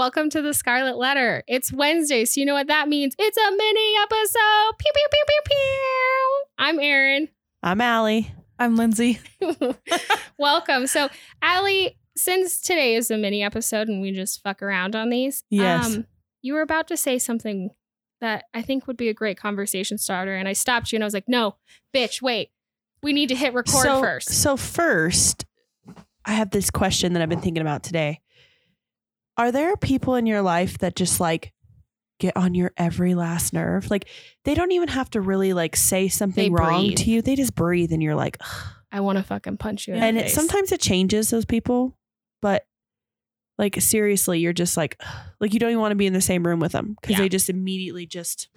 Welcome 0.00 0.30
to 0.30 0.40
the 0.40 0.54
Scarlet 0.54 0.96
Letter. 0.96 1.44
It's 1.46 1.70
Wednesday, 1.70 2.24
so 2.24 2.40
you 2.40 2.46
know 2.46 2.54
what 2.54 2.68
that 2.68 2.88
means. 2.88 3.14
It's 3.18 3.36
a 3.36 3.50
mini 3.54 3.96
episode. 4.00 4.78
Pew, 4.78 4.90
pew, 4.94 5.06
pew, 5.10 5.24
pew, 5.28 5.40
pew. 5.44 6.42
I'm 6.56 6.80
Erin. 6.80 7.28
I'm 7.62 7.82
Ali. 7.82 8.32
I'm 8.58 8.78
Lyndsay. 8.78 9.18
Welcome. 10.38 10.86
So, 10.86 11.10
Ali, 11.42 11.98
since 12.16 12.62
today 12.62 12.94
is 12.94 13.10
a 13.10 13.18
mini 13.18 13.42
episode 13.42 13.88
and 13.88 14.00
we 14.00 14.12
just 14.12 14.42
fuck 14.42 14.62
around 14.62 14.96
on 14.96 15.10
these, 15.10 15.42
um, 15.52 15.58
Yes. 15.58 15.98
you 16.40 16.54
were 16.54 16.62
about 16.62 16.88
to 16.88 16.96
say 16.96 17.18
something 17.18 17.68
that 18.22 18.44
I 18.54 18.62
think 18.62 18.86
would 18.86 18.96
be 18.96 19.10
a 19.10 19.14
great 19.14 19.36
conversation 19.36 19.98
starter. 19.98 20.34
And 20.34 20.48
I 20.48 20.54
stopped 20.54 20.92
you 20.92 20.96
and 20.96 21.04
I 21.04 21.08
was 21.08 21.12
like, 21.12 21.28
no, 21.28 21.56
bitch, 21.94 22.22
wait. 22.22 22.48
We 23.02 23.12
need 23.12 23.28
to 23.28 23.34
hit 23.34 23.52
record 23.52 23.82
so, 23.82 24.00
first. 24.00 24.30
So 24.30 24.56
first, 24.56 25.44
I 26.24 26.32
have 26.32 26.52
this 26.52 26.70
question 26.70 27.12
that 27.12 27.20
I've 27.20 27.28
been 27.28 27.42
thinking 27.42 27.60
about 27.60 27.82
today. 27.82 28.22
Are 29.40 29.50
there 29.52 29.74
people 29.76 30.16
in 30.16 30.26
your 30.26 30.42
life 30.42 30.76
that 30.78 30.94
just 30.94 31.18
like 31.18 31.52
get 32.18 32.36
on 32.36 32.54
your 32.54 32.72
every 32.76 33.14
last 33.14 33.54
nerve? 33.54 33.90
Like 33.90 34.06
they 34.44 34.54
don't 34.54 34.70
even 34.72 34.88
have 34.88 35.08
to 35.10 35.20
really 35.22 35.54
like 35.54 35.76
say 35.76 36.08
something 36.08 36.44
They 36.44 36.50
wrong 36.50 36.84
breathe. 36.88 36.98
to 36.98 37.10
you. 37.10 37.22
They 37.22 37.36
just 37.36 37.54
breathe 37.54 37.90
and 37.92 38.02
you're 38.02 38.14
like, 38.14 38.36
"Ugh." 38.40 38.72
I 38.92 39.00
want 39.00 39.16
to 39.16 39.24
fucking 39.24 39.56
punch 39.56 39.88
you 39.88 39.94
in 39.94 40.02
and 40.02 40.16
the 40.16 40.20
it, 40.20 40.24
face. 40.24 40.34
sometimes 40.34 40.72
it 40.72 40.80
changes 40.80 41.30
those 41.30 41.46
people, 41.46 41.96
but 42.42 42.66
like 43.56 43.80
seriously, 43.80 44.40
you're 44.40 44.52
just 44.52 44.76
like, 44.76 44.96
"Ugh." 45.00 45.26
like 45.40 45.54
you 45.54 45.58
don't 45.60 45.70
even 45.70 45.80
want 45.80 45.92
to 45.92 45.96
be 45.96 46.06
in 46.06 46.12
the 46.12 46.20
same 46.20 46.46
room 46.46 46.60
with 46.60 46.72
them 46.72 46.96
because 47.00 47.16
Yeah. 47.16 47.22
they 47.22 47.28
just 47.30 47.48
immediately 47.48 48.04
just 48.04 48.48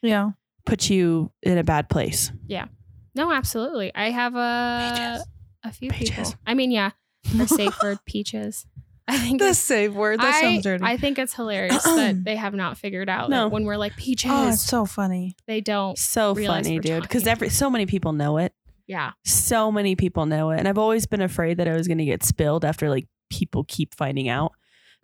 Yeah. 0.00 0.30
put 0.64 0.88
you 0.88 1.32
in 1.42 1.58
a 1.58 1.64
bad 1.64 1.90
place. 1.90 2.32
Yeah. 2.46 2.66
No, 3.14 3.30
absolutely. 3.30 3.94
I 3.94 4.08
have 4.10 4.34
a 4.36 4.94
Peaches. 4.94 5.26
a 5.64 5.72
few 5.72 5.90
Peaches. 5.90 6.28
people. 6.30 6.34
I 6.46 6.54
mean, 6.54 6.70
yeah, 6.70 6.92
the 7.34 7.46
safe 7.46 7.76
word 7.82 7.98
peaches. 8.06 8.64
I 9.08 9.16
think 9.18 9.40
The 9.40 9.54
safe 9.54 9.92
word. 9.92 10.20
That 10.20 10.34
I, 10.34 10.40
sounds 10.42 10.62
dirty. 10.62 10.84
I 10.84 10.96
think 10.98 11.18
it's 11.18 11.32
hilarious 11.34 11.82
that 11.82 12.20
they 12.24 12.36
have 12.36 12.52
not 12.54 12.76
figured 12.76 13.08
out 13.08 13.30
No. 13.30 13.48
when 13.48 13.64
we're 13.64 13.78
like 13.78 13.96
peaches, 13.96 14.30
oh, 14.32 14.48
it's 14.50 14.62
so 14.62 14.84
funny. 14.84 15.34
they 15.46 15.60
don't. 15.62 15.96
So 15.98 16.34
funny, 16.34 16.78
dude. 16.78 17.02
Because 17.02 17.26
every 17.26 17.48
so 17.48 17.70
many 17.70 17.86
people 17.86 18.12
know 18.12 18.36
it. 18.38 18.52
Yeah, 18.86 19.12
so 19.24 19.70
many 19.72 19.96
people 19.96 20.24
know 20.24 20.50
it 20.50 20.58
and 20.58 20.66
i've 20.66 20.78
always 20.78 21.04
been 21.04 21.20
afraid 21.20 21.58
that 21.58 21.68
i 21.68 21.74
was 21.74 21.86
going 21.86 21.98
to 21.98 22.06
get 22.06 22.24
spilled 22.24 22.64
after 22.64 22.88
like 22.88 23.06
people 23.28 23.64
keep 23.68 23.94
finding 23.94 24.30
out 24.30 24.52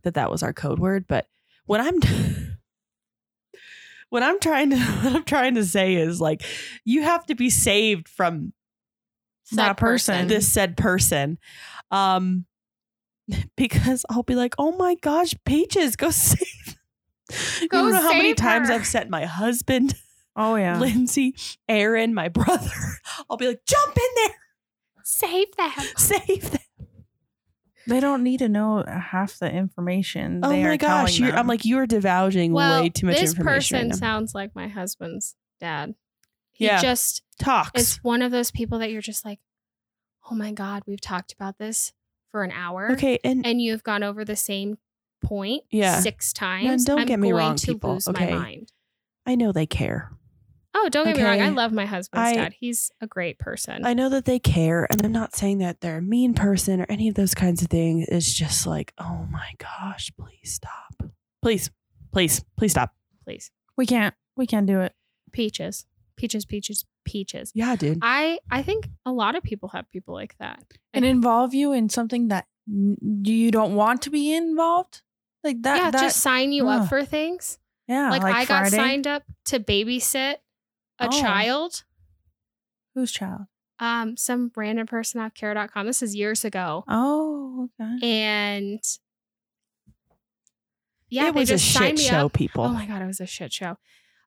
that 0.05 0.15
that 0.15 0.31
was 0.31 0.43
our 0.43 0.55
code 0.55 0.79
word 0.79 1.05
but 1.07 1.27
when 1.67 1.83
i'm 1.83 2.01
what 4.09 4.23
i'm 4.23 4.41
trying 4.41 4.71
to 4.71 4.77
what 5.03 5.15
i'm 5.17 5.25
trying 5.25 5.55
to 5.57 5.65
say 5.67 5.97
is 5.97 6.19
like 6.21 6.43
you 6.87 7.03
have 7.03 7.27
to 7.27 7.35
be 7.35 7.51
saved 7.51 8.09
from 8.09 8.55
That 9.53 9.77
person. 9.77 10.29
this 10.29 10.51
said 10.51 10.79
person 10.79 11.39
um 11.91 12.47
because 13.57 14.05
i'll 14.11 14.23
be 14.23 14.35
like 14.35 14.55
oh 14.59 14.73
my 14.77 14.95
gosh 14.97 15.35
peaches 15.45 15.97
go 15.97 16.11
save 16.11 16.77
you 17.61 17.69
Go 17.69 17.79
don't 17.83 17.93
know 17.93 18.03
how 18.03 18.13
many 18.13 18.29
save 18.31 18.37
times 18.37 18.71
i've 18.71 18.87
sent 18.87 19.09
my 19.11 19.25
husband 19.25 19.95
Oh 20.37 20.57
yeah. 20.57 20.79
lyndsay 20.81 21.33
erin 21.69 22.13
my 22.15 22.29
brother 22.29 22.71
i'll 23.31 23.37
be 23.37 23.47
like 23.49 23.65
jump 23.67 23.97
in 23.97 24.03
there 24.27 24.37
save 25.05 25.55
them. 25.57 25.71
save 25.97 26.51
them 26.51 26.61
They 27.87 28.01
don't 28.01 28.23
need 28.23 28.39
to 28.39 28.49
know 28.49 28.83
half 28.87 29.39
the 29.39 29.51
information. 29.53 30.41
Oh 30.43 30.49
my 30.57 30.71
are 30.73 30.77
gosh, 30.79 31.19
you're, 31.19 31.35
I'm 31.37 31.47
like 31.47 31.67
you're 31.67 31.87
divulging 31.87 32.53
Well, 32.55 32.81
way 32.83 32.89
too 32.89 33.07
much 33.09 33.21
this 33.21 33.33
information. 33.33 33.77
person 33.79 33.89
right 33.91 33.99
sounds 33.99 34.35
like 34.35 34.55
my 34.57 34.69
husband's 34.69 35.37
dad. 35.61 35.95
He 36.53 36.65
Yeah. 36.65 36.81
just 36.81 37.23
Talks. 37.39 37.79
It's 37.79 37.97
one 38.05 38.23
of 38.23 38.33
those 38.33 38.51
people 38.51 38.79
that 38.79 38.91
you're 38.91 39.03
just 39.03 39.23
like, 39.25 39.39
oh 40.31 40.35
my 40.35 40.51
god, 40.53 40.85
we've 40.87 41.01
talked 41.01 41.35
about 41.35 41.59
this 41.59 41.93
for 42.35 42.43
an 42.43 42.51
hour. 42.51 42.91
okay, 42.91 43.17
and 43.23 43.47
and 43.47 43.63
you've 43.63 43.85
gone 43.85 44.03
over 44.03 44.25
the 44.25 44.35
same 44.35 44.77
point 45.23 45.63
Yeah. 45.71 46.01
six 46.01 46.33
times. 46.33 46.85
don't 46.85 46.99
I'm 46.99 47.07
get 47.07 47.21
me 47.21 47.29
going 47.31 47.39
wrong, 47.39 47.55
to 47.55 47.67
people, 47.75 47.93
lose 47.93 48.09
okay? 48.09 48.33
my 48.33 48.39
mind. 48.39 48.73
I 49.25 49.37
know 49.37 49.53
they 49.53 49.67
care. 49.67 50.11
Oh, 50.75 50.89
don't 50.91 51.05
get 51.07 51.17
me 51.17 51.23
wrong. 51.23 51.41
I 51.41 51.51
love 51.51 51.71
my 51.73 51.87
husband's 51.87 52.31
I- 52.31 52.35
dad. 52.35 52.55
He's 52.59 52.91
a 53.01 53.07
great 53.07 53.39
person. 53.39 53.87
I 53.87 53.95
know 53.95 54.09
that 54.09 54.25
they 54.25 54.41
care, 54.41 54.85
and 54.91 55.01
I'm 55.05 55.13
not 55.13 55.37
saying 55.37 55.59
that 55.59 55.81
they're 55.81 55.99
a 55.99 56.03
mean 56.03 56.35
person 56.35 56.81
or 56.81 56.87
any 56.89 57.07
of 57.07 57.15
those 57.15 57.35
kinds 57.37 57.63
of 57.63 57.69
things. 57.69 58.09
It's 58.09 58.35
just 58.35 58.67
like, 58.67 58.93
oh 58.99 59.29
my 59.31 59.53
gosh, 59.59 60.11
please 60.19 60.55
stop. 60.55 61.09
Please, 61.41 61.71
please, 62.13 62.45
please 62.59 62.73
stop. 62.73 62.93
Please, 63.25 63.53
we 63.77 63.87
can't. 63.87 64.17
We 64.37 64.49
can't 64.49 64.67
do 64.67 64.81
it. 64.81 64.93
peaches, 65.31 65.87
peaches, 66.17 66.45
peaches, 66.45 66.85
peaches. 67.05 67.53
Yeah, 67.55 67.77
dude. 67.77 67.99
I 68.03 68.39
I 68.51 68.63
think 68.63 68.89
a 69.07 69.13
lot 69.13 69.35
of 69.37 69.43
people 69.43 69.69
have 69.71 69.91
people 69.91 70.15
like 70.15 70.37
that. 70.39 70.63
And 70.93 71.05
involve 71.05 71.55
you 71.55 71.73
in 71.73 71.89
something 71.89 72.29
that 72.29 72.47
you 72.67 73.51
don't 73.51 73.75
want 73.75 74.03
to 74.03 74.11
be 74.11 74.33
involved. 74.35 75.03
Like 75.43 75.63
that. 75.63 75.77
yeah, 75.77 75.91
that 75.91 76.01
just 76.01 76.21
sign 76.21 76.53
you 76.53 76.69
up 76.69 76.89
for 76.89 77.05
things. 77.05 77.59
yeah. 77.87 78.09
like, 78.11 78.23
I 78.25 78.45
got 78.47 78.61
Friday. 78.69 78.77
signed 78.77 79.07
up 79.07 79.23
to 79.47 79.61
babysit 79.61 80.37
a 80.99 81.07
Oh. 81.07 81.21
child. 81.21 81.85
Whose 82.95 83.13
child? 83.13 83.43
Um, 83.79 84.17
some 84.17 84.53
random 84.57 84.87
person 84.87 85.21
off 85.21 85.35
care.com. 85.35 85.85
This 85.87 86.03
is 86.03 86.15
years 86.15 86.45
ago. 86.45 86.85
Oh, 86.89 87.69
okay. 87.81 88.07
And 88.07 88.81
yeah, 91.11 91.29
it 91.29 91.35
was 91.35 91.51
a 91.51 91.55
just 91.55 91.73
signed 91.73 91.99
shit 91.99 92.07
me 92.07 92.11
show, 92.17 92.27
up. 92.27 92.33
people. 92.33 92.65
Oh 92.65 92.69
my 92.73 92.87
god, 92.87 93.03
it 93.03 93.07
was 93.07 93.21
a 93.21 93.27
shit 93.27 93.53
show. 93.53 93.77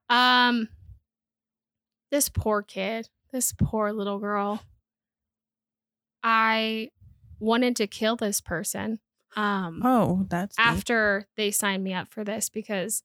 Um 0.09 0.69
this 2.12 2.29
poor 2.29 2.62
kid, 2.62 3.09
this 3.31 3.53
poor 3.57 3.91
little 3.91 4.19
girl. 4.19 4.62
I 6.23 6.90
wanted 7.40 7.75
to 7.78 7.88
kill 7.88 8.16
this 8.16 8.41
person. 8.41 9.00
Um 9.35 9.81
Oh, 9.84 10.25
that's 10.29 10.56
deep. 10.56 10.66
after 10.66 11.28
they 11.35 11.51
signed 11.51 11.84
me 11.84 11.94
up 11.94 12.07
for 12.12 12.23
this 12.23 12.50
because 12.50 13.03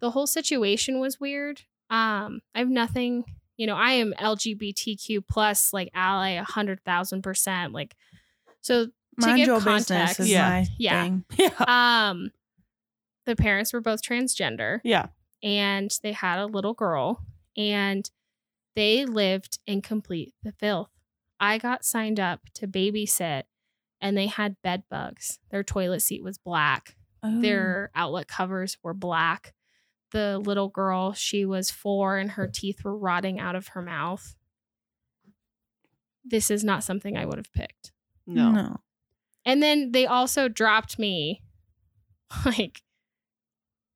the 0.00 0.10
whole 0.10 0.26
situation 0.26 1.00
was 1.00 1.18
weird. 1.18 1.62
Um 1.90 2.40
I 2.54 2.60
have 2.60 2.68
nothing, 2.68 3.24
you 3.56 3.66
know, 3.66 3.74
I 3.76 3.92
am 3.92 4.14
LGBTQ 4.18 5.26
plus 5.28 5.72
like 5.72 5.90
ally 5.94 6.30
a 6.30 6.44
hundred 6.44 6.80
thousand 6.84 7.22
percent. 7.22 7.72
Like 7.72 7.96
so 8.60 8.88
Mind 9.16 9.38
give 9.38 9.46
your 9.46 9.60
context- 9.60 10.20
is 10.20 10.28
Yeah. 10.30 10.48
my 10.48 10.66
Yeah. 10.78 11.02
thing. 11.02 11.24
yeah. 11.38 11.50
um 12.08 12.30
the 13.26 13.34
parents 13.36 13.72
were 13.72 13.80
both 13.80 14.02
transgender 14.02 14.80
Yeah. 14.84 15.06
and 15.42 15.90
they 16.02 16.12
had 16.12 16.38
a 16.38 16.46
little 16.46 16.74
girl 16.74 17.24
and 17.56 18.08
they 18.74 19.04
lived 19.04 19.58
in 19.66 19.82
complete 19.82 20.34
the 20.42 20.52
filth. 20.52 20.90
I 21.40 21.58
got 21.58 21.84
signed 21.84 22.18
up 22.20 22.40
to 22.54 22.66
babysit 22.66 23.44
and 24.00 24.16
they 24.16 24.26
had 24.26 24.60
bed 24.62 24.84
bugs. 24.90 25.38
Their 25.50 25.62
toilet 25.62 26.00
seat 26.00 26.22
was 26.22 26.38
black. 26.38 26.96
Oh. 27.22 27.40
Their 27.40 27.90
outlet 27.94 28.28
covers 28.28 28.76
were 28.82 28.94
black. 28.94 29.54
The 30.12 30.38
little 30.38 30.68
girl, 30.68 31.12
she 31.12 31.44
was 31.44 31.70
4 31.70 32.18
and 32.18 32.30
her 32.32 32.46
teeth 32.46 32.84
were 32.84 32.96
rotting 32.96 33.40
out 33.40 33.56
of 33.56 33.68
her 33.68 33.82
mouth. 33.82 34.36
This 36.24 36.50
is 36.50 36.64
not 36.64 36.84
something 36.84 37.16
I 37.16 37.26
would 37.26 37.38
have 37.38 37.52
picked. 37.52 37.92
No. 38.26 38.50
No. 38.50 38.80
And 39.44 39.62
then 39.62 39.92
they 39.92 40.06
also 40.06 40.48
dropped 40.48 40.98
me 40.98 41.42
like 42.46 42.82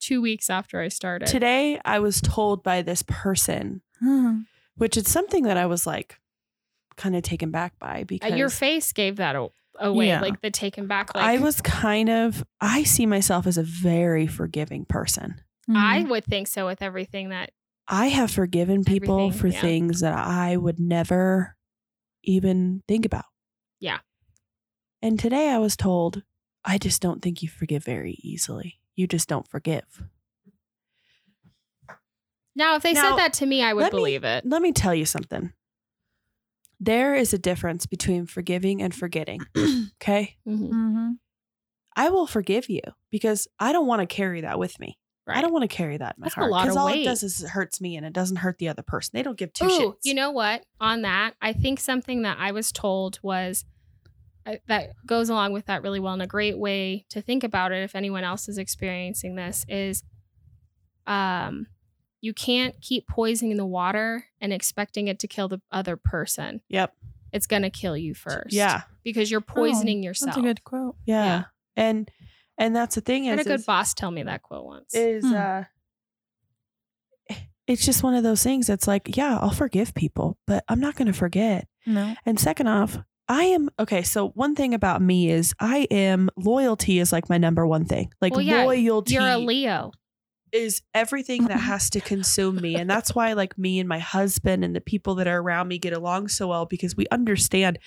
2 0.00 0.20
weeks 0.20 0.50
after 0.50 0.80
I 0.80 0.88
started. 0.88 1.26
Today, 1.26 1.80
I 1.84 1.98
was 1.98 2.20
told 2.20 2.62
by 2.62 2.82
this 2.82 3.02
person, 3.02 3.82
Hmm. 4.00 4.40
Which 4.78 4.96
is 4.96 5.08
something 5.08 5.44
that 5.44 5.56
I 5.56 5.66
was 5.66 5.86
like 5.86 6.18
kind 6.96 7.14
of 7.14 7.22
taken 7.22 7.50
back 7.50 7.78
by 7.78 8.00
Uh, 8.00 8.04
because 8.04 8.34
your 8.38 8.48
face 8.48 8.92
gave 8.92 9.16
that 9.16 9.36
away, 9.78 10.06
Yeah. 10.08 10.20
like 10.20 10.40
the 10.40 10.50
taken 10.50 10.86
back. 10.88 11.14
Like 11.14 11.24
I 11.24 11.38
was 11.38 11.60
kind 11.60 12.08
of, 12.08 12.44
I 12.60 12.82
see 12.82 13.06
myself 13.06 13.46
as 13.46 13.56
a 13.58 13.62
very 13.62 14.26
forgiving 14.26 14.84
person. 14.84 15.40
I 15.68 16.02
Mhm. 16.02 16.08
would 16.10 16.24
think 16.24 16.48
so 16.48 16.66
with 16.66 16.80
everything 16.82 17.28
that. 17.28 17.50
I 17.86 18.06
have 18.08 18.30
forgiven 18.30 18.84
people 18.84 19.18
Everything, 19.28 19.38
for 19.40 19.46
yeah. 19.48 19.60
things 19.60 20.00
that 20.00 20.14
I 20.16 20.56
would 20.56 20.80
never 20.80 21.56
even 22.24 22.82
think 22.88 23.06
about. 23.06 23.24
Yeah. 23.80 24.00
And 25.00 25.18
today 25.18 25.50
I 25.50 25.58
was 25.58 25.76
told, 25.76 26.22
I 26.64 26.78
just 26.78 27.00
don't 27.00 27.22
think 27.22 27.42
you 27.42 27.48
forgive 27.48 27.84
very 27.84 28.18
easily. 28.22 28.80
You 28.96 29.06
just 29.06 29.28
don't 29.28 29.46
forgive. 29.46 30.02
Now, 32.58 32.74
if 32.74 32.82
they 32.82 32.92
Now, 32.92 33.10
said 33.10 33.18
that 33.18 33.32
to 33.34 33.46
me, 33.46 33.62
I 33.62 33.72
would 33.72 33.82
let 33.82 33.92
me- 33.92 33.98
believe 33.98 34.24
it. 34.24 34.44
Let 34.44 34.60
me 34.60 34.72
tell 34.72 34.94
you 34.94 35.06
something. 35.06 35.52
There 36.80 37.14
is 37.14 37.32
a 37.32 37.38
difference 37.38 37.86
between 37.86 38.26
forgiving 38.26 38.82
and 38.82 38.94
forgetting. 38.94 39.40
okay. 39.56 40.36
Mhm. 40.46 40.68
Mhm. 40.70 41.12
I 41.96 42.10
will 42.10 42.26
forgive 42.26 42.68
you 42.68 42.82
because 43.10 43.48
I 43.58 43.72
don't 43.72 43.86
want 43.86 44.00
to 44.00 44.06
carry 44.06 44.40
that 44.42 44.58
with 44.58 44.78
me. 44.78 44.98
I 45.30 45.42
don't 45.42 45.52
want 45.52 45.62
to 45.62 45.68
carry 45.76 45.98
that 45.98 46.16
in 46.16 46.20
my 46.22 46.24
That's 46.26 46.34
heart. 46.36 46.50
lot 46.50 46.68
of 46.68 46.76
all 46.76 46.86
weight. 46.86 47.02
it 47.02 47.04
does 47.04 47.22
is 47.22 47.42
it 47.42 47.50
hurts 47.50 47.80
me 47.82 47.96
and 47.96 48.06
it 48.06 48.14
doesn't 48.14 48.36
hurt 48.38 48.56
the 48.58 48.68
other 48.68 48.82
person. 48.82 49.10
They 49.12 49.22
don't 49.22 49.36
give 49.36 49.52
two 49.52 49.66
Ooh, 49.66 49.68
shits. 49.68 49.96
you 50.04 50.14
know 50.14 50.30
what? 50.30 50.64
On 50.80 51.02
that, 51.02 51.34
I 51.42 51.52
think 51.52 51.80
something 51.80 52.22
that 52.22 52.38
I 52.40 52.50
was 52.52 52.72
told 52.72 53.18
was 53.22 53.64
uh, 54.46 54.54
that 54.68 54.92
goes 55.04 55.28
along 55.28 55.52
with 55.52 55.66
that 55.66 55.82
really 55.82 56.00
well, 56.00 56.14
and 56.14 56.22
a 56.22 56.26
great 56.26 56.58
way 56.58 57.04
to 57.10 57.20
think 57.20 57.44
about 57.44 57.72
it, 57.72 57.82
if 57.82 57.94
anyone 57.94 58.24
else 58.24 58.48
is 58.48 58.56
experiencing 58.56 59.34
this, 59.34 59.66
is 59.68 60.02
um, 61.06 61.66
you 62.20 62.34
can't 62.34 62.80
keep 62.80 63.06
poisoning 63.06 63.56
the 63.56 63.66
water 63.66 64.24
and 64.40 64.52
expecting 64.52 65.08
it 65.08 65.18
to 65.20 65.28
kill 65.28 65.48
the 65.48 65.60
other 65.70 65.96
person. 65.96 66.60
Yep. 66.68 66.92
It's 67.32 67.46
gonna 67.46 67.70
kill 67.70 67.96
you 67.96 68.14
first. 68.14 68.52
Yeah. 68.52 68.82
because 69.04 69.30
you're 69.30 69.40
Oh, 69.48 69.54
poisoning 69.54 70.02
yourself. 70.02 70.30
That's 70.34 70.38
a 70.38 70.42
good 70.42 70.64
quote. 70.64 70.96
Yeah. 71.06 71.24
Yeah. 71.24 71.44
And 71.76 72.10
And 72.58 72.74
that's 72.74 72.94
the 72.96 73.00
thing 73.00 73.26
I 73.26 73.30
had 73.30 73.40
is, 73.40 73.46
a 73.46 73.48
good 73.50 73.60
is, 73.60 73.66
boss 73.66 73.94
tell 73.94 74.10
me 74.10 74.22
that 74.24 74.42
quote 74.42 74.64
once. 74.64 74.94
is 74.94 75.24
Hmm. 75.24 75.34
uh 75.34 75.64
it's 77.66 77.84
just 77.84 78.02
one 78.02 78.14
of 78.14 78.22
those 78.22 78.42
things 78.42 78.66
that's 78.66 78.86
like, 78.88 79.14
yeah, 79.16 79.38
I'll 79.38 79.50
forgive 79.50 79.92
people, 79.94 80.38
but 80.46 80.64
I'm 80.68 80.80
not 80.80 80.96
going 80.96 81.06
to 81.08 81.12
forget. 81.12 81.68
No. 81.84 82.14
And 82.24 82.40
second 82.40 82.66
off, 82.66 82.96
I 83.28 83.42
am 83.44 83.68
okay. 83.78 84.02
So 84.02 84.28
one 84.30 84.54
thing 84.54 84.72
about 84.72 85.02
me 85.02 85.30
is 85.30 85.52
I 85.60 85.86
am 85.90 86.30
loyalty 86.34 86.98
is 86.98 87.12
like 87.12 87.28
my 87.28 87.36
number 87.36 87.66
one 87.66 87.84
thing. 87.84 88.10
Like 88.22 88.32
Well, 88.32 88.40
yeah, 88.40 88.64
loyalty 88.64 89.12
You're 89.14 89.22
a 89.28 89.36
Leo. 89.36 89.92
Is 90.52 90.82
everything 90.94 91.44
that 91.44 91.58
mm-hmm. 91.58 91.66
has 91.66 91.90
to 91.90 92.00
consume 92.00 92.56
me. 92.56 92.76
And 92.76 92.88
that's 92.88 93.14
why 93.14 93.32
like 93.32 93.58
me 93.58 93.78
and 93.78 93.88
my 93.88 93.98
husband 93.98 94.64
and 94.64 94.74
the 94.74 94.80
people 94.80 95.16
that 95.16 95.26
are 95.26 95.40
around 95.40 95.68
me 95.68 95.78
get 95.78 95.92
along 95.92 96.28
so 96.28 96.48
well 96.48 96.66
because 96.66 96.96
we 96.96 97.06
understand 97.10 97.78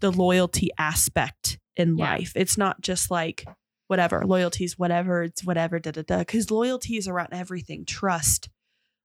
the 0.00 0.12
loyalty 0.12 0.70
aspect 0.78 1.58
in 1.76 1.96
Yeah. 1.96 2.10
life. 2.10 2.32
It's 2.34 2.58
not 2.58 2.80
just 2.80 3.10
like 3.10 3.44
whatever, 3.86 4.22
loyalty 4.26 4.64
is 4.64 4.78
whatever, 4.78 5.22
it's 5.22 5.44
whatever, 5.44 5.78
da 5.78 5.90
da 5.90 6.02
da. 6.02 6.18
Because 6.18 6.50
loyalty 6.50 6.96
is 6.96 7.08
around 7.08 7.28
everything, 7.32 7.84
trust, 7.84 8.48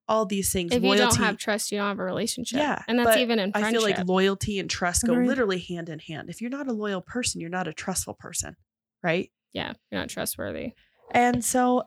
all 0.07 0.25
these 0.25 0.51
things. 0.51 0.73
If 0.73 0.83
loyalty. 0.83 1.01
you 1.01 1.09
don't 1.09 1.19
have 1.19 1.37
trust, 1.37 1.71
you 1.71 1.77
don't 1.77 1.87
have 1.87 1.99
a 1.99 2.03
relationship. 2.03 2.59
Yeah, 2.59 2.83
and 2.87 2.99
that's 2.99 3.17
even 3.17 3.39
in 3.39 3.51
I 3.53 3.71
feel 3.71 3.81
like 3.81 4.05
loyalty 4.05 4.59
and 4.59 4.69
trust 4.69 5.05
go 5.05 5.13
literally 5.13 5.59
hand 5.59 5.89
in 5.89 5.99
hand. 5.99 6.29
If 6.29 6.41
you're 6.41 6.49
not 6.49 6.67
a 6.67 6.73
loyal 6.73 7.01
person, 7.01 7.39
you're 7.39 7.49
not 7.49 7.67
a 7.67 7.73
trustful 7.73 8.13
person, 8.15 8.57
right? 9.01 9.31
yeah, 9.53 9.73
you're 9.91 10.01
not 10.01 10.09
trustworthy. 10.09 10.73
And 11.11 11.45
so 11.45 11.83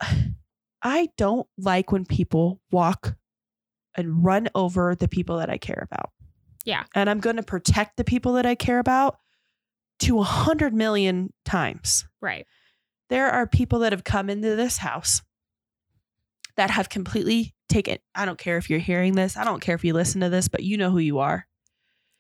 I 0.87 1.09
don't 1.17 1.49
like 1.59 1.91
when 1.91 2.05
people 2.05 2.61
walk 2.71 3.17
and 3.97 4.25
run 4.25 4.49
over 4.55 4.95
the 4.95 5.09
people 5.09 5.39
that 5.39 5.51
I 5.51 5.59
care 5.59 5.83
about. 5.83 6.13
Yeah. 6.65 6.85
And 6.95 7.11
I'm 7.11 7.19
going 7.19 7.37
to 7.37 7.43
protect 7.43 7.97
the 7.97 8.05
people 8.05 8.35
that 8.35 8.47
I 8.47 8.55
care 8.55 8.79
about 8.79 9.19
to 10.01 10.21
a 10.21 10.23
hundred 10.23 10.75
million 10.75 11.33
times. 11.45 12.07
Right. 12.23 12.47
There 13.09 13.29
are 13.29 13.49
people 13.49 13.81
that 13.81 13.93
have 13.93 14.05
come 14.05 14.31
into 14.31 14.55
this 14.55 14.79
house 14.79 15.23
that 16.57 16.71
have 16.71 16.89
completely 16.89 17.53
taken, 17.69 17.99
I 18.15 18.25
don't 18.25 18.39
care 18.39 18.57
if 18.57 18.71
you're 18.71 18.79
hearing 18.79 19.17
this, 19.17 19.37
I 19.37 19.43
don't 19.43 19.61
care 19.61 19.75
if 19.75 19.85
you 19.85 19.93
listen 19.93 20.21
to 20.21 20.29
this, 20.29 20.47
but 20.47 20.63
you 20.63 20.77
know 20.77 20.93
who 20.93 20.99
you 20.99 21.19
are. 21.19 21.49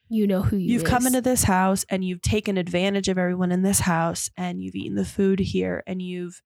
You 0.09 0.27
know 0.27 0.43
who 0.43 0.57
you 0.57 0.73
You've 0.73 0.85
come 0.85 1.07
into 1.07 1.21
this 1.21 1.45
house 1.45 1.85
and 1.89 2.05
you've 2.05 2.21
taken 2.21 2.57
advantage 2.59 3.09
of 3.09 3.17
everyone 3.17 3.53
in 3.53 3.63
this 3.63 3.81
house 3.81 4.29
and 4.37 4.61
you've 4.61 4.75
eaten 4.75 4.97
the 4.97 5.05
food 5.05 5.39
here 5.39 5.85
and 5.87 6.03
you've 6.03 6.43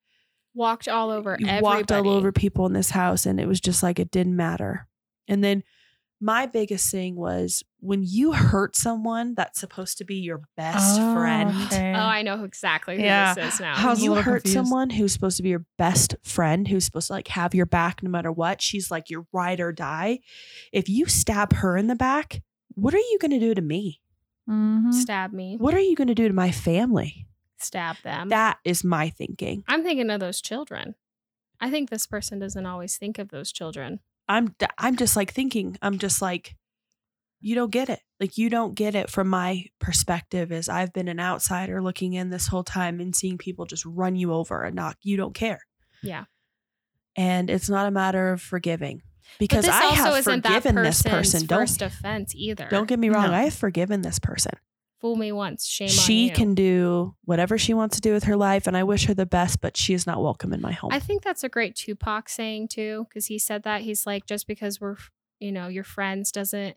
walked 0.60 0.86
all 0.88 1.10
over 1.10 1.36
you 1.40 1.46
everybody. 1.48 1.62
walked 1.62 1.90
all 1.92 2.08
over 2.08 2.30
people 2.32 2.66
in 2.66 2.72
this 2.72 2.90
house 2.90 3.26
and 3.26 3.40
it 3.40 3.48
was 3.48 3.60
just 3.60 3.82
like 3.82 3.98
it 3.98 4.10
didn't 4.12 4.36
matter. 4.36 4.86
And 5.26 5.42
then 5.42 5.64
my 6.22 6.44
biggest 6.44 6.90
thing 6.90 7.16
was 7.16 7.64
when 7.80 8.02
you 8.06 8.32
hurt 8.32 8.76
someone 8.76 9.34
that's 9.34 9.58
supposed 9.58 9.96
to 9.98 10.04
be 10.04 10.16
your 10.16 10.42
best 10.56 10.98
Oh, 11.00 11.14
friend. 11.14 11.50
okay. 11.66 11.94
Oh, 11.94 11.98
I 11.98 12.20
know 12.22 12.44
exactly 12.44 12.96
who 12.98 13.02
Yeah. 13.02 13.32
this 13.32 13.54
is 13.54 13.60
now. 13.60 13.74
I 13.74 13.88
was 13.88 14.00
a 14.00 14.04
you 14.04 14.14
hurt 14.16 14.42
confused. 14.42 14.52
someone 14.54 14.90
who's 14.90 15.12
supposed 15.14 15.38
to 15.38 15.42
be 15.42 15.48
your 15.48 15.64
best 15.78 16.14
friend, 16.22 16.68
who's 16.68 16.84
supposed 16.84 17.06
to 17.06 17.14
like 17.14 17.28
have 17.28 17.54
your 17.54 17.64
back 17.64 18.02
no 18.02 18.10
matter 18.10 18.30
what. 18.30 18.60
She's 18.60 18.90
like 18.90 19.08
your 19.08 19.26
ride 19.32 19.60
or 19.60 19.72
die. 19.72 20.18
If 20.72 20.90
you 20.90 21.06
stab 21.06 21.54
her 21.54 21.76
in 21.78 21.86
the 21.86 21.96
back, 21.96 22.42
what 22.74 22.92
are 22.92 22.98
you 22.98 23.18
going 23.18 23.30
to 23.32 23.40
do 23.40 23.54
to 23.54 23.62
me? 23.62 24.02
Mhm. 24.48 24.92
Stab 24.92 25.32
me. 25.32 25.56
What 25.58 25.72
are 25.74 25.80
you 25.80 25.96
going 25.96 26.08
to 26.08 26.14
do 26.14 26.28
to 26.28 26.34
my 26.34 26.50
family? 26.50 27.26
Stab 27.60 27.96
them. 28.02 28.28
That 28.28 28.58
is 28.64 28.84
my 28.84 29.10
thinking. 29.10 29.64
I'm 29.68 29.82
thinking 29.82 30.10
of 30.10 30.20
those 30.20 30.40
children. 30.40 30.94
I 31.60 31.70
think 31.70 31.90
this 31.90 32.06
person 32.06 32.38
doesn't 32.38 32.66
always 32.66 32.96
think 32.96 33.18
of 33.18 33.28
those 33.28 33.52
children. 33.52 34.00
I'm 34.28 34.54
I'm 34.78 34.96
just 34.96 35.16
like 35.16 35.32
thinking. 35.32 35.76
I'm 35.82 35.98
just 35.98 36.22
like 36.22 36.56
you 37.40 37.54
don't 37.54 37.70
get 37.70 37.88
it. 37.88 38.00
Like 38.18 38.38
you 38.38 38.50
don't 38.50 38.74
get 38.74 38.94
it 38.94 39.10
from 39.10 39.28
my 39.28 39.64
perspective 39.78 40.52
as 40.52 40.68
I've 40.68 40.92
been 40.92 41.08
an 41.08 41.18
outsider 41.20 41.82
looking 41.82 42.12
in 42.12 42.30
this 42.30 42.46
whole 42.46 42.64
time 42.64 43.00
and 43.00 43.16
seeing 43.16 43.38
people 43.38 43.66
just 43.66 43.84
run 43.86 44.14
you 44.14 44.32
over 44.32 44.62
and 44.62 44.76
knock. 44.76 44.98
You 45.02 45.16
don't 45.16 45.34
care. 45.34 45.60
Yeah. 46.02 46.24
And 47.16 47.50
it's 47.50 47.68
not 47.68 47.86
a 47.86 47.90
matter 47.90 48.32
of 48.32 48.40
forgiving 48.40 49.02
because 49.38 49.68
I 49.68 49.86
have 49.86 50.24
forgiven 50.24 50.76
this 50.76 51.02
person. 51.02 51.46
Don't 51.46 51.60
first 51.60 51.82
offense 51.82 52.34
either. 52.34 52.68
don't 52.70 52.88
get 52.88 52.98
me 52.98 53.08
wrong. 53.08 53.28
No. 53.28 53.34
I 53.34 53.44
have 53.44 53.54
forgiven 53.54 54.02
this 54.02 54.18
person. 54.18 54.52
Fool 55.00 55.16
me 55.16 55.32
once, 55.32 55.66
shame 55.66 55.86
on 55.86 55.94
she 55.94 56.30
can 56.30 56.54
do 56.54 57.14
whatever 57.24 57.56
she 57.56 57.74
wants 57.74 57.96
to 57.96 58.00
do 58.00 58.12
with 58.12 58.24
her 58.24 58.36
life 58.36 58.66
and 58.66 58.76
I 58.76 58.82
wish 58.84 59.06
her 59.06 59.14
the 59.14 59.26
best, 59.26 59.60
but 59.60 59.76
she 59.76 59.94
is 59.94 60.06
not 60.06 60.22
welcome 60.22 60.52
in 60.52 60.60
my 60.60 60.72
home. 60.72 60.90
I 60.92 61.00
think 61.00 61.22
that's 61.22 61.42
a 61.42 61.48
great 61.48 61.74
Tupac 61.74 62.28
saying 62.28 62.68
too, 62.68 63.06
because 63.08 63.26
he 63.26 63.38
said 63.38 63.62
that 63.62 63.80
he's 63.82 64.06
like, 64.06 64.26
just 64.26 64.46
because 64.46 64.80
we're, 64.80 64.96
you 65.38 65.52
know, 65.52 65.68
your 65.68 65.84
friends 65.84 66.30
doesn't. 66.30 66.76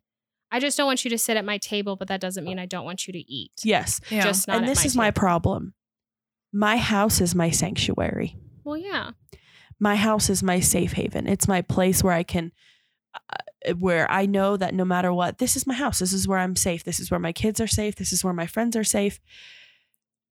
I 0.51 0.59
just 0.59 0.77
don't 0.77 0.85
want 0.85 1.03
you 1.03 1.09
to 1.09 1.17
sit 1.17 1.35
at 1.35 1.45
my 1.45 1.57
table, 1.57 1.95
but 1.95 2.07
that 2.07 2.21
doesn't 2.21 2.43
mean 2.43 2.59
I 2.59 2.65
don't 2.65 2.85
want 2.85 3.07
you 3.07 3.13
to 3.13 3.19
eat. 3.19 3.51
yes. 3.63 3.99
Yeah. 4.09 4.23
Just 4.23 4.47
not 4.47 4.57
and 4.57 4.67
this 4.67 4.79
my 4.79 4.85
is 4.85 4.95
my 4.95 5.11
problem. 5.11 5.73
My 6.51 6.77
house 6.77 7.19
is 7.19 7.33
my 7.33 7.49
sanctuary. 7.49 8.37
Well, 8.63 8.77
yeah, 8.77 9.11
my 9.79 9.95
house 9.95 10.29
is 10.29 10.43
my 10.43 10.59
safe 10.59 10.93
haven. 10.93 11.27
It's 11.27 11.47
my 11.47 11.61
place 11.61 12.03
where 12.03 12.13
I 12.13 12.23
can, 12.23 12.51
uh, 13.15 13.35
where 13.77 14.09
I 14.11 14.25
know 14.25 14.57
that 14.57 14.73
no 14.73 14.85
matter 14.85 15.13
what, 15.13 15.37
this 15.37 15.55
is 15.55 15.65
my 15.67 15.73
house. 15.73 15.99
This 15.99 16.13
is 16.13 16.27
where 16.27 16.39
I'm 16.39 16.55
safe. 16.55 16.83
This 16.83 16.99
is 16.99 17.09
where 17.09 17.19
my 17.19 17.31
kids 17.31 17.59
are 17.61 17.67
safe. 17.67 17.95
This 17.95 18.11
is 18.11 18.23
where 18.23 18.33
my 18.33 18.47
friends 18.47 18.75
are 18.75 18.83
safe. 18.83 19.19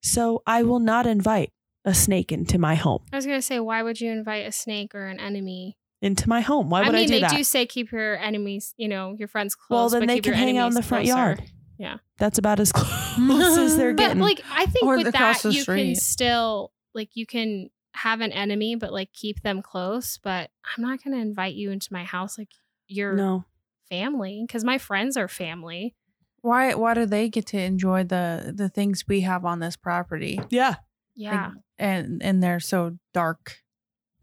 So 0.02 0.42
I 0.46 0.62
will 0.62 0.80
not 0.80 1.06
invite 1.06 1.52
a 1.84 1.94
snake 1.94 2.32
into 2.32 2.58
my 2.58 2.74
home. 2.74 3.02
I 3.12 3.16
was 3.16 3.26
gonna 3.26 3.42
say, 3.42 3.60
why 3.60 3.82
would 3.82 4.00
you 4.00 4.10
invite 4.10 4.46
a 4.46 4.52
snake 4.52 4.94
or 4.94 5.06
an 5.06 5.20
enemy? 5.20 5.78
Into 6.00 6.28
my 6.28 6.40
home. 6.40 6.68
Why 6.68 6.80
would 6.80 6.94
I 6.94 6.98
I, 6.98 7.00
mean, 7.02 7.08
do 7.08 7.14
they 7.14 7.20
that? 7.20 7.30
do 7.30 7.44
say 7.44 7.64
keep 7.64 7.92
your 7.92 8.16
enemies, 8.18 8.74
you 8.76 8.88
know, 8.88 9.14
your 9.16 9.28
friends 9.28 9.54
close. 9.54 9.76
well, 9.76 9.88
then 9.88 10.02
but 10.02 10.08
they 10.08 10.14
keep 10.16 10.24
can 10.24 10.34
hang 10.34 10.58
out 10.58 10.66
in 10.68 10.74
the 10.74 10.82
front 10.82 11.04
closer. 11.04 11.16
yard. 11.16 11.44
Yeah, 11.78 11.98
that's 12.18 12.38
about 12.38 12.58
as 12.58 12.72
close 12.74 13.56
as 13.56 13.76
they're 13.76 13.92
getting. 13.94 14.18
But 14.18 14.24
like, 14.24 14.42
I 14.50 14.66
think 14.66 14.84
Or 14.84 14.96
with 14.96 15.12
that, 15.12 15.44
you 15.44 15.64
can 15.64 15.94
still 15.94 16.72
like 16.92 17.10
you 17.14 17.24
can 17.24 17.70
have 17.94 18.20
an 18.20 18.32
enemy, 18.32 18.74
but 18.74 18.92
like 18.92 19.12
keep 19.12 19.42
them 19.42 19.62
close. 19.62 20.18
But 20.22 20.50
I'm 20.76 20.82
not 20.82 21.02
gonna 21.04 21.18
invite 21.18 21.54
you 21.54 21.70
into 21.70 21.92
my 21.92 22.02
house 22.04 22.36
like 22.36 22.50
your 22.92 23.14
no. 23.14 23.44
family 23.88 24.44
because 24.46 24.64
my 24.64 24.78
friends 24.78 25.16
are 25.16 25.28
family. 25.28 25.94
Why 26.40 26.74
why 26.74 26.94
do 26.94 27.06
they 27.06 27.28
get 27.28 27.46
to 27.46 27.60
enjoy 27.60 28.04
the 28.04 28.52
the 28.54 28.68
things 28.68 29.04
we 29.06 29.20
have 29.22 29.44
on 29.44 29.60
this 29.60 29.76
property? 29.76 30.40
Yeah. 30.50 30.76
Yeah, 31.14 31.50
And 31.78 32.22
and 32.22 32.42
they're 32.42 32.58
so 32.60 32.96
dark. 33.12 33.58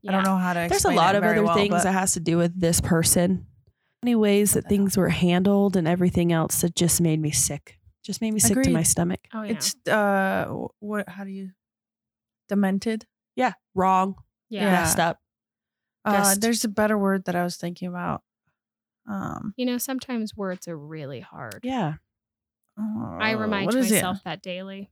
I 0.08 0.12
don't 0.12 0.24
know 0.24 0.38
how 0.38 0.54
to 0.54 0.68
There's 0.70 0.86
a 0.86 0.92
lot 0.92 1.16
of 1.16 1.24
other 1.24 1.44
well, 1.44 1.54
things 1.56 1.70
but- 1.70 1.84
that 1.84 1.92
has 1.92 2.14
to 2.14 2.20
do 2.20 2.38
with 2.38 2.60
this 2.60 2.82
person. 2.82 3.46
Many 4.02 4.16
ways 4.16 4.54
that 4.54 4.66
things 4.70 4.98
were 4.98 5.10
handled 5.10 5.76
and 5.76 5.88
everything 5.88 6.32
else 6.32 6.62
that 6.62 6.74
just 6.74 7.02
made 7.02 7.20
me 7.20 7.32
sick. 7.32 7.78
Just 8.02 8.22
made 8.22 8.32
me 8.34 8.40
sick 8.40 8.64
to 8.64 8.70
my 8.70 8.82
stomach. 8.84 9.20
Oh 9.34 9.44
yeah, 9.44 9.52
it's 9.52 9.76
uh 9.88 10.52
what 10.80 11.08
how 11.08 11.26
do 11.26 11.30
you 11.32 11.52
demented? 12.48 13.06
Yeah. 13.36 13.54
Wrong. 13.76 14.16
yeah. 14.50 14.64
yeah. 14.64 14.72
Messed 14.72 15.00
up. 15.00 15.20
Uh 16.06 16.36
there's 16.40 16.64
a 16.64 16.70
better 16.70 16.98
word 16.98 17.26
that 17.26 17.36
I 17.36 17.44
was 17.44 17.58
thinking 17.58 17.88
about. 17.88 18.24
Um 19.10 19.54
You 19.58 19.66
know, 19.66 19.78
sometimes 19.78 20.36
words 20.38 20.68
are 20.68 20.78
really 20.78 21.20
hard. 21.22 21.62
Yeah. 21.64 21.96
I 22.78 23.34
uh, 23.34 23.38
remind 23.38 23.66
what 23.66 23.76
is 23.76 23.92
it? 23.92 23.96
myself 23.96 24.24
that 24.24 24.42
daily. 24.42 24.90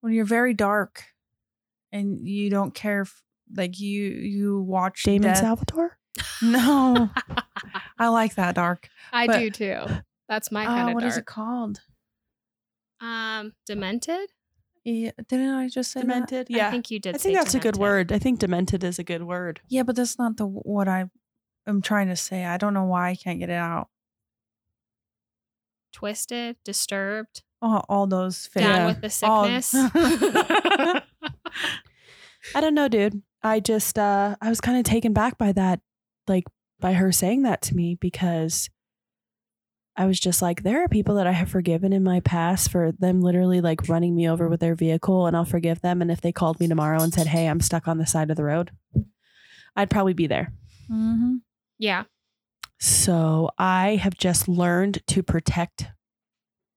when 0.00 0.12
you're 0.12 0.24
very 0.24 0.54
dark 0.54 1.04
and 1.92 2.26
you 2.26 2.50
don't 2.50 2.74
care 2.74 3.02
if 3.02 3.22
like 3.54 3.78
you 3.78 4.04
you 4.10 4.60
watch 4.60 5.02
Damon 5.04 5.22
death- 5.28 5.38
Salvatore? 5.38 5.98
No. 6.42 7.10
I 7.98 8.08
like 8.08 8.34
that 8.36 8.54
dark. 8.56 8.88
I 9.12 9.26
But- 9.26 9.38
do 9.38 9.50
too. 9.50 9.80
That's 10.28 10.50
my 10.50 10.64
Uh, 10.64 10.68
kind 10.68 10.88
of 10.88 10.94
what 10.94 11.00
dark. 11.02 11.12
is 11.12 11.18
it 11.18 11.26
called? 11.26 11.80
Um, 13.00 13.52
demented. 13.66 14.30
Yeah, 14.84 15.10
didn't 15.28 15.50
I 15.54 15.68
just 15.68 15.92
say 15.92 16.00
that? 16.00 16.06
Demented? 16.28 16.54
I 16.56 16.70
think 16.70 16.90
you 16.90 16.98
did. 16.98 17.14
I 17.14 17.18
think 17.18 17.34
say 17.36 17.38
that's 17.38 17.54
a 17.54 17.58
good 17.60 17.76
word. 17.76 18.12
I 18.12 18.18
think 18.18 18.38
demented 18.38 18.82
is 18.84 18.98
a 18.98 19.04
good 19.04 19.22
word. 19.22 19.60
Yeah, 19.68 19.82
but 19.82 19.96
that's 19.96 20.18
not 20.18 20.36
the 20.38 20.46
what 20.46 20.88
I 20.88 21.10
am 21.66 21.82
trying 21.82 22.08
to 22.08 22.16
say. 22.16 22.44
I 22.44 22.56
don't 22.56 22.74
know 22.74 22.84
why 22.84 23.10
I 23.10 23.14
can't 23.16 23.38
get 23.38 23.50
it 23.50 23.54
out. 23.54 23.88
Twisted, 25.92 26.56
disturbed, 26.64 27.42
All, 27.62 27.84
all 27.88 28.06
those 28.06 28.46
fit. 28.46 28.60
down 28.60 28.76
Yeah. 28.76 28.86
with 28.86 29.00
the 29.00 29.26
All- 29.26 29.44
sickness. 29.44 29.72
I 32.54 32.60
don't 32.60 32.74
know, 32.74 32.88
dude. 32.88 33.22
I 33.42 33.60
just 33.60 33.98
uh 33.98 34.36
I 34.40 34.48
was 34.48 34.60
kind 34.60 34.78
of 34.78 34.84
taken 34.84 35.12
back 35.12 35.38
by 35.38 35.52
that, 35.52 35.80
like 36.26 36.44
by 36.80 36.94
her 36.94 37.12
saying 37.12 37.42
that 37.42 37.62
to 37.62 37.74
me 37.76 37.96
because 38.00 38.68
I 39.96 40.06
was 40.06 40.18
just 40.18 40.42
like, 40.42 40.62
there 40.64 40.82
are 40.82 40.88
people 40.88 41.14
that 41.14 41.26
I 41.28 41.32
have 41.32 41.48
forgiven 41.48 41.92
in 41.92 42.02
my 42.02 42.18
past 42.20 42.70
for 42.72 42.90
them 42.98 43.20
literally 43.20 43.60
like 43.60 43.88
running 43.88 44.16
me 44.16 44.28
over 44.28 44.48
with 44.48 44.58
their 44.58 44.74
vehicle 44.74 45.26
and 45.28 45.36
I'll 45.36 45.44
forgive 45.44 45.80
them. 45.82 46.02
And 46.02 46.10
if 46.10 46.20
they 46.20 46.32
called 46.32 46.58
me 46.58 46.66
tomorrow 46.66 47.00
and 47.00 47.14
said, 47.14 47.28
Hey, 47.28 47.46
I'm 47.46 47.60
stuck 47.60 47.86
on 47.86 47.98
the 47.98 48.06
side 48.06 48.30
of 48.30 48.36
the 48.36 48.42
road, 48.44 48.72
I'd 49.76 49.90
probably 49.90 50.14
be 50.14 50.26
there. 50.26 50.52
hmm 50.88 51.36
yeah, 51.78 52.04
So 52.78 53.50
I 53.58 53.96
have 53.96 54.16
just 54.16 54.48
learned 54.48 55.06
to 55.08 55.22
protect 55.22 55.86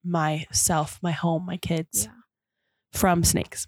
myself, 0.04 1.00
my 1.02 1.12
home, 1.12 1.46
my 1.46 1.58
kids 1.58 2.06
yeah. 2.06 2.12
from 2.94 3.24
snakes. 3.24 3.68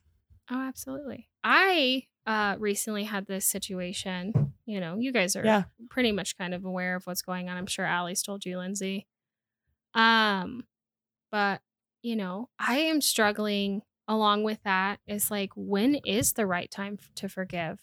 Oh, 0.50 0.62
absolutely. 0.62 1.29
I 1.43 2.05
uh 2.25 2.55
recently 2.59 3.03
had 3.05 3.25
this 3.27 3.45
situation. 3.45 4.53
You 4.65 4.79
know, 4.79 4.98
you 5.00 5.12
guys 5.12 5.36
are 5.36 5.43
Yeah. 5.43 5.63
pretty 5.89 6.12
much 6.12 6.38
kind 6.38 6.53
of 6.53 6.65
aware 6.65 6.95
of 6.95 7.05
what's 7.07 7.21
going 7.21 7.50
on. 7.50 7.57
I'm 7.57 7.65
sure 7.67 7.88
Ali's 7.88 8.21
told 8.24 8.45
you, 8.45 8.57
Lyndsay. 8.57 9.05
Um, 9.93 10.65
but 11.31 11.62
you 12.01 12.15
know, 12.15 12.50
I 12.59 12.77
am 12.79 13.01
struggling 13.01 13.81
along 14.07 14.43
with 14.43 14.62
that 14.63 15.00
is 15.07 15.29
like, 15.29 15.51
when 15.55 15.95
is 16.05 16.33
the 16.33 16.45
right 16.48 16.69
time 16.71 16.98
to 17.15 17.29
forgive? 17.29 17.79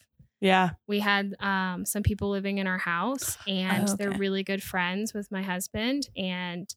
Yeah. 0.46 0.70
We 0.86 1.00
had 1.00 1.34
um, 1.40 1.84
some 1.84 2.02
people 2.02 2.30
living 2.30 2.58
in 2.58 2.66
our 2.66 2.78
house, 2.78 3.36
and 3.48 3.88
they're 3.98 4.12
really 4.18 4.42
good 4.44 4.62
friends 4.62 5.12
with 5.14 5.30
my 5.30 5.42
husband. 5.42 6.08
And 6.16 6.68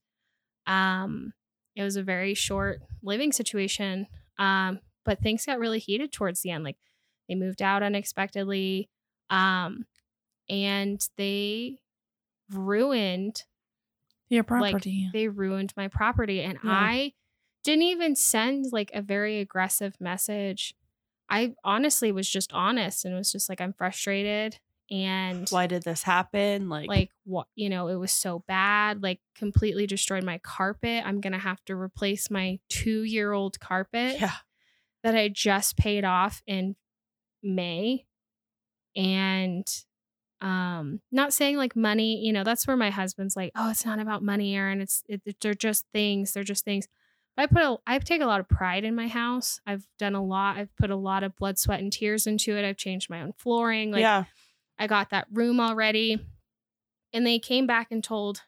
um, 0.68 1.34
it 1.76 1.84
was 1.84 1.96
a 1.96 2.04
very 2.04 2.34
short 2.34 2.82
living 3.04 3.32
situation. 3.32 4.08
Um, 4.38 4.80
but 5.06 5.22
things 5.22 5.46
got 5.46 5.60
really 5.60 5.80
heated 5.80 6.12
towards 6.12 6.42
the 6.42 6.52
end. 6.52 6.64
Like 6.64 6.78
they 7.28 7.36
moved 7.36 7.62
out 7.62 7.84
unexpectedly, 7.84 8.90
um, 9.30 9.86
and 10.50 11.00
they 11.18 11.80
ruined 12.52 13.44
Your 14.30 14.44
Like, 14.50 14.72
property. 14.74 15.10
they 15.14 15.28
ruined 15.28 15.74
my 15.78 15.88
property 15.88 16.42
and 16.42 16.58
Yeah. 16.64 16.72
i 16.72 17.14
didn't 17.64 17.84
even 17.84 18.16
send 18.16 18.66
like 18.72 18.90
a 18.94 19.02
very 19.02 19.40
aggressive 19.40 19.96
message 20.00 20.74
i 21.30 21.54
honestly 21.64 22.12
was 22.12 22.30
just 22.30 22.52
honest 22.54 23.06
and 23.06 23.16
was 23.16 23.32
just 23.32 23.50
like 23.50 23.62
i'm 23.62 23.74
frustrated 23.74 24.60
and 24.92 25.48
Why 25.50 25.68
did 25.68 25.84
this 25.84 26.02
happen? 26.02 26.68
Like, 26.68 26.88
like 26.88 27.12
what 27.24 27.48
you 27.56 27.70
know 27.70 27.88
it 27.88 27.96
was 27.96 28.12
so 28.12 28.44
bad 28.48 29.04
like 29.04 29.20
completely 29.36 29.86
destroyed 29.86 30.24
my 30.24 30.40
carpet 30.40 31.04
i'm 31.06 31.22
gonna 31.22 31.38
have 31.38 31.64
to 31.66 31.76
replace 31.76 32.32
my 32.32 32.60
two 32.70 33.04
year 33.04 33.32
old 33.32 33.60
carpet 33.60 34.20
yeah. 34.20 34.34
that 35.04 35.16
i 35.16 35.28
just 35.28 35.78
paid 35.78 36.04
off 36.04 36.42
in 36.48 36.76
may 37.44 38.06
and 38.96 39.68
um 40.42 41.00
not 41.12 41.34
saying 41.34 41.56
like 41.56 41.76
money 41.76 42.26
you 42.26 42.34
know 42.34 42.44
that's 42.44 42.66
where 42.66 42.78
my 42.78 42.90
husband's 42.90 43.36
like 43.36 43.52
oh 43.56 43.70
it's 43.70 43.86
not 43.86 44.00
about 44.00 44.24
money 44.24 44.56
erin 44.56 44.82
it's 44.82 45.04
it, 45.08 45.22
they're 45.42 45.54
just 45.54 45.86
things 45.94 46.34
they're 46.34 46.44
just 46.44 46.66
things 46.66 46.88
i 47.38 47.46
put 47.46 47.62
a 47.62 47.78
i 47.88 47.98
take 48.00 48.22
a 48.22 48.26
lot 48.26 48.40
of 48.40 48.50
pride 48.50 48.84
in 48.84 48.96
my 48.96 49.08
house 49.08 49.62
i've 49.66 49.88
done 49.98 50.16
a 50.16 50.24
lot 50.24 50.58
i've 50.58 50.76
put 50.76 50.90
a 50.90 50.96
lot 50.96 51.24
of 51.24 51.36
blood 51.36 51.58
sweat 51.58 51.80
and 51.80 51.94
tears 51.94 52.28
into 52.28 52.56
it 52.58 52.66
i've 52.66 52.78
changed 52.78 53.10
my 53.10 53.22
own 53.22 53.34
flooring 53.38 53.92
like 53.92 54.02
yeah. 54.02 54.26
I 54.80 54.88
got 54.88 55.10
that 55.10 55.28
room 55.32 55.60
already. 55.60 56.26
And 57.12 57.28
they 57.28 57.38
came 57.38 57.68
back 57.68 57.88
and 57.92 58.04
told, 58.04 58.42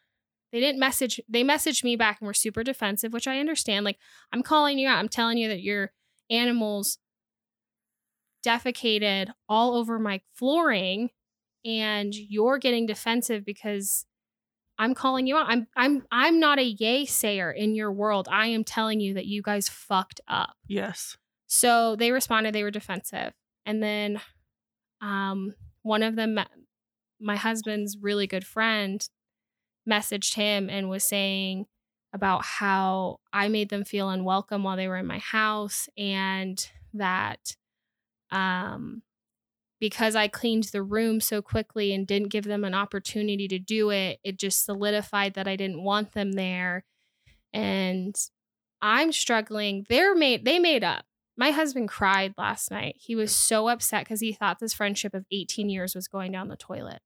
they 0.52 0.60
didn't 0.60 0.80
message, 0.80 1.20
they 1.28 1.44
messaged 1.44 1.84
me 1.84 1.96
back 1.96 2.20
and 2.20 2.28
were 2.28 2.34
super 2.34 2.64
defensive, 2.64 3.12
which 3.12 3.28
I 3.28 3.40
understand. 3.40 3.86
Like, 3.86 3.98
I'm 4.32 4.44
calling 4.44 4.80
you 4.80 4.88
out. 4.88 5.00
I'm 5.00 5.10
telling 5.10 5.38
you 5.38 5.50
that 5.50 5.62
your 5.62 5.92
animals 6.30 6.98
defecated 8.46 9.32
all 9.50 9.76
over 9.76 10.00
my 10.00 10.22
flooring 10.34 11.10
and 11.64 12.16
you're 12.16 12.58
getting 12.58 12.86
defensive 12.86 13.46
because 13.46 14.06
I'm 14.82 14.96
calling 14.96 15.28
you 15.28 15.38
out. 15.38 15.46
I'm 15.48 15.68
I'm 15.78 16.04
I'm 16.12 16.40
not 16.40 16.58
a 16.58 16.64
yay 16.64 17.06
sayer 17.06 17.52
in 17.52 17.76
your 17.76 17.92
world. 17.92 18.28
I 18.32 18.48
am 18.48 18.64
telling 18.64 19.00
you 19.00 19.14
that 19.14 19.28
you 19.28 19.44
guys 19.44 19.70
fucked 19.70 20.22
up. 20.28 20.56
Yes. 20.68 21.18
So 21.46 21.96
they 21.96 22.12
responded, 22.12 22.56
they 22.56 22.64
were 22.64 22.72
defensive. 22.72 23.34
And 23.64 23.84
then 23.84 24.20
um, 25.02 25.54
one 25.84 26.02
of 26.02 26.16
them, 26.16 26.40
my 27.20 27.36
husband's 27.36 27.96
really 28.02 28.26
good 28.26 28.44
friend, 28.44 29.08
messaged 29.88 30.34
him 30.34 30.68
and 30.68 30.90
was 30.90 31.04
saying 31.04 31.68
about 32.12 32.44
how 32.44 33.20
I 33.32 33.50
made 33.50 33.70
them 33.70 33.84
feel 33.84 34.10
unwelcome 34.10 34.64
while 34.64 34.78
they 34.78 34.88
were 34.88 34.98
in 34.98 35.06
my 35.06 35.20
house 35.20 35.90
and 35.96 36.66
that 36.96 37.56
um, 38.32 39.04
because 39.82 40.16
I 40.16 40.30
cleaned 40.30 40.66
the 40.66 40.82
room 40.84 41.20
so 41.20 41.42
quickly 41.42 41.94
and 41.94 42.08
didn't 42.08 42.30
give 42.30 42.46
them 42.46 42.64
an 42.64 42.74
opportunity 42.74 43.50
to 43.50 43.60
do 43.60 43.90
it, 43.90 44.20
it 44.24 44.38
just 44.40 44.64
solidified 44.64 45.34
that 45.34 45.48
I 45.50 45.58
didn't 45.58 45.84
want 45.84 46.14
them 46.14 46.32
there. 46.34 46.86
And 47.54 48.16
I'm 48.82 49.12
struggling. 49.12 49.86
They're 49.90 50.16
made 50.16 50.46
they 50.46 50.60
made 50.60 50.84
up 50.86 51.06
my 51.38 51.52
husband 51.52 51.90
cried 51.90 52.34
last 52.38 52.72
night. 52.72 52.96
He 53.00 53.16
was 53.16 53.36
so 53.36 53.68
upset 53.68 54.06
because 54.06 54.22
he 54.22 54.32
thought 54.32 54.60
this 54.60 54.74
friendship 54.74 55.14
of 55.14 55.26
18 55.32 55.70
years 55.70 55.96
was 55.96 56.08
going 56.08 56.32
down 56.32 56.48
the 56.50 56.56
toilet. 56.58 57.00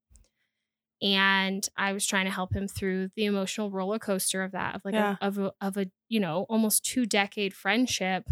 And 1.02 1.66
I 1.76 1.92
was 1.92 2.06
trying 2.06 2.24
to 2.24 2.30
help 2.30 2.54
him 2.54 2.68
through 2.68 3.10
the 3.16 3.26
emotional 3.26 3.70
roller 3.70 3.98
coaster 3.98 4.42
of 4.42 4.52
that, 4.52 4.74
of 4.74 4.84
like 4.84 4.94
Yeah. 4.94 5.16
a, 5.20 5.26
of 5.26 5.38
a, 5.38 5.52
of 5.60 5.76
a, 5.76 5.86
you 6.08 6.20
know, 6.20 6.46
almost 6.48 6.84
two 6.84 7.04
decade 7.06 7.54
friendship 7.54 8.28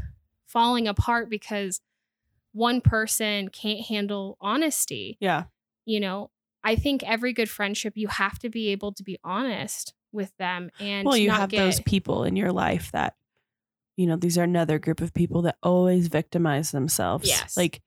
falling 0.46 0.88
apart 0.88 1.28
because 1.28 1.80
one 2.54 2.80
person 2.80 3.48
can't 3.48 3.80
handle 3.80 4.38
honesty. 4.40 5.18
Yeah. 5.20 5.44
You 5.84 6.00
know, 6.00 6.30
I 6.62 6.76
think 6.76 7.02
every 7.02 7.34
good 7.34 7.50
friendship, 7.50 7.92
you 7.96 8.08
have 8.08 8.38
to 8.38 8.48
be 8.48 8.68
able 8.68 8.92
to 8.92 9.02
be 9.02 9.18
honest 9.22 9.92
with 10.12 10.34
them 10.38 10.70
and 10.80 11.04
well, 11.04 11.16
you 11.16 11.28
not 11.28 11.40
have 11.40 11.50
get, 11.50 11.58
those 11.58 11.80
people 11.80 12.24
in 12.24 12.36
your 12.36 12.52
life 12.52 12.90
that, 12.92 13.16
you 13.96 14.06
know, 14.06 14.16
these 14.16 14.38
are 14.38 14.44
another 14.44 14.78
group 14.78 15.00
of 15.00 15.12
people 15.12 15.42
that 15.42 15.56
always 15.62 16.06
victimize 16.08 16.70
themselves. 16.70 17.28
Yes. 17.28 17.56
Like 17.56 17.82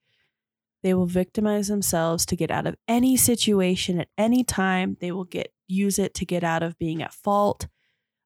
they 0.82 0.94
will 0.94 1.06
victimize 1.06 1.68
themselves 1.68 2.24
to 2.26 2.36
get 2.36 2.50
out 2.50 2.66
of 2.66 2.76
any 2.86 3.16
situation 3.16 3.98
at 3.98 4.08
any 4.16 4.44
time. 4.44 4.96
They 5.00 5.10
will 5.10 5.24
get 5.24 5.52
use 5.66 5.98
it 5.98 6.14
to 6.14 6.24
get 6.24 6.44
out 6.44 6.62
of 6.62 6.78
being 6.78 7.02
at 7.02 7.12
fault. 7.12 7.66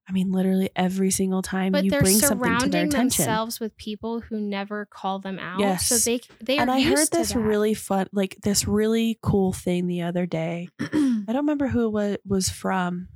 I 0.09 0.13
mean, 0.13 0.33
literally 0.33 0.69
every 0.75 1.11
single 1.11 1.43
time 1.43 1.73
but 1.73 1.85
you 1.85 1.91
bring 1.91 2.17
something 2.19 2.39
to 2.39 2.69
their 2.69 2.85
attention, 2.85 2.89
surrounding 2.89 2.89
attention. 2.89 3.25
themselves 3.25 3.61
with 3.61 3.77
people 3.77 4.21
who 4.21 4.41
never 4.41 4.85
call 4.87 5.21
them 5.21 5.39
out. 5.39 5.61
Yes. 5.61 5.87
So 5.87 5.97
they 5.99 6.21
they 6.41 6.59
are 6.59 6.63
and 6.63 6.71
I 6.71 6.81
heard 6.81 7.09
this 7.13 7.35
really 7.37 7.75
fun, 7.75 8.09
like 8.13 8.37
this 8.43 8.67
really 8.67 9.19
cool 9.23 9.53
thing 9.53 9.87
the 9.87 10.03
other 10.03 10.27
day. 10.27 10.69
I 10.81 11.25
don't 11.27 11.37
remember 11.37 11.69
who 11.69 11.97
it 11.99 12.21
was 12.27 12.49
from. 12.49 13.09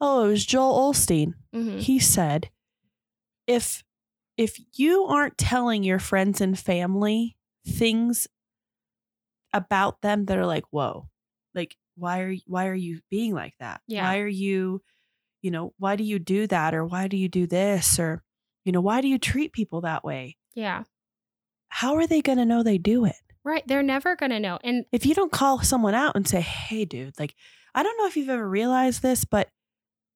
Oh, 0.00 0.24
it 0.24 0.28
was 0.28 0.46
Joel 0.46 0.92
Osteen. 0.92 1.34
Mhm. 1.54 1.80
He 1.80 1.98
said, 1.98 2.50
"If 3.46 3.82
if 4.36 4.58
you 4.74 5.04
aren't 5.04 5.36
telling 5.38 5.82
your 5.82 5.98
friends 5.98 6.40
and 6.40 6.58
family 6.58 7.36
things 7.66 8.26
about 9.52 10.00
them 10.02 10.26
that 10.26 10.38
are 10.38 10.46
like, 10.46 10.64
whoa, 10.70 11.08
like 11.54 11.76
why 11.96 12.20
are 12.22 12.30
you, 12.30 12.40
why 12.46 12.66
are 12.66 12.74
you 12.74 13.00
being 13.10 13.34
like 13.34 13.54
that? 13.60 13.80
Yeah. 13.86 14.02
Why 14.04 14.18
are 14.18 14.26
you, 14.26 14.82
you 15.44 15.50
know, 15.52 15.72
why 15.78 15.94
do 15.94 16.02
you 16.02 16.18
do 16.18 16.46
that 16.48 16.74
or 16.74 16.84
why 16.84 17.06
do 17.06 17.16
you 17.16 17.28
do 17.28 17.46
this 17.46 17.98
or 17.98 18.22
you 18.64 18.72
know, 18.72 18.80
why 18.80 19.00
do 19.02 19.08
you 19.08 19.18
treat 19.18 19.52
people 19.52 19.82
that 19.82 20.02
way? 20.04 20.36
Yeah. 20.54 20.84
How 21.68 21.96
are 21.96 22.06
they 22.06 22.22
going 22.22 22.38
to 22.38 22.44
know 22.46 22.62
they 22.62 22.78
do 22.78 23.04
it?" 23.04 23.16
Right. 23.44 23.62
They're 23.66 23.82
never 23.82 24.16
gonna 24.16 24.40
know. 24.40 24.58
And 24.64 24.86
if 24.90 25.04
you 25.04 25.14
don't 25.14 25.30
call 25.30 25.62
someone 25.62 25.92
out 25.94 26.16
and 26.16 26.26
say, 26.26 26.40
"Hey, 26.40 26.86
dude," 26.86 27.12
like 27.18 27.34
I 27.74 27.82
don't 27.82 27.98
know 27.98 28.06
if 28.06 28.16
you've 28.16 28.30
ever 28.30 28.48
realized 28.48 29.02
this, 29.02 29.26
but 29.26 29.48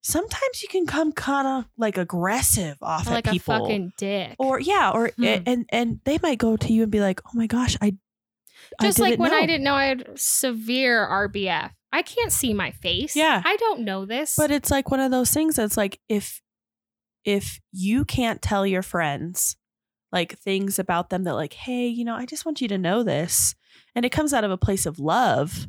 sometimes 0.02 0.62
you 0.62 0.68
can 0.68 0.86
come 0.86 1.12
kind 1.12 1.46
of 1.46 1.64
like 1.76 1.98
aggressive 1.98 2.78
off 2.80 3.06
like 3.10 3.26
at 3.26 3.36
a 3.36 3.38
fucking 3.38 3.92
dick. 3.98 4.36
or 4.38 4.58
yeah, 4.60 4.92
or 4.94 5.10
Hmm. 5.16 5.24
and 5.44 5.66
and 5.70 6.00
they 6.04 6.18
might 6.22 6.38
go 6.38 6.56
to 6.56 6.72
you 6.72 6.84
and 6.84 6.92
be 6.92 7.00
like, 7.00 7.20
"Oh 7.26 7.32
my 7.34 7.46
gosh, 7.46 7.76
I 7.82 7.96
I 8.80 8.84
just 8.84 8.98
like 8.98 9.18
when 9.18 9.30
know." 9.32 9.36
I 9.38 9.44
didn't 9.46 9.64
know 9.64 9.74
I 9.74 9.86
had 9.86 10.08
severe 10.16 11.06
RBF. 11.06 11.72
I 11.92 12.02
can't 12.02 12.32
see 12.32 12.52
my 12.52 12.70
face. 12.70 13.16
Yeah. 13.16 13.42
I 13.44 13.56
don't 13.56 13.80
know 13.80 14.04
this. 14.04 14.34
But 14.36 14.50
it's 14.50 14.70
like 14.70 14.90
one 14.90 15.00
of 15.00 15.10
those 15.10 15.30
things 15.30 15.56
that's 15.56 15.76
like 15.76 16.00
if 16.08 16.42
if 17.24 17.60
you 17.72 18.04
can't 18.04 18.40
tell 18.40 18.66
your 18.66 18.82
friends 18.82 19.56
like 20.12 20.38
things 20.38 20.78
about 20.78 21.10
them 21.10 21.24
that 21.24 21.34
like, 21.34 21.52
hey, 21.52 21.86
you 21.86 22.04
know, 22.04 22.14
I 22.14 22.26
just 22.26 22.44
want 22.46 22.60
you 22.60 22.68
to 22.68 22.78
know 22.78 23.02
this. 23.02 23.54
And 23.94 24.04
it 24.04 24.12
comes 24.12 24.32
out 24.32 24.44
of 24.44 24.50
a 24.50 24.56
place 24.56 24.86
of 24.86 24.98
love, 24.98 25.66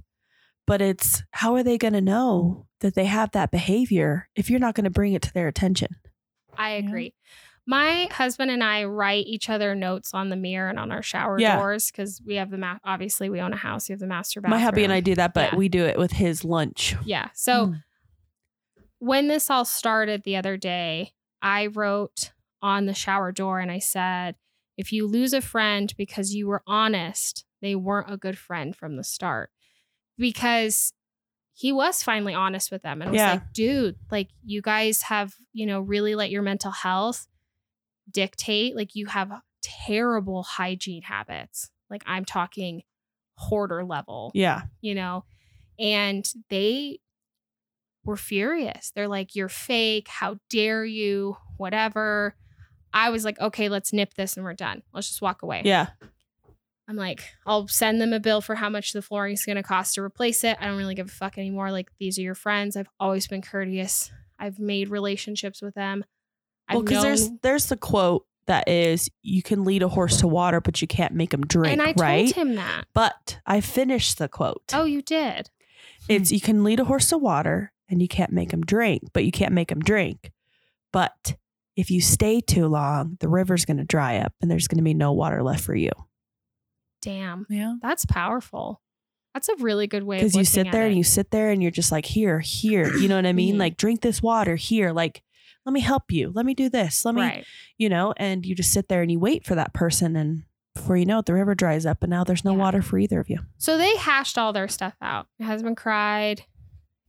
but 0.65 0.81
it's 0.81 1.23
how 1.31 1.55
are 1.55 1.63
they 1.63 1.77
going 1.77 1.93
to 1.93 2.01
know 2.01 2.67
that 2.81 2.95
they 2.95 3.05
have 3.05 3.31
that 3.31 3.51
behavior 3.51 4.29
if 4.35 4.49
you're 4.49 4.59
not 4.59 4.75
going 4.75 4.85
to 4.85 4.89
bring 4.89 5.13
it 5.13 5.21
to 5.23 5.33
their 5.33 5.47
attention? 5.47 5.95
I 6.57 6.71
Yeah. 6.71 7.13
My 7.65 8.07
husband 8.11 8.49
and 8.51 8.63
I 8.63 8.85
write 8.85 9.27
each 9.27 9.49
other 9.49 9.75
notes 9.75 10.13
on 10.13 10.29
the 10.29 10.35
mirror 10.35 10.69
and 10.69 10.79
on 10.79 10.91
our 10.91 11.03
shower 11.03 11.39
Yeah. 11.39 11.57
doors 11.57 11.91
because 11.91 12.21
we 12.25 12.35
have 12.35 12.49
the 12.49 12.57
ma- 12.57 12.79
obviously 12.83 13.29
we 13.29 13.39
own 13.41 13.53
a 13.53 13.57
house. 13.57 13.87
We 13.87 13.93
have 13.93 13.99
the 13.99 14.07
master 14.07 14.41
bathroom. 14.41 14.59
My 14.59 14.63
hubby 14.63 14.83
and 14.83 14.91
I 14.93 14.99
do 15.01 15.13
that, 15.15 15.33
but 15.33 15.53
Yeah. 15.53 15.57
we 15.57 15.69
do 15.69 15.85
it 15.85 15.97
with 15.99 16.13
his 16.13 16.43
lunch. 16.43 16.95
Yeah. 17.05 17.29
So 17.33 17.67
Hmm. 17.67 17.73
when 18.97 19.27
this 19.27 19.49
all 19.49 19.65
started 19.65 20.23
the 20.23 20.35
other 20.35 20.57
day, 20.57 21.13
I 21.41 21.67
wrote 21.67 22.31
on 22.61 22.85
the 22.87 22.93
shower 22.93 23.31
door 23.31 23.59
and 23.59 23.71
I 23.71 23.79
said, 23.79 24.35
if 24.75 24.91
you 24.91 25.05
lose 25.07 25.33
a 25.33 25.41
friend 25.41 25.93
because 25.97 26.33
you 26.33 26.47
were 26.47 26.63
honest, 26.65 27.45
they 27.61 27.75
weren't 27.75 28.11
a 28.11 28.17
good 28.17 28.37
friend 28.37 28.75
from 28.75 28.95
the 28.95 29.03
start. 29.03 29.51
Because 30.17 30.91
he 31.53 31.71
was 31.71 32.03
finally 32.03 32.33
honest 32.33 32.71
with 32.71 32.81
them 32.81 33.01
and 33.01 33.11
was 33.11 33.19
Yeah. 33.19 33.31
like, 33.33 33.53
dude, 33.53 33.95
like 34.11 34.29
you 34.43 34.61
guys 34.61 35.03
have, 35.03 35.35
you 35.53 35.65
know, 35.65 35.79
really 35.81 36.15
let 36.15 36.29
your 36.29 36.41
mental 36.41 36.71
health 36.71 37.27
dictate. 38.11 38.75
Like 38.75 38.95
you 38.95 39.07
have 39.07 39.31
terrible 39.61 40.43
hygiene 40.43 41.01
habits. 41.03 41.69
Like 41.89 42.03
I'm 42.05 42.25
talking 42.25 42.83
hoarder 43.35 43.83
level 43.85 44.31
Yeah. 44.33 44.63
you 44.81 44.93
know, 44.95 45.23
and 45.79 46.25
they 46.49 46.99
were 48.03 48.17
furious. 48.17 48.91
They're 48.95 49.07
like, 49.07 49.35
You're 49.35 49.49
fake. 49.49 50.07
How 50.07 50.37
dare 50.49 50.83
you? 50.85 51.37
Whatever. 51.57 52.35
I 52.93 53.09
was 53.11 53.23
like, 53.25 53.39
Okay, 53.39 53.69
let's 53.69 53.93
nip 53.93 54.13
this 54.15 54.35
and 54.35 54.43
we're 54.43 54.53
done. 54.53 54.83
Let's 54.93 55.07
just 55.09 55.21
walk 55.21 55.41
away. 55.41 55.61
Yeah. 55.65 55.87
I'm 56.87 56.95
like, 56.95 57.23
I'll 57.45 57.67
send 57.67 58.01
them 58.01 58.13
a 58.13 58.19
bill 58.19 58.41
for 58.41 58.55
how 58.55 58.67
much 58.67 58.93
the 58.93 59.03
flooring 59.03 59.33
is 59.33 59.45
going 59.45 59.57
to 59.57 59.63
cost 59.63 59.93
to 59.93 60.01
replace 60.01 60.43
it. 60.43 60.57
I 60.59 60.65
don't 60.65 60.75
really 60.77 60.95
give 60.95 61.05
a 61.05 61.11
fuck 61.11 61.37
anymore. 61.37 61.71
Like, 61.71 61.91
these 61.99 62.17
are 62.17 62.23
your 62.23 62.33
friends. 62.33 62.75
I've 62.75 62.89
always 62.99 63.27
been 63.27 63.43
courteous. 63.43 64.09
I've 64.39 64.57
made 64.57 64.89
relationships 64.89 65.61
with 65.61 65.75
them. 65.75 66.03
Well, 66.69 66.83
because 66.83 67.03
there's 67.03 67.29
there's 67.41 67.65
the 67.67 67.77
quote 67.77 68.25
that 68.45 68.67
is 68.67 69.09
you 69.21 69.41
can 69.43 69.63
lead 69.63 69.83
a 69.83 69.87
horse 69.87 70.17
to 70.21 70.27
water, 70.27 70.59
but 70.61 70.81
you 70.81 70.87
can't 70.87 71.13
make 71.13 71.33
him 71.33 71.41
drink, 71.41 71.71
and 71.73 71.81
I 71.81 71.93
right? 71.97 72.33
told 72.33 72.47
him 72.47 72.55
that. 72.55 72.85
But 72.93 73.39
I 73.45 73.61
finished 73.61 74.17
the 74.17 74.27
quote. 74.27 74.63
Oh, 74.73 74.85
you 74.85 75.01
did. 75.01 75.49
It's 76.07 76.31
you 76.31 76.41
can 76.41 76.63
lead 76.63 76.79
a 76.79 76.85
horse 76.85 77.09
to 77.09 77.17
water 77.17 77.71
and 77.89 78.01
you 78.01 78.07
can't 78.07 78.31
make 78.31 78.51
him 78.51 78.61
drink, 78.61 79.03
but 79.13 79.25
you 79.25 79.31
can't 79.31 79.53
make 79.53 79.71
him 79.71 79.79
drink. 79.79 80.31
But 80.91 81.35
if 81.75 81.91
you 81.91 82.01
stay 82.01 82.41
too 82.41 82.67
long, 82.67 83.17
the 83.19 83.27
river's 83.27 83.65
going 83.65 83.77
to 83.77 83.83
dry 83.83 84.17
up 84.17 84.33
and 84.41 84.49
there's 84.49 84.67
going 84.67 84.77
to 84.79 84.83
be 84.83 84.93
no 84.95 85.11
water 85.11 85.43
left 85.43 85.63
for 85.63 85.75
you. 85.75 85.91
Damn. 87.01 87.45
Yeah. 87.49 87.75
That's 87.81 88.05
powerful. 88.05 88.81
That's 89.33 89.49
a 89.49 89.55
really 89.57 89.87
good 89.87 90.03
way 90.03 90.17
Because 90.17 90.35
you 90.35 90.43
sit 90.43 90.71
there 90.71 90.83
and 90.85 90.93
it. 90.93 90.97
you 90.97 91.03
sit 91.03 91.31
there 91.31 91.51
and 91.51 91.61
you're 91.61 91.71
just 91.71 91.91
like, 91.91 92.05
here, 92.05 92.39
here. 92.39 92.91
You 92.97 93.07
know 93.07 93.15
what 93.15 93.25
I 93.27 93.33
mean? 93.33 93.55
Mhm. 93.55 93.59
Like, 93.59 93.77
drink 93.77 94.01
this 94.01 94.21
water 94.23 94.55
here. 94.55 94.91
Like, 94.91 95.21
let 95.65 95.73
me 95.73 95.79
help 95.81 96.11
you. 96.11 96.31
Let 96.33 96.45
me 96.45 96.53
do 96.53 96.69
this. 96.69 97.05
Let 97.05 97.15
me, 97.15 97.21
right. 97.21 97.45
you 97.77 97.89
know, 97.89 98.13
and 98.17 98.45
you 98.45 98.55
just 98.55 98.71
sit 98.71 98.87
there 98.89 99.01
and 99.01 99.11
you 99.11 99.19
wait 99.19 99.45
for 99.45 99.55
that 99.55 99.73
person. 99.73 100.15
And 100.15 100.43
before 100.73 100.97
you 100.97 101.05
know 101.05 101.19
it, 101.19 101.25
the 101.25 101.33
river 101.33 101.53
dries 101.55 101.85
up 101.85 102.01
and 102.03 102.09
now 102.09 102.23
there's 102.23 102.45
no 102.45 102.51
Yeah. 102.53 102.57
water 102.57 102.81
for 102.81 102.97
either 102.97 103.19
of 103.19 103.29
you. 103.29 103.39
So 103.57 103.77
they 103.77 103.95
hashed 103.97 104.37
all 104.37 104.53
their 104.53 104.67
stuff 104.67 104.95
out. 105.01 105.27
My 105.39 105.45
husband 105.45 105.77
cried, 105.77 106.43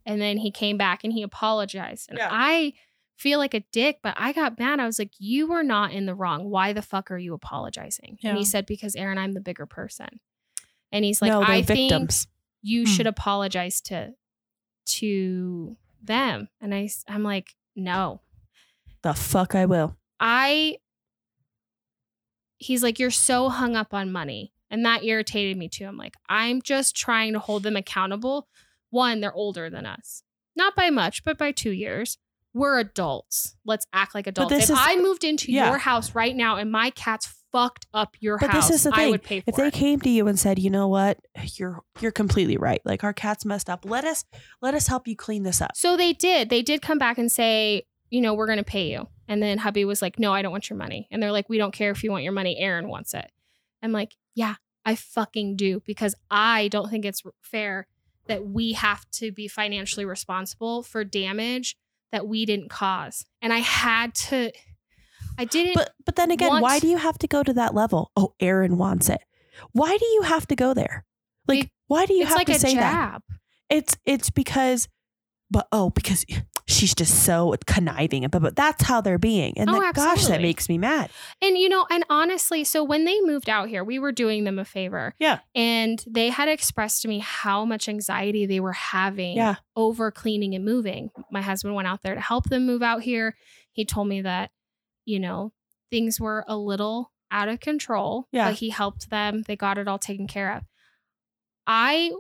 and 0.04 0.20
then 0.20 0.38
he 0.38 0.50
came 0.50 0.76
back 0.76 1.04
and 1.04 1.12
he 1.12 1.22
apologized. 1.22 2.08
And 2.10 2.18
Yeah. 2.18 2.28
I 2.30 2.72
feel 3.16 3.38
like 3.38 3.52
a 3.54 3.60
dick, 3.70 3.98
but 4.02 4.14
I 4.16 4.32
got 4.32 4.58
mad. 4.58 4.80
I 4.80 4.86
was 4.86 4.98
like, 4.98 5.12
"You 5.18 5.46
were 5.46 5.62
not 5.62 5.92
in 5.92 6.06
the 6.06 6.14
wrong. 6.14 6.48
Why 6.50 6.72
the 6.72 6.80
fuck 6.82 7.10
are 7.10 7.18
you 7.18 7.34
apologizing?" 7.34 8.18
And 8.24 8.36
he 8.38 8.44
said, 8.44 8.64
"Because 8.66 8.96
Erin, 8.96 9.18
I'm 9.18 9.32
the 9.32 9.40
bigger 9.42 9.66
person." 9.66 10.20
And 10.90 11.04
he's 11.04 11.20
like, 11.22 11.30
no, 11.30 11.42
"I 11.42 11.62
think 11.62 11.90
victims. 11.90 12.26
you 12.62 12.82
Hmm. 12.82 12.86
should 12.90 13.06
apologize 13.06 13.80
to 13.82 14.14
to 14.86 15.76
them." 16.02 16.48
And 16.60 16.74
I, 16.74 16.88
I'm 17.08 17.22
like, 17.22 17.54
"No, 17.76 18.22
The 19.02 19.14
fuck 19.14 19.54
I 19.54 19.66
will. 19.66 19.96
I 20.18 20.76
he's 22.58 22.82
like, 22.82 22.98
You're 22.98 23.10
so 23.10 23.48
hung 23.48 23.76
up 23.76 23.94
on 23.94 24.12
money. 24.12 24.52
And 24.72 24.84
that 24.84 25.02
irritated 25.02 25.56
me 25.56 25.68
too. 25.68 25.86
I'm 25.86 25.96
like, 25.96 26.14
I'm 26.28 26.62
just 26.62 26.94
trying 26.94 27.32
to 27.32 27.40
hold 27.40 27.64
them 27.64 27.76
accountable. 27.76 28.46
One, 28.90 29.20
they're 29.20 29.32
older 29.34 29.68
than 29.68 29.84
us. 29.86 30.22
Not 30.54 30.76
by 30.76 30.90
much, 30.90 31.24
but 31.24 31.38
by 31.38 31.50
two 31.52 31.70
years. 31.72 32.18
We're 32.54 32.78
adults. 32.78 33.56
Let's 33.64 33.86
act 33.92 34.14
like 34.14 34.26
adults. 34.26 34.50
this 34.52 34.64
If 34.64 34.70
is- 34.70 34.78
I 34.80 34.96
moved 34.96 35.24
into 35.24 35.50
yeah. 35.52 35.70
your 35.70 35.78
house 35.78 36.14
right 36.14 36.34
now 36.36 36.56
and 36.56 36.70
my 36.70 36.90
cats 36.90 37.32
fucked 37.52 37.86
up 37.94 38.16
your 38.20 38.38
But 38.38 38.50
house, 38.50 38.68
this 38.68 38.76
is 38.76 38.82
the 38.84 38.92
I 38.94 38.96
thing. 38.96 39.10
would 39.10 39.22
pay 39.22 39.40
for 39.40 39.50
If 39.50 39.56
they 39.56 39.68
it. 39.68 39.74
came 39.74 40.00
to 40.00 40.08
you 40.08 40.28
and 40.28 40.38
said, 40.38 40.58
"You 40.60 40.70
know 40.70 40.86
what? 40.86 41.18
You're 41.54 41.82
you're 42.00 42.12
completely 42.12 42.56
right. 42.56 42.80
Like 42.84 43.02
our 43.02 43.12
cat's 43.12 43.44
messed 43.44 43.68
up. 43.70 43.84
Let 43.84 44.04
us 44.04 44.24
let 44.62 44.74
us 44.74 44.86
help 44.86 45.08
you 45.08 45.16
clean 45.16 45.42
this 45.44 45.60
up." 45.60 45.72
So 45.74 45.96
they 45.96 46.12
did. 46.12 46.48
They 46.48 46.62
did 46.62 46.80
come 46.82 46.98
back 46.98 47.18
and 47.18 47.30
say, 47.30 47.86
you 48.10 48.20
know, 48.20 48.34
we're 48.34 48.46
going 48.46 48.58
to 48.58 48.64
pay 48.64 48.90
you. 48.90 49.06
And 49.28 49.42
then 49.42 49.58
hubby 49.58 49.84
was 49.84 50.02
like, 50.02 50.18
no, 50.18 50.32
I 50.32 50.42
don't 50.42 50.50
want 50.52 50.68
your 50.68 50.76
money. 50.76 51.06
And 51.10 51.22
they're 51.22 51.32
like, 51.32 51.48
we 51.48 51.58
don't 51.58 51.72
care 51.72 51.90
if 51.92 52.02
you 52.02 52.10
want 52.10 52.24
your 52.24 52.32
money. 52.32 52.58
Erin 52.58 52.88
wants 52.88 53.14
it. 53.14 53.30
I'm 53.82 53.92
like, 53.92 54.16
yeah, 54.34 54.56
I 54.84 54.96
fucking 54.96 55.56
do 55.56 55.80
because 55.86 56.14
I 56.30 56.68
don't 56.68 56.90
think 56.90 57.04
it's 57.04 57.22
fair 57.40 57.86
that 58.26 58.46
we 58.46 58.72
have 58.72 59.08
to 59.12 59.32
be 59.32 59.48
financially 59.48 60.04
responsible 60.04 60.82
for 60.82 61.04
damage 61.04 61.76
that 62.12 62.26
we 62.26 62.44
didn't 62.44 62.68
cause. 62.70 63.24
And 63.40 63.52
I 63.52 63.58
had 63.58 64.14
to, 64.16 64.50
I 65.38 65.44
didn't. 65.44 65.74
But 65.74 65.92
but 66.04 66.16
then 66.16 66.30
again, 66.30 66.48
want- 66.48 66.62
why 66.62 66.78
do 66.80 66.88
you 66.88 66.96
have 66.96 67.18
to 67.18 67.26
go 67.28 67.42
to 67.42 67.52
that 67.54 67.74
level? 67.74 68.10
Oh, 68.16 68.34
Erin 68.40 68.76
wants 68.76 69.08
it. 69.08 69.20
Why 69.72 69.96
do 69.96 70.06
you 70.06 70.22
have 70.22 70.46
to 70.48 70.56
go 70.56 70.74
there? 70.74 71.04
Like, 71.46 71.64
It- 71.64 71.70
why 71.86 72.06
do 72.06 72.14
you 72.14 72.26
have 72.26 72.36
like 72.36 72.46
to 72.48 72.58
say 72.58 72.74
that? 72.74 73.22
It's 73.68 73.96
it's 74.04 74.30
because, 74.30 74.88
but 75.50 75.66
oh, 75.72 75.90
because 75.90 76.24
she's 76.70 76.94
just 76.94 77.24
so 77.24 77.54
conniving. 77.66 78.26
But 78.28 78.42
but 78.42 78.56
that's 78.56 78.84
how 78.84 79.00
they're 79.00 79.18
being, 79.18 79.54
and 79.58 79.68
Oh, 79.70 79.80
that, 79.80 79.94
gosh, 79.94 80.26
that 80.26 80.40
makes 80.40 80.68
me 80.68 80.78
mad. 80.78 81.10
And 81.42 81.56
you 81.58 81.68
know, 81.68 81.86
and 81.90 82.04
honestly, 82.08 82.64
so 82.64 82.82
when 82.84 83.04
they 83.04 83.20
moved 83.20 83.48
out 83.48 83.68
here, 83.68 83.82
we 83.84 83.98
were 83.98 84.12
doing 84.12 84.44
them 84.44 84.58
a 84.58 84.64
favor. 84.64 85.14
Yeah. 85.18 85.40
And 85.54 86.02
they 86.06 86.28
had 86.30 86.48
expressed 86.48 87.02
to 87.02 87.08
me 87.08 87.18
how 87.18 87.64
much 87.64 87.88
anxiety 87.88 88.46
they 88.46 88.60
were 88.60 88.72
having 88.72 89.36
Yeah. 89.36 89.56
over 89.76 90.10
cleaning 90.10 90.54
and 90.54 90.64
moving. 90.64 91.10
My 91.30 91.42
husband 91.42 91.74
went 91.74 91.88
out 91.88 92.02
there 92.02 92.14
to 92.14 92.20
help 92.20 92.44
them 92.48 92.66
move 92.66 92.82
out 92.82 93.02
here. 93.02 93.36
He 93.72 93.84
told 93.84 94.08
me 94.08 94.22
that, 94.22 94.50
you 95.04 95.18
know, 95.20 95.52
things 95.90 96.20
were 96.20 96.44
a 96.48 96.56
little 96.56 97.12
out 97.30 97.48
of 97.48 97.60
control. 97.60 98.26
Yeah. 98.32 98.48
But 98.48 98.54
he 98.58 98.70
helped 98.70 99.10
them. 99.10 99.42
They 99.46 99.56
got 99.56 99.78
it 99.78 99.86
all 99.88 99.98
taken 99.98 100.26
care 100.26 100.56
of. 100.56 100.62
I 101.66 102.12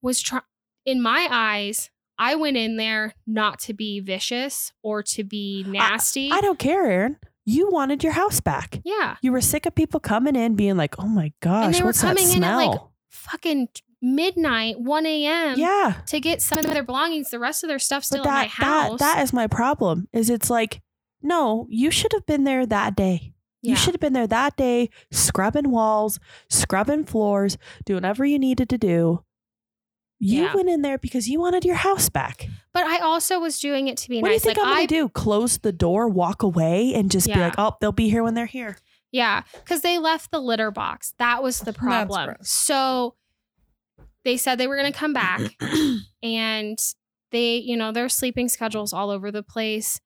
was 0.00 0.20
trying 0.20 0.42
in 0.84 1.00
my 1.00 1.28
eyes, 1.30 1.90
I 2.22 2.36
went 2.36 2.56
in 2.56 2.76
there 2.76 3.14
not 3.26 3.58
to 3.60 3.74
be 3.74 3.98
vicious 3.98 4.72
or 4.82 5.02
to 5.02 5.24
be 5.24 5.64
nasty. 5.66 6.30
I 6.30 6.40
don't 6.40 6.58
care, 6.58 6.86
Erin. 6.86 7.16
You 7.44 7.68
wanted 7.68 8.04
your 8.04 8.12
house 8.12 8.38
back. 8.40 8.80
yeah. 8.84 9.16
You 9.22 9.32
were 9.32 9.40
sick 9.40 9.66
of 9.66 9.74
people 9.74 9.98
coming 9.98 10.36
in 10.36 10.54
being 10.54 10.76
like, 10.76 10.94
"Oh 11.00 11.08
my 11.08 11.32
gosh, 11.40 11.74
they 11.76 11.82
were 11.82 11.88
what's 11.88 12.00
that 12.02 12.16
coming 12.16 12.30
in 12.30 12.44
at, 12.44 12.54
smell?" 12.54 12.70
like, 12.70 12.80
fucking 13.10 13.68
midnight, 14.00 14.78
1 14.80 15.06
a.m. 15.06 15.58
yeah, 15.58 15.94
to 16.06 16.20
get 16.20 16.40
some 16.40 16.60
of 16.60 16.66
their 16.66 16.84
belongings. 16.84 17.30
The 17.30 17.40
rest 17.40 17.64
of 17.64 17.68
their 17.68 17.80
stuff 17.80 18.04
still 18.04 18.22
but 18.22 18.28
in 18.28 18.34
my 18.34 18.46
house. 18.46 19.00
that 19.00 19.16
that 19.16 19.22
is 19.24 19.32
my 19.32 19.48
problem. 19.48 20.06
Is 20.12 20.30
it's 20.30 20.48
like, 20.48 20.80
no, 21.22 21.66
you 21.70 21.90
should 21.90 22.12
have 22.12 22.26
been 22.26 22.44
there 22.44 22.64
that 22.66 22.94
day. 22.94 23.34
yeah. 23.62 23.70
You 23.70 23.76
should 23.76 23.94
have 23.94 24.00
been 24.00 24.12
there 24.12 24.28
that 24.28 24.56
day, 24.56 24.90
scrubbing 25.10 25.70
walls, 25.72 26.20
scrubbing 26.48 27.04
floors, 27.04 27.58
doing 27.84 27.96
whatever 28.02 28.24
you 28.24 28.38
needed 28.38 28.68
to 28.68 28.78
do. 28.78 29.24
You 30.24 30.44
Yeah. 30.44 30.54
went 30.54 30.68
in 30.68 30.82
there 30.82 30.98
because 30.98 31.28
you 31.28 31.40
wanted 31.40 31.64
your 31.64 31.74
house 31.74 32.08
back. 32.08 32.46
But 32.72 32.84
I 32.86 32.98
also 32.98 33.40
was 33.40 33.58
doing 33.58 33.88
it 33.88 33.96
to 33.98 34.08
be 34.08 34.22
what 34.22 34.28
do 34.28 34.34
you 34.34 34.38
think 34.40 34.56
like 34.56 34.64
I'm 34.66 34.74
gonna 34.74 34.86
do? 34.86 35.08
Close 35.08 35.58
the 35.58 35.72
door, 35.72 36.08
walk 36.08 36.44
away, 36.44 36.94
and 36.94 37.10
just 37.10 37.26
be 37.26 37.34
like, 37.34 37.54
"Oh, 37.58 37.76
they'll 37.80 37.90
be 37.90 38.08
here 38.08 38.22
when 38.22 38.34
they're 38.34 38.46
here." 38.46 38.78
Yeah, 39.10 39.42
because 39.52 39.80
they 39.80 39.98
left 39.98 40.30
the 40.30 40.38
litter 40.40 40.70
box. 40.70 41.12
That 41.18 41.42
was 41.42 41.58
the 41.60 41.72
problem. 41.72 42.36
So 42.42 43.16
they 44.24 44.36
said 44.36 44.58
they 44.58 44.68
were 44.68 44.76
going 44.76 44.92
to 44.92 44.96
come 44.98 45.12
back, 45.12 45.40
and 46.22 46.78
they, 47.32 47.56
you 47.56 47.76
know, 47.76 47.90
their 47.90 48.08
sleeping 48.08 48.48
schedules 48.48 48.92
all 48.92 49.10
over 49.10 49.32
the 49.32 49.42
place. 49.42 50.00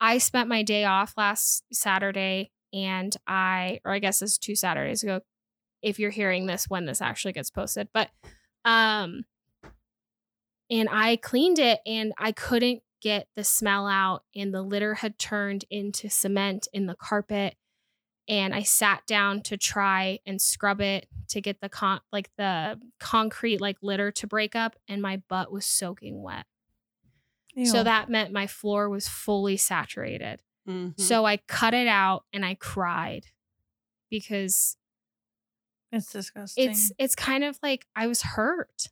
I 0.00 0.18
spent 0.18 0.48
my 0.48 0.64
day 0.64 0.84
off 0.84 1.14
last 1.16 1.62
Saturday, 1.72 2.50
and 2.72 3.16
I, 3.28 3.78
or 3.84 3.92
I 3.92 4.00
guess 4.00 4.20
it's 4.20 4.36
two 4.36 4.56
Saturdays 4.56 5.04
ago, 5.04 5.20
if 5.80 6.00
you're 6.00 6.10
hearing 6.10 6.46
this 6.46 6.64
when 6.68 6.86
this 6.86 7.00
actually 7.00 7.32
gets 7.34 7.50
posted, 7.52 7.88
but, 7.94 8.10
um, 8.64 9.24
and 10.70 10.88
I 10.90 11.16
cleaned 11.16 11.58
it, 11.58 11.80
and 11.86 12.12
I 12.18 12.32
couldn't 12.32 12.82
get 13.00 13.28
the 13.36 13.44
smell 13.44 13.86
out, 13.86 14.24
and 14.34 14.52
the 14.52 14.62
litter 14.62 14.94
had 14.94 15.18
turned 15.18 15.64
into 15.70 16.10
cement 16.10 16.68
in 16.72 16.86
the 16.86 16.96
carpet 16.96 17.56
and 18.28 18.54
I 18.54 18.62
sat 18.62 19.06
down 19.06 19.40
to 19.42 19.56
try 19.56 20.20
and 20.26 20.40
scrub 20.40 20.80
it 20.80 21.08
to 21.28 21.40
get 21.40 21.60
the 21.60 21.68
con 21.68 22.00
like 22.12 22.30
the 22.36 22.78
concrete 23.00 23.60
like 23.60 23.78
litter 23.82 24.12
to 24.12 24.26
break 24.26 24.54
up 24.54 24.76
and 24.86 25.00
my 25.00 25.22
butt 25.28 25.50
was 25.50 25.64
soaking 25.64 26.22
wet. 26.22 26.44
So 27.64 27.82
that 27.82 28.08
meant 28.08 28.32
my 28.32 28.46
floor 28.46 28.88
was 28.88 29.08
fully 29.08 29.56
saturated. 29.56 30.40
Mm-hmm. 30.68 31.02
So 31.02 31.24
I 31.24 31.38
cut 31.38 31.74
it 31.74 31.88
out 31.88 32.24
and 32.32 32.44
I 32.44 32.54
cried 32.54 33.24
because 34.10 34.76
it's 35.92 36.12
disgusting. 36.12 36.70
it's 36.70 36.92
it's 36.98 37.14
kind 37.14 37.44
of 37.44 37.58
like 37.62 37.86
I 37.96 38.06
was 38.06 38.22
hurt. 38.22 38.88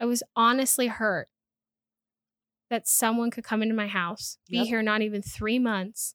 I 0.00 0.04
was 0.06 0.22
honestly 0.36 0.88
hurt 0.88 1.28
that 2.70 2.88
someone 2.88 3.30
could 3.30 3.44
come 3.44 3.62
into 3.62 3.74
my 3.74 3.86
house, 3.86 4.38
be 4.48 4.58
Yep. 4.58 4.66
here 4.66 4.82
not 4.82 5.02
even 5.02 5.22
3 5.22 5.58
months 5.58 6.14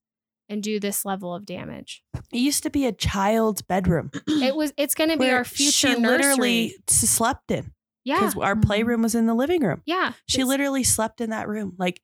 and 0.50 0.64
do 0.64 0.80
this 0.80 1.06
level 1.06 1.34
of 1.34 1.46
damage. 1.46 2.04
it 2.32 2.38
used 2.40 2.64
to 2.64 2.70
be 2.70 2.86
a 2.86 2.92
child's 2.92 3.62
bedroom. 3.62 4.12
It 4.28 4.56
was 4.56 4.74
it's 4.78 4.96
going 4.96 5.10
to 5.10 5.18
be 5.18 5.30
our 5.30 5.44
future 5.46 5.72
she 5.72 5.88
nursery. 6.00 6.08
literally 6.18 6.76
slept 6.88 7.52
in 7.52 7.72
yeah. 8.04 8.16
because 8.20 8.36
our 8.38 8.56
Mhm. 8.56 8.64
playroom 8.66 9.02
was 9.02 9.16
in 9.16 9.26
the 9.28 9.34
living 9.36 9.64
room. 9.64 9.82
Yeah. 9.86 10.14
She 10.28 10.44
literally 10.44 10.84
slept 10.84 11.22
in 11.22 11.30
that 11.32 11.48
room. 11.48 11.76
Like 11.78 12.02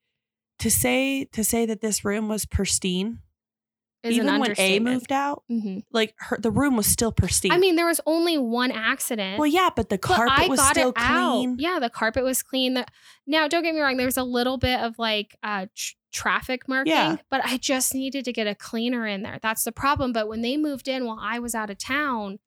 to 0.60 0.70
say 0.72 1.26
to 1.26 1.44
say 1.44 1.66
that 1.66 1.82
this 1.82 2.06
room 2.06 2.28
was 2.30 2.46
pristine, 2.46 3.20
even 4.14 4.40
when 4.40 4.54
A 4.58 4.80
moved 4.80 5.12
out, 5.12 5.44
Mhm. 5.52 5.84
like 5.92 6.14
her 6.18 6.38
the 6.40 6.52
room 6.52 6.76
was 6.76 6.86
still 6.88 7.12
pristine. 7.12 7.52
I 7.52 7.58
mean, 7.58 7.76
there 7.76 7.86
was 7.88 8.02
only 8.06 8.38
one 8.38 8.72
accident. 8.72 9.40
well, 9.40 9.48
yeah, 9.48 9.70
but 9.76 9.90
the 9.90 9.98
but 9.98 10.02
carpet 10.02 10.40
I 10.40 10.48
was 10.48 10.62
still 10.70 10.90
it 10.90 10.96
out. 10.98 11.32
clean. 11.38 11.56
Yeah, 11.60 11.80
the 11.80 11.90
carpet 11.90 12.24
was 12.24 12.42
clean. 12.44 12.74
The, 12.76 12.86
now, 13.28 13.48
don't 13.48 13.64
get 13.64 13.74
me 13.76 13.82
wrong. 13.82 13.98
There 13.98 14.06
was 14.06 14.18
a 14.18 14.24
little 14.24 14.58
bit 14.58 14.80
of 14.80 14.98
like 15.00 15.36
uh, 15.44 15.68
tr- 15.76 15.94
traffic 16.12 16.68
marking, 16.68 16.92
Yeah. 16.94 17.18
but 17.30 17.42
I 17.44 17.58
just 17.58 17.94
needed 17.94 18.24
to 18.26 18.32
get 18.34 18.48
a 18.48 18.56
cleaner 18.56 19.06
in 19.06 19.22
there. 19.24 19.38
That's 19.42 19.64
the 19.64 19.72
problem. 19.72 20.14
But 20.14 20.28
when 20.30 20.42
they 20.42 20.56
moved 20.58 20.88
in 20.88 21.06
while 21.06 21.20
I 21.22 21.40
was 21.40 21.54
out 21.56 21.70
of 21.70 21.78
town, 21.78 22.40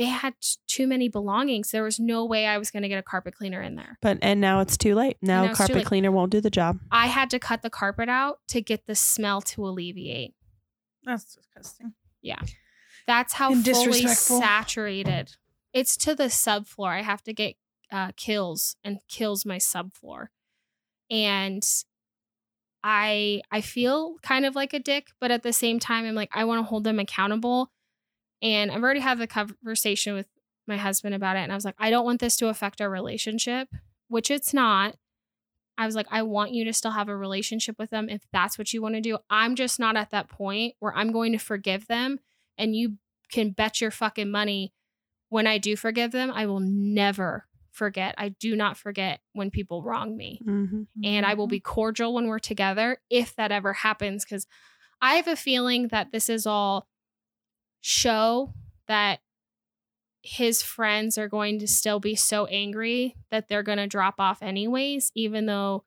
they 0.00 0.06
had 0.06 0.32
too 0.66 0.86
many 0.86 1.10
belongings. 1.10 1.72
There 1.72 1.82
was 1.82 2.00
no 2.00 2.24
way 2.24 2.46
I 2.46 2.56
was 2.56 2.70
going 2.70 2.84
to 2.84 2.88
get 2.88 2.98
a 2.98 3.02
carpet 3.02 3.34
cleaner 3.34 3.60
in 3.60 3.76
there. 3.76 3.98
But 4.00 4.16
and 4.22 4.40
now 4.40 4.60
it's 4.60 4.78
too 4.78 4.94
late. 4.94 5.18
Now, 5.20 5.44
now 5.44 5.52
carpet 5.52 5.76
late. 5.76 5.84
cleaner 5.84 6.10
won't 6.10 6.32
do 6.32 6.40
the 6.40 6.48
job. 6.48 6.78
I 6.90 7.08
had 7.08 7.28
to 7.30 7.38
cut 7.38 7.60
the 7.60 7.68
carpet 7.68 8.08
out 8.08 8.38
to 8.48 8.62
get 8.62 8.86
the 8.86 8.94
smell 8.94 9.42
to 9.42 9.66
alleviate. 9.66 10.32
That's 11.04 11.34
disgusting. 11.34 11.92
Yeah. 12.22 12.40
That's 13.06 13.34
how 13.34 13.52
And 13.52 13.62
fully 13.62 14.06
saturated. 14.06 15.36
It's 15.74 15.98
to 15.98 16.14
the 16.14 16.24
subfloor. 16.24 16.98
I 16.98 17.02
have 17.02 17.22
to 17.24 17.34
get 17.34 17.56
uh, 17.92 18.12
Kilz 18.12 18.76
and 18.82 19.00
Kilz 19.10 19.44
my 19.44 19.58
subfloor, 19.58 20.28
and 21.10 21.62
I 22.82 23.42
I 23.50 23.60
feel 23.60 24.16
kind 24.22 24.46
of 24.46 24.54
like 24.54 24.72
a 24.72 24.78
dick, 24.78 25.08
but 25.20 25.30
at 25.30 25.42
the 25.42 25.52
same 25.52 25.78
time 25.78 26.06
I'm 26.06 26.14
like 26.14 26.30
I 26.32 26.44
want 26.44 26.60
to 26.60 26.68
hold 26.68 26.84
them 26.84 26.98
accountable. 26.98 27.70
And 28.42 28.70
I've 28.70 28.82
already 28.82 29.00
had 29.00 29.18
the 29.18 29.26
conversation 29.26 30.14
with 30.14 30.26
my 30.66 30.76
husband 30.76 31.14
about 31.14 31.36
it 31.36 31.40
and 31.40 31.50
I 31.52 31.54
was 31.56 31.64
like 31.64 31.74
I 31.78 31.90
don't 31.90 32.04
want 32.04 32.20
this 32.20 32.36
to 32.36 32.48
affect 32.48 32.80
our 32.80 32.90
relationship, 32.90 33.68
which 34.08 34.30
it's 34.30 34.54
not. 34.54 34.96
I 35.78 35.86
was 35.86 35.94
like 35.96 36.06
I 36.10 36.22
want 36.22 36.52
you 36.52 36.64
to 36.64 36.72
still 36.72 36.90
have 36.92 37.08
a 37.08 37.16
relationship 37.16 37.76
with 37.78 37.90
them 37.90 38.08
if 38.08 38.22
that's 38.32 38.56
what 38.58 38.72
you 38.72 38.82
want 38.82 38.94
to 38.96 39.00
do. 39.00 39.18
I'm 39.30 39.54
just 39.56 39.80
not 39.80 39.96
at 39.96 40.10
that 40.10 40.28
point 40.28 40.74
where 40.78 40.94
I'm 40.94 41.10
going 41.12 41.32
to 41.32 41.38
forgive 41.38 41.86
them 41.86 42.20
and 42.58 42.76
you 42.76 42.98
can 43.32 43.50
bet 43.50 43.80
your 43.80 43.90
fucking 43.90 44.30
money 44.30 44.72
when 45.28 45.46
I 45.46 45.58
do 45.58 45.76
forgive 45.76 46.10
them, 46.12 46.30
I 46.32 46.46
will 46.46 46.58
never 46.60 47.46
forget. 47.70 48.14
I 48.18 48.30
do 48.30 48.56
not 48.56 48.76
forget 48.76 49.20
when 49.32 49.50
people 49.50 49.82
wrong 49.82 50.16
me 50.16 50.40
Mhm. 50.44 50.86
and 51.04 51.24
I 51.24 51.34
will 51.34 51.46
Mm-hmm. 51.46 51.50
be 51.52 51.60
cordial 51.60 52.12
when 52.14 52.26
we're 52.26 52.40
together 52.40 52.98
if 53.08 53.34
that 53.36 53.52
ever 53.52 53.72
happens 53.72 54.24
because 54.24 54.46
I 55.00 55.14
have 55.14 55.28
a 55.28 55.36
feeling 55.36 55.88
that 55.88 56.10
this 56.12 56.28
is 56.28 56.46
all 56.46 56.86
show 57.80 58.52
that 58.88 59.20
his 60.22 60.62
friends 60.62 61.16
are 61.16 61.28
going 61.28 61.58
to 61.58 61.66
still 61.66 61.98
be 61.98 62.14
so 62.14 62.46
angry 62.46 63.16
that 63.30 63.48
they're 63.48 63.62
going 63.62 63.78
to 63.78 63.86
drop 63.86 64.16
off 64.18 64.42
anyways 64.42 65.10
even 65.14 65.46
though 65.46 65.84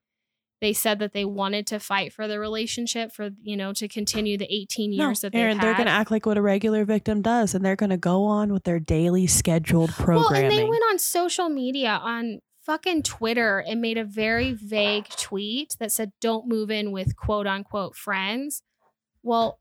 they 0.64 0.72
said 0.72 1.00
that 1.00 1.12
they 1.12 1.26
wanted 1.26 1.68
to 1.68 1.78
fight 1.78 2.14
for 2.14 2.26
the 2.26 2.40
relationship 2.40 3.12
for 3.12 3.32
you 3.42 3.58
know 3.58 3.74
to 3.74 3.88
continue 3.90 4.38
the 4.38 4.48
18 4.50 4.94
years 4.94 5.20
that 5.20 5.36
Erin, 5.36 5.58
they're 5.58 5.74
going 5.74 5.88
to 5.88 5.92
act 5.92 6.10
like 6.10 6.26
what 6.26 6.38
a 6.38 6.42
regular 6.42 6.86
victim 6.86 7.22
does, 7.22 7.54
and 7.54 7.66
they're 7.66 7.76
going 7.76 7.90
to 7.90 7.98
go 7.98 8.24
on 8.24 8.54
with 8.54 8.64
their 8.64 8.80
daily 8.80 9.28
scheduled 9.28 9.90
programming. 9.90 10.32
Well, 10.32 10.42
and 10.42 10.52
they 10.58 10.64
went 10.64 10.84
on 10.90 11.00
social 11.00 11.50
media 11.50 12.00
on 12.02 12.40
fucking 12.66 13.04
Twitter 13.04 13.60
and 13.60 13.82
made 13.82 13.98
a 13.98 14.06
very 14.06 14.54
vague 14.54 15.10
tweet 15.10 15.76
that 15.80 15.92
said, 15.92 16.14
don't 16.22 16.48
move 16.48 16.72
in 16.72 16.92
with 16.92 17.16
quote 17.18 17.46
unquote 17.46 17.96
friends. 17.96 18.64
Well, 19.22 19.60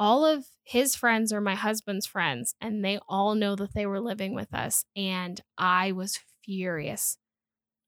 all 0.00 0.24
of 0.24 0.46
his 0.64 0.96
friends 0.96 1.32
are 1.32 1.40
my 1.40 1.54
husband's 1.54 2.06
friends, 2.06 2.54
and 2.60 2.84
they 2.84 2.98
all 3.08 3.34
know 3.36 3.54
that 3.54 3.74
they 3.74 3.86
were 3.86 4.00
living 4.00 4.34
with 4.34 4.52
us. 4.52 4.84
And 4.96 5.40
I 5.58 5.92
was 5.92 6.18
furious 6.44 7.18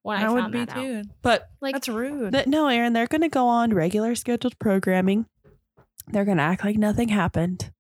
when 0.03 0.19
I, 0.23 0.27
I 0.27 0.31
would 0.31 0.53
be 0.53 0.59
that 0.65 0.77
out. 0.77 0.83
too. 0.83 1.03
but 1.23 1.49
Like, 1.61 1.75
That's 1.75 1.89
rude. 1.89 2.31
But 2.33 2.47
no, 2.47 2.69
Erin, 2.69 2.93
they're 2.93 3.07
going 3.07 3.23
to 3.23 3.29
go 3.29 3.49
on 3.49 3.73
regular 3.75 4.15
scheduled 4.15 4.59
programming. 4.59 5.27
They're 6.09 6.25
going 6.25 6.37
to 6.39 6.43
act 6.45 6.65
like 6.65 6.77
nothing 6.77 7.09
happened. 7.09 7.73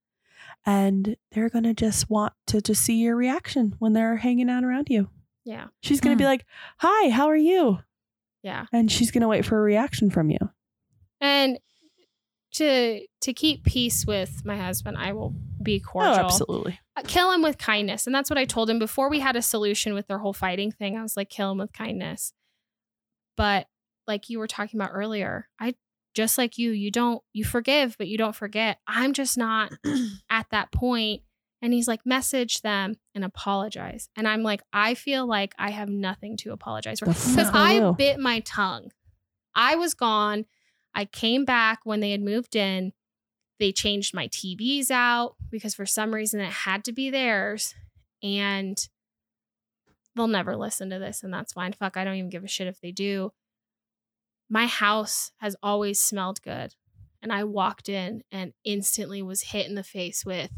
And 0.64 1.16
they're 1.33 1.49
going 1.51 1.64
to 1.64 1.75
just 1.75 2.09
want 2.09 2.33
to 2.47 2.61
just 2.62 2.83
see 2.83 3.03
your 3.03 3.16
reaction 3.16 3.75
when 3.81 3.92
they're 3.95 4.16
hanging 4.18 4.49
out 4.49 4.62
around 4.64 4.87
you. 4.88 5.11
yeah, 5.45 5.66
She's 5.83 6.01
going 6.01 6.16
to 6.16 6.18
be 6.18 6.25
Hmm. 6.25 6.29
like, 6.31 6.47
Hi, 6.79 7.11
how 7.11 7.27
are 7.27 7.37
you? 7.37 7.81
yeah. 8.42 8.66
And 8.73 8.90
she's 8.90 9.11
going 9.11 9.23
to 9.23 9.29
wait 9.29 9.45
for 9.45 9.59
a 9.59 9.62
reaction 9.62 10.09
from 10.11 10.31
you. 10.31 10.38
And 11.21 11.59
to 12.52 13.06
to 13.20 13.32
keep 13.32 13.64
peace 13.64 14.06
with 14.06 14.44
my 14.44 14.56
husband, 14.56 14.96
I 14.98 15.12
will 15.12 15.34
be 15.62 15.80
cordial. 15.80 16.12
Oh, 16.12 16.14
cordial. 16.14 16.26
absolutely. 16.26 16.80
uh, 16.96 17.02
kill 17.06 17.32
him 17.32 17.42
with 17.42 17.58
kindness. 17.58 18.06
And 18.06 18.14
that's 18.14 18.30
what 18.30 18.38
I 18.38 18.44
told 18.44 18.68
him 18.68 18.78
before 18.78 19.08
we 19.08 19.20
had 19.20 19.36
a 19.36 19.42
solution 19.42 19.94
with 19.94 20.06
their 20.06 20.18
whole 20.18 20.32
fighting 20.32 20.72
thing. 20.72 20.96
I 20.96 21.02
was 21.02 21.16
like, 21.16 21.30
kill 21.30 21.52
him 21.52 21.58
with 21.58 21.72
kindness. 21.72 22.32
But 23.36 23.66
like 24.06 24.28
you 24.28 24.38
were 24.38 24.46
talking 24.46 24.78
about 24.78 24.90
earlier, 24.92 25.48
I 25.58 25.74
just 26.14 26.36
like 26.36 26.58
you, 26.58 26.72
you 26.72 26.90
don't, 26.90 27.22
you 27.32 27.44
forgive, 27.44 27.96
but 27.96 28.08
you 28.08 28.18
don't 28.18 28.36
forget. 28.36 28.78
I'm 28.86 29.12
just 29.12 29.38
not 29.38 29.72
at 30.30 30.46
that 30.50 30.72
point. 30.72 31.22
And 31.62 31.72
he's 31.72 31.86
like, 31.86 32.04
message 32.04 32.60
them 32.62 32.96
and 33.14 33.24
apologize. 33.24 34.08
And 34.16 34.26
I'm 34.26 34.42
like, 34.42 34.62
I 34.72 34.94
feel 34.94 35.26
like 35.26 35.54
I 35.58 35.70
have 35.70 35.88
nothing 35.88 36.36
to 36.38 36.52
apologize 36.52 36.98
for 36.98 37.06
because 37.06 37.50
I 37.54 37.92
bit 37.92 38.18
my 38.18 38.40
tongue. 38.40 38.90
I 39.54 39.76
was 39.76 39.94
gone. 39.94 40.44
I 40.94 41.05
came 41.05 41.44
back 41.44 41.81
when 41.85 42.00
they 42.00 42.11
had 42.11 42.20
moved 42.20 42.57
in. 42.57 42.92
They 43.59 43.72
changed 43.72 44.14
my 44.14 44.28
TVs 44.28 44.90
out 44.90 45.37
because 45.50 45.74
for 45.74 45.87
some 45.87 46.14
reason 46.14 46.40
it 46.40 46.52
had 46.52 46.85
to 46.85 46.92
be 46.92 47.11
theirs. 47.11 47.74
And 48.22 48.76
they'll 50.14 50.26
never 50.26 50.57
listen 50.57 50.90
to 50.90 50.98
this, 50.98 51.22
and 51.22 51.33
that's 51.33 51.52
fine. 51.52 51.72
Fuck, 51.72 51.96
I 51.96 52.05
don't 52.05 52.16
even 52.16 52.31
give 52.31 52.44
a 52.44 52.48
shit 52.48 52.66
if 52.66 52.81
they 52.81 52.92
do. 52.92 53.33
My 54.48 54.66
house 54.66 55.33
has 55.38 55.57
always 55.62 56.00
smelled 56.00 56.42
good. 56.42 56.74
And 57.22 57.33
I 57.33 57.44
walked 57.44 57.88
in 57.88 58.24
and 58.33 58.52
instantly 58.64 59.22
was 59.22 59.42
hit 59.42 59.68
in 59.68 59.76
the 59.76 59.85
face 59.85 60.26
with 60.26 60.50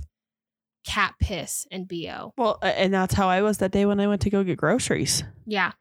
cat 0.85 1.15
piss 1.21 1.67
and 1.71 1.87
BO. 1.87 2.33
Well, 2.39 2.59
and 2.63 2.93
that's 2.93 3.15
how 3.15 3.29
I 3.29 3.43
was 3.43 3.59
that 3.59 3.71
day 3.71 3.85
when 3.85 4.01
I 4.01 4.07
went 4.07 4.23
to 4.23 4.31
go 4.31 4.43
get 4.45 4.57
groceries. 4.57 5.25
Yeah. 5.47 5.73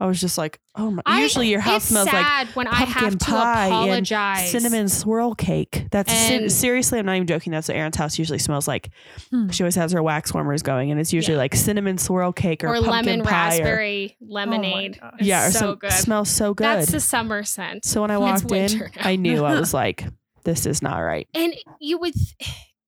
I 0.00 0.06
was 0.06 0.20
just 0.20 0.36
like, 0.36 0.58
Oh 0.74 0.90
my. 0.90 1.02
I- 1.06 1.22
usually 1.22 1.48
your 1.48 1.60
house 1.60 1.82
it's 1.82 1.86
smells 1.86 2.06
like 2.06 2.16
sad 2.26 2.48
when 2.54 2.66
I 2.66 2.74
have 2.74 2.88
pumpkin 2.88 3.18
to 3.18 3.24
pie 3.26 3.66
and 3.66 3.74
apologize. 3.74 4.50
cinnamon 4.50 4.88
swirl 4.88 5.34
cake. 5.36 5.86
That's 5.92 6.12
And- 6.12 6.50
seriously, 6.50 6.98
I'm 6.98 7.06
not 7.06 7.14
even 7.14 7.28
joking. 7.28 7.52
That's 7.52 7.68
what 7.68 7.76
Erin's 7.76 7.96
house 7.96 8.18
usually 8.18 8.40
smells 8.40 8.66
like. 8.66 8.90
Hmm. 9.30 9.48
She 9.50 9.62
always 9.62 9.76
has 9.76 9.92
her 9.92 10.02
wax 10.02 10.34
warmers 10.34 10.62
going, 10.62 10.90
and 10.90 10.98
it's 11.00 11.12
usually 11.12 11.34
Yeah. 11.36 11.42
like 11.42 11.54
cinnamon 11.54 11.96
swirl 11.98 12.32
cake 12.32 12.64
or, 12.64 12.70
or 12.70 12.82
pumpkin 12.82 12.90
lemon 13.20 13.22
pie 13.24 13.30
or- 13.30 13.62
raspberry 13.62 14.16
lemonade. 14.20 14.98
gosh. 15.00 15.12
It's 15.20 15.26
yeah, 15.28 15.46
or 15.46 15.50
so 15.52 15.58
some, 15.60 15.74
good. 15.76 15.92
smells 15.92 16.28
so 16.28 16.54
good. 16.54 16.64
That's 16.64 16.90
the 16.90 17.00
summer 17.00 17.44
scent. 17.44 17.84
so 17.84 18.02
when 18.02 18.10
I 18.10 18.18
walked 18.18 18.50
in. 18.50 18.90
I 19.00 19.14
knew 19.16 19.44
I 19.44 19.58
was 19.60 19.72
like, 19.82 20.04
"This 20.44 20.66
is 20.66 20.82
not 20.82 20.98
right." 20.98 21.28
And 21.34 21.54
you 21.80 21.98
would, 21.98 22.14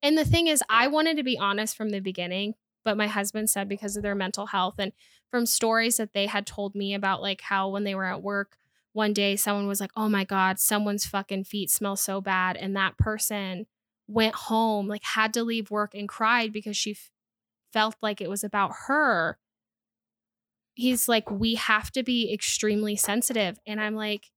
and 0.03 0.19
the 0.19 0.25
thing 0.25 0.49
is, 0.49 0.61
I 0.69 0.89
wanted 0.89 1.19
to 1.19 1.23
be 1.23 1.39
honest 1.39 1.77
from 1.77 1.91
the 1.91 2.01
beginning, 2.01 2.55
but 2.87 2.97
my 2.97 3.09
husband 3.09 3.51
said 3.51 3.69
because 3.69 3.97
of 3.97 4.05
their 4.05 4.15
mental 4.15 4.47
health 4.47 4.77
and 4.79 4.93
from 5.29 5.45
stories 5.45 5.97
that 5.97 6.13
they 6.13 6.27
had 6.27 6.47
told 6.47 6.77
me 6.77 6.95
about, 6.95 7.21
like 7.21 7.41
how 7.41 7.69
when 7.69 7.83
they 7.83 7.97
were 7.97 8.05
at 8.05 8.23
work 8.23 8.57
one 8.93 9.13
day, 9.13 9.35
someone 9.35 9.67
was 9.67 9.81
like, 9.81 9.91
oh 9.97 10.09
my 10.09 10.23
God, 10.23 10.61
someone's 10.61 11.05
fucking 11.05 11.45
feet 11.45 11.69
smell 11.69 11.97
so 11.97 12.21
bad. 12.21 12.57
And 12.57 12.77
that 12.77 12.97
person 12.97 13.67
went 14.07 14.37
home, 14.37 14.87
like 14.87 15.03
had 15.03 15.35
to 15.35 15.43
leave 15.43 15.69
work 15.69 15.97
and 15.97 16.09
cried 16.09 16.53
because 16.53 16.77
she 16.77 16.93
f- 16.93 17.11
felt 17.73 17.97
like 18.01 18.21
it 18.21 18.31
was 18.31 18.45
about 18.45 18.71
her. 18.87 19.37
He's 20.75 21.09
like, 21.09 21.29
we 21.29 21.57
have 21.57 21.91
to 21.91 22.05
be 22.05 22.33
extremely 22.33 22.95
sensitive. 22.95 23.59
And 23.67 23.81
I'm 23.81 23.97
like, 23.97 24.31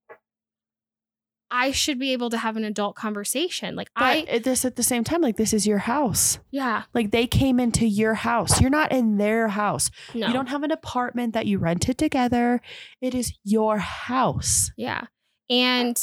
I 1.52 1.72
should 1.72 1.98
be 2.00 2.14
able 2.14 2.30
to 2.30 2.38
have 2.38 2.58
an 2.58 2.64
adult 2.64 2.96
conversation. 2.96 3.76
Like 3.76 3.90
But 3.96 4.04
I 4.30 4.40
this 4.40 4.66
at 4.66 4.76
the 4.76 4.84
same 4.84 5.04
time, 5.04 5.22
like 5.22 5.38
this 5.38 5.54
is 5.54 5.66
your 5.66 5.80
house. 5.80 6.40
yeah, 6.52 6.84
Like 6.94 7.12
they 7.12 7.26
came 7.28 7.60
into 7.60 7.86
your 7.88 8.14
house. 8.14 8.62
You're 8.62 8.70
not 8.70 8.92
in 8.92 9.18
their 9.18 9.48
house. 9.48 9.90
no. 10.14 10.28
You 10.28 10.34
don't 10.34 10.50
have 10.50 10.64
an 10.64 10.72
apartment 10.72 11.34
that 11.34 11.48
you 11.48 11.58
rented 11.58 11.98
together. 11.98 12.62
It 13.02 13.16
is 13.16 13.34
your 13.44 13.78
house. 13.80 14.72
yeah. 14.78 15.06
And 15.50 16.00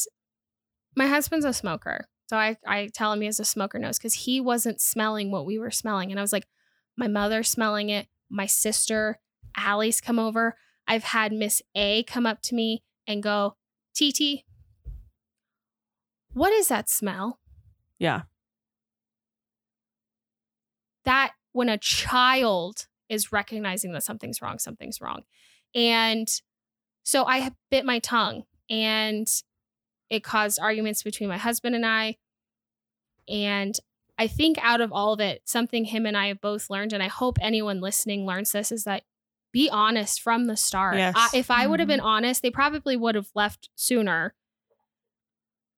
my 0.97 1.07
husband's 1.07 1.45
a 1.47 1.53
smoker. 1.53 2.07
So 2.29 2.37
I, 2.37 2.57
I 2.67 2.89
tell 2.93 3.13
him 3.13 3.21
he 3.21 3.27
has 3.27 3.39
a 3.39 3.45
smoker 3.45 3.79
nose 3.79 3.99
because 3.99 4.15
he 4.15 4.41
wasn't 4.41 4.81
smelling 4.81 5.31
what 5.31 5.47
we 5.47 5.59
were 5.59 5.71
smelling. 5.71 6.11
And 6.11 6.19
I 6.19 6.23
was 6.23 6.33
like, 6.33 6.47
my 6.97 7.07
mother's 7.07 7.49
smelling 7.49 7.89
it. 7.91 8.09
My 8.29 8.47
sister, 8.47 9.21
Ali's 9.57 10.01
come 10.01 10.19
over. 10.19 10.57
I've 10.89 11.05
had 11.05 11.33
Miss 11.33 11.63
A 11.77 12.03
come 12.05 12.27
up 12.27 12.43
to 12.43 12.55
me 12.57 12.83
and 13.07 13.23
go, 13.23 13.55
TT, 13.95 14.43
what 16.37 16.53
is 16.53 16.69
that 16.69 16.91
smell? 16.91 17.41
Yeah. 17.99 18.23
that 21.07 21.33
when 21.53 21.71
a 21.71 21.79
child 21.79 22.87
is 23.09 23.33
recognizing 23.33 23.93
that 23.93 24.03
something's 24.03 24.43
wrong, 24.43 24.59
something's 24.59 25.01
wrong. 25.01 25.23
And 25.75 26.29
so 27.05 27.25
I 27.25 27.51
bit 27.71 27.87
my 27.87 28.01
tongue 28.01 28.43
and 28.69 29.27
it 30.11 30.23
caused 30.23 30.61
arguments 30.61 31.03
between 31.03 31.29
my 31.29 31.39
husband 31.39 31.75
and 31.75 31.87
I. 31.87 32.17
And 33.29 33.75
I 34.19 34.27
think 34.27 34.59
out 34.61 34.81
of 34.81 34.93
all 34.93 35.13
of 35.13 35.21
it, 35.21 35.43
something 35.47 35.85
him 35.85 36.05
and 36.05 36.17
I 36.17 36.29
have 36.29 36.41
both 36.41 36.71
learned, 36.71 36.93
and 36.93 37.03
I 37.03 37.09
hope 37.09 37.39
anyone 37.41 37.81
listening 37.81 38.27
learns 38.27 38.53
this, 38.53 38.73
is 38.73 38.85
that 38.85 39.03
be 39.53 39.69
honest 39.71 40.21
from 40.21 40.47
the 40.47 40.57
start. 40.57 40.97
Yes. 40.97 41.15
I- 41.17 41.31
if 41.35 41.51
I 41.51 41.67
would 41.67 41.81
have 41.81 41.89
mm-hmm. 41.89 41.99
been 41.99 42.01
honest, 42.01 42.43
they 42.43 42.51
probably 42.51 42.97
would 42.97 43.15
have 43.15 43.29
left 43.35 43.69
sooner. 43.75 44.35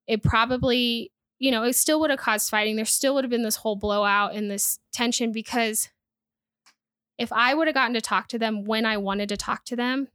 It 0.09 0.23
probably, 0.23 1.11
you 1.37 1.51
know, 1.51 1.63
it 1.63 1.73
still 1.73 1.99
would 1.99 2.09
have 2.09 2.17
caused 2.19 2.49
fighting. 2.49 2.75
There 2.75 2.83
still 2.85 3.13
would 3.13 3.23
have 3.23 3.29
been 3.29 3.43
this 3.43 3.57
whole 3.57 3.75
blowout 3.75 4.33
and 4.33 4.49
this 4.49 4.79
tension 4.91 5.31
because 5.31 5.89
if 7.19 7.31
I 7.31 7.53
would 7.53 7.67
have 7.67 7.75
gotten 7.75 7.93
to 7.93 8.01
talk 8.01 8.27
to 8.29 8.39
them 8.39 8.63
when 8.65 8.85
I 8.85 8.97
wanted 8.97 9.29
to 9.29 9.37
talk 9.37 9.65
to 9.65 9.75
them, 9.75 10.07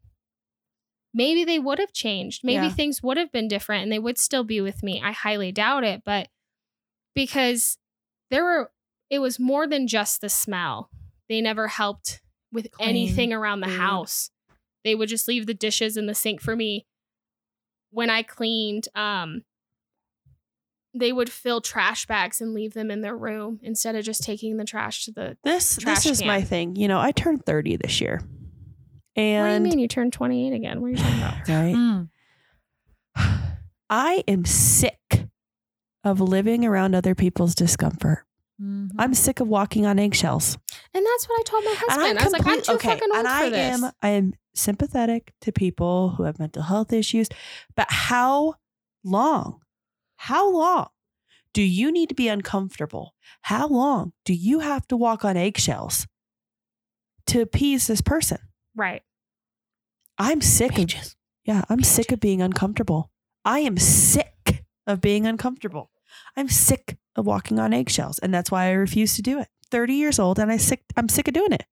maybe 1.12 1.44
they 1.44 1.60
would 1.60 1.78
have 1.78 1.92
changed. 1.92 2.42
Maybe 2.42 2.66
Yeah. 2.66 2.72
things 2.72 3.02
would 3.04 3.16
have 3.16 3.30
been 3.30 3.46
different 3.46 3.84
and 3.84 3.92
they 3.92 4.00
would 4.00 4.18
still 4.18 4.42
be 4.42 4.60
with 4.60 4.82
me. 4.82 5.00
I 5.00 5.12
highly 5.12 5.52
doubt 5.52 5.84
it, 5.84 6.02
but 6.04 6.28
because 7.14 7.78
there 8.30 8.42
were, 8.42 8.72
it 9.10 9.20
was 9.20 9.38
more 9.38 9.68
than 9.68 9.86
just 9.86 10.20
the 10.20 10.28
smell. 10.28 10.90
They 11.28 11.40
never 11.40 11.68
helped 11.68 12.20
with 12.52 12.70
Clean 12.72 12.88
anything 12.88 13.32
around 13.32 13.60
the 13.60 13.68
food. 13.68 13.78
house. 13.78 14.30
They 14.82 14.94
would 14.96 15.08
just 15.08 15.28
leave 15.28 15.46
the 15.46 15.54
dishes 15.54 15.96
in 15.96 16.06
the 16.06 16.14
sink 16.14 16.40
for 16.40 16.56
me. 16.56 16.84
When 17.90 18.10
I 18.10 18.22
cleaned, 18.24 18.88
um, 18.96 19.44
they 20.94 21.12
would 21.12 21.30
fill 21.30 21.60
trash 21.60 22.06
bags 22.06 22.40
and 22.40 22.54
leave 22.54 22.72
them 22.74 22.90
in 22.90 23.00
their 23.00 23.16
room 23.16 23.58
instead 23.62 23.96
of 23.96 24.04
just 24.04 24.22
taking 24.22 24.56
the 24.56 24.64
trash 24.64 25.04
to 25.06 25.12
the. 25.12 25.36
This 25.44 25.76
Trash 25.76 26.04
this 26.04 26.20
is 26.20 26.24
my 26.24 26.40
thing. 26.42 26.76
You 26.76 26.86
know, 26.88 27.00
I 27.00 27.10
turned 27.12 27.44
30 27.44 27.76
this 27.76 28.00
year. 28.00 28.22
and 29.16 29.42
what 29.42 29.48
do 29.48 29.54
you 29.54 29.60
mean 29.76 29.78
you 29.80 29.88
turned 29.88 30.12
28 30.12 30.52
again? 30.54 30.80
What 30.80 30.86
are 30.86 30.90
you 30.90 30.96
talking 30.96 31.18
about? 31.18 31.34
right. 31.48 31.74
Mm. 31.74 32.08
I 33.90 34.24
am 34.26 34.44
sick 34.44 35.28
of 36.02 36.20
living 36.20 36.64
around 36.64 36.94
other 36.94 37.14
people's 37.14 37.54
discomfort. 37.54 38.24
Mhm. 38.60 38.90
I'm 38.98 39.14
sick 39.14 39.40
of 39.40 39.48
walking 39.48 39.84
on 39.86 39.98
eggshells. 39.98 40.56
And 40.92 41.04
that's 41.04 41.28
what 41.28 41.40
I 41.40 41.42
told 41.42 41.64
my 41.64 41.70
And 41.70 41.78
husband. 41.88 42.18
I 42.18 42.24
was 42.24 42.32
like, 42.32 42.46
I'm 42.46 42.62
complete- 42.62 42.64
too 42.64 42.78
fucking 42.78 43.08
old 43.10 43.18
and 43.18 43.26
for 43.28 43.32
I 43.34 43.50
this. 43.50 43.82
am 43.82 43.90
I 44.02 44.08
am 44.10 44.32
sympathetic 44.54 45.32
to 45.40 45.50
people 45.52 46.10
who 46.10 46.22
have 46.24 46.38
mental 46.38 46.62
health 46.62 46.92
issues, 46.92 47.28
but 47.74 47.86
how 47.90 48.54
long? 49.02 49.60
How 50.24 50.50
long 50.50 50.88
do 51.52 51.60
you 51.60 51.92
need 51.92 52.08
to 52.08 52.14
be 52.14 52.28
uncomfortable? 52.28 53.14
How 53.42 53.68
long 53.68 54.14
do 54.24 54.32
you 54.32 54.60
have 54.60 54.86
to 54.88 54.96
walk 54.96 55.22
on 55.22 55.36
eggshells 55.36 56.06
to 57.26 57.42
appease 57.42 57.86
this 57.86 58.00
person? 58.00 58.38
right. 58.74 59.02
I'm 60.16 60.40
sick 60.40 60.78
of 60.78 60.94
yeah, 61.44 61.64
I'm 61.68 61.82
sick 61.82 62.10
of 62.10 62.20
being 62.20 62.40
uncomfortable. 62.40 63.10
I 63.44 63.58
am 63.58 63.76
sick 63.76 64.64
of 64.86 65.02
being 65.02 65.26
uncomfortable. 65.26 65.90
I'm 66.38 66.48
sick 66.48 66.96
of 67.16 67.26
walking 67.26 67.58
on 67.58 67.74
eggshells, 67.74 68.18
and 68.18 68.32
that's 68.32 68.50
why 68.50 68.68
I 68.68 68.70
refuse 68.70 69.16
to 69.16 69.22
do 69.22 69.38
it. 69.40 69.48
30 69.70 69.92
years 69.92 70.18
old, 70.18 70.38
and 70.38 70.50
I 70.50 70.56
sick. 70.56 70.84
I'm 70.96 71.10
sick 71.10 71.28
of 71.28 71.34
doing 71.34 71.52
it. 71.52 71.66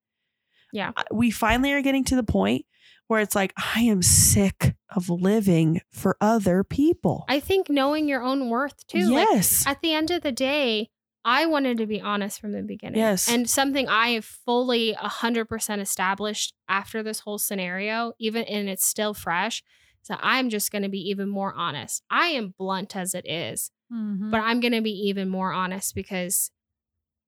Yeah. 0.74 0.92
We 1.10 1.30
finally 1.30 1.72
are 1.72 1.80
getting 1.80 2.04
to 2.04 2.16
the 2.16 2.22
point 2.22 2.66
where 3.12 3.20
it's 3.20 3.34
like 3.34 3.52
I 3.76 3.82
am 3.82 4.02
sick 4.02 4.74
of 4.94 5.08
living 5.08 5.80
for 5.92 6.16
other 6.20 6.64
people. 6.64 7.24
I 7.28 7.38
think 7.40 7.68
knowing 7.70 8.08
your 8.08 8.22
own 8.22 8.48
worth 8.50 8.86
too. 8.86 9.10
Like 9.10 9.28
yes, 9.32 9.64
at 9.66 9.80
the 9.82 9.92
end 9.94 10.10
of 10.10 10.22
the 10.22 10.32
day, 10.32 10.90
I 11.24 11.46
wanted 11.46 11.78
to 11.78 11.86
be 11.86 12.00
honest 12.00 12.40
from 12.40 12.52
the 12.52 12.62
beginning. 12.62 12.98
Yes. 12.98 13.28
And 13.28 13.48
something 13.48 13.88
I 13.88 14.08
have 14.10 14.24
fully 14.24 14.94
100% 15.00 15.78
established 15.78 16.54
after 16.68 17.02
this 17.02 17.20
whole 17.20 17.38
scenario, 17.38 18.12
even 18.18 18.42
and 18.44 18.68
it's 18.68 18.84
still 18.84 19.14
fresh. 19.14 19.62
So 20.02 20.16
I'm 20.20 20.48
just 20.50 20.72
going 20.72 20.82
to 20.82 20.88
be 20.88 20.98
even 21.10 21.28
more 21.28 21.54
honest. 21.54 22.02
I 22.10 22.28
am 22.28 22.54
blunt 22.58 22.96
as 22.96 23.14
it 23.14 23.24
is, 23.28 23.70
Mhm. 23.92 24.32
but 24.32 24.40
I'm 24.40 24.58
going 24.58 24.72
to 24.72 24.80
be 24.80 24.90
even 24.90 25.28
more 25.28 25.52
honest 25.52 25.94
because 25.94 26.50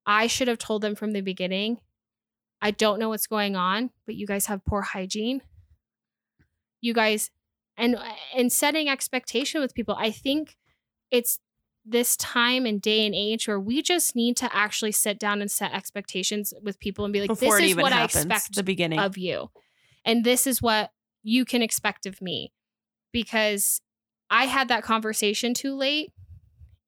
I 0.06 0.26
should 0.26 0.48
have 0.48 0.58
told 0.58 0.82
them 0.82 0.96
from 0.96 1.12
the 1.12 1.20
beginning. 1.20 1.78
I 2.60 2.72
don't 2.72 2.98
know 2.98 3.10
what's 3.10 3.26
going 3.28 3.54
on, 3.56 3.90
but 4.06 4.16
you 4.16 4.26
guys 4.26 4.46
have 4.46 4.64
poor 4.64 4.82
hygiene. 4.82 5.42
You 6.84 6.92
guys 6.92 7.30
and 7.76 7.96
and 8.36 8.52
setting 8.52 8.88
expectation 8.88 9.60
with 9.60 9.74
people. 9.74 9.96
I 9.98 10.10
think 10.10 10.56
it's 11.10 11.38
this 11.84 12.16
time 12.16 12.66
and 12.66 12.80
day 12.80 13.04
and 13.04 13.14
age 13.14 13.46
where 13.46 13.60
we 13.60 13.82
just 13.82 14.16
need 14.16 14.36
to 14.38 14.54
actually 14.54 14.92
sit 14.92 15.18
down 15.18 15.40
and 15.40 15.50
set 15.50 15.72
expectations 15.72 16.52
with 16.62 16.78
people 16.80 17.04
and 17.04 17.12
be 17.12 17.20
like, 17.20 17.28
before 17.28 17.60
this 17.60 17.70
is 17.70 17.76
what 17.76 17.92
happens, 17.92 18.16
I 18.26 18.34
expect 18.34 18.54
the 18.54 18.62
beginning. 18.62 18.98
of 18.98 19.18
you. 19.18 19.50
And 20.04 20.24
this 20.24 20.46
is 20.46 20.62
what 20.62 20.90
you 21.22 21.44
can 21.44 21.62
expect 21.62 22.06
of 22.06 22.22
me. 22.22 22.52
Because 23.12 23.80
I 24.30 24.46
had 24.46 24.68
that 24.68 24.82
conversation 24.82 25.54
too 25.54 25.74
late. 25.74 26.12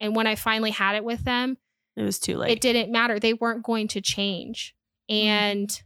And 0.01 0.15
when 0.17 0.27
I 0.27 0.35
finally 0.35 0.73
had 0.73 0.97
it 0.97 1.05
with 1.05 1.25
them, 1.25 1.57
it 1.97 2.03
was 2.03 2.19
too 2.19 2.37
late. 2.37 2.51
it 2.51 2.61
didn't 2.61 2.91
matter. 2.93 3.19
They 3.19 3.33
weren't 3.33 3.63
going 3.63 3.89
to 3.89 4.01
change. 4.01 4.75
Mm-hmm. 5.11 5.29
And 5.29 5.83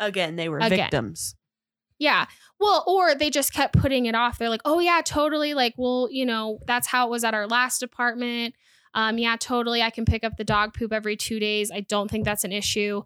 Again, 0.00 0.36
they 0.36 0.48
were 0.48 0.58
Again. 0.58 0.70
victims. 0.70 1.36
Yeah. 2.04 2.26
Well, 2.60 2.84
or 2.86 3.14
they 3.14 3.30
just 3.30 3.52
kept 3.52 3.76
putting 3.76 4.06
it 4.06 4.14
off. 4.14 4.38
They're 4.38 4.50
like, 4.50 4.60
oh, 4.64 4.78
yeah, 4.78 5.00
totally. 5.04 5.54
Like, 5.54 5.74
well, 5.76 6.08
you 6.10 6.24
know, 6.24 6.58
that's 6.66 6.86
how 6.86 7.06
it 7.06 7.10
was 7.10 7.24
at 7.24 7.34
our 7.34 7.48
last 7.48 7.82
apartment. 7.82 8.54
Um, 8.94 9.18
yeah, 9.18 9.36
totally. 9.36 9.82
I 9.82 9.90
can 9.90 10.04
pick 10.04 10.22
up 10.22 10.36
the 10.36 10.44
dog 10.44 10.74
poop 10.74 10.92
every 10.92 11.16
two 11.16 11.40
days. 11.40 11.72
I 11.72 11.80
don't 11.80 12.08
think 12.10 12.24
that's 12.24 12.44
an 12.44 12.52
issue. 12.52 13.02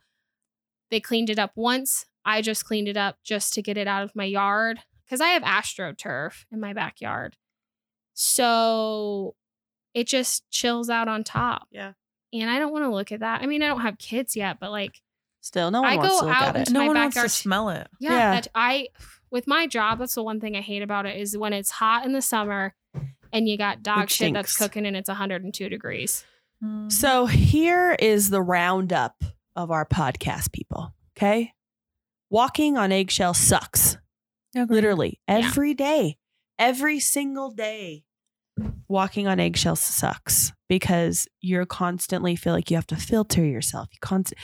They 0.91 1.01
cleaned 1.01 1.31
it 1.31 1.39
up 1.39 1.53
once. 1.55 2.05
I 2.25 2.43
just 2.43 2.67
cleaned 2.67 2.89
it 2.89 2.97
up 2.97 3.17
just 3.25 3.55
to 3.55 3.63
get 3.63 3.79
it 3.79 3.89
out 3.89 4.03
of 4.03 4.15
my 4.15 4.25
yard 4.25 4.81
because 5.07 5.21
I 5.23 5.29
have 5.29 5.43
astroturf 5.43 6.45
in 6.53 6.61
my 6.61 6.75
backyard. 6.75 7.37
So 8.13 9.35
it 9.95 10.07
just 10.07 10.51
chills 10.51 10.91
out 10.91 11.09
on 11.09 11.25
top. 11.25 11.69
Yeah. 11.71 11.93
And 12.33 12.51
I 12.51 12.59
don't 12.59 12.73
want 12.73 12.85
to 12.85 12.91
look 12.91 13.13
at 13.13 13.21
that. 13.21 13.41
I 13.43 13.47
mean, 13.47 13.63
I 13.63 13.69
don't 13.69 13.81
have 13.81 13.97
kids 13.97 14.37
yet, 14.37 14.59
but 14.61 14.71
like, 14.71 15.01
Still, 15.41 15.71
no 15.71 15.81
one 15.83 15.91
I 15.93 15.97
wants 15.97 16.11
go 16.15 16.21
to 16.21 16.27
look 16.27 16.37
out 16.37 16.49
at 16.49 16.57
it. 16.57 16.59
into 16.61 16.73
no 16.73 16.81
my 16.81 16.87
one 16.89 16.97
wants 16.97 17.15
to 17.15 17.19
backyard. 17.21 17.31
smell 17.31 17.69
it. 17.71 17.89
yeah, 18.01 18.11
Yeah. 18.13 18.31
That 18.33 18.49
I 18.55 18.89
with 19.31 19.47
my 19.47 19.67
job, 19.67 19.99
that's 19.99 20.15
the 20.15 20.23
one 20.23 20.41
thing 20.41 20.57
I 20.57 20.61
hate 20.61 20.83
about 20.83 21.07
it 21.07 21.17
is 21.21 21.37
when 21.37 21.53
it's 21.53 21.71
hot 21.71 22.05
in 22.07 22.13
the 22.13 22.23
summer 22.23 22.75
and 23.33 23.49
you 23.49 23.57
got 23.59 23.83
dog 23.83 24.05
It 24.05 24.11
shit 24.11 24.33
that's 24.33 24.53
stinks. 24.53 24.57
cooking 24.75 24.87
and 24.87 24.97
it's 24.97 25.09
102 25.09 25.69
degrees. 25.69 26.25
Mhm. 26.65 26.91
So 26.91 27.27
here 27.27 27.95
is 28.01 28.31
the 28.31 28.43
roundup 28.43 29.23
of 29.55 29.71
our 29.71 29.85
podcast, 29.85 30.51
people. 30.53 30.95
Okay. 31.17 31.53
Walking 32.31 32.77
on 32.77 32.91
eggshell 32.93 33.35
sucks. 33.35 33.97
Agreed. 34.57 34.75
Literally 34.75 35.21
Yeah. 35.29 35.37
every 35.47 35.75
day, 35.75 36.17
every 36.59 36.99
single 37.01 37.51
day. 37.51 38.05
Walking 38.89 39.27
on 39.27 39.39
eggshells 39.41 39.81
sucks 39.81 40.53
because 40.69 41.27
you're 41.41 41.67
constantly 41.67 42.37
feel 42.37 42.53
like 42.53 42.71
you 42.71 42.77
have 42.77 42.87
to 42.89 42.97
filter 42.97 43.45
yourself. 43.45 43.89
You 43.93 43.99
const- 44.01 44.35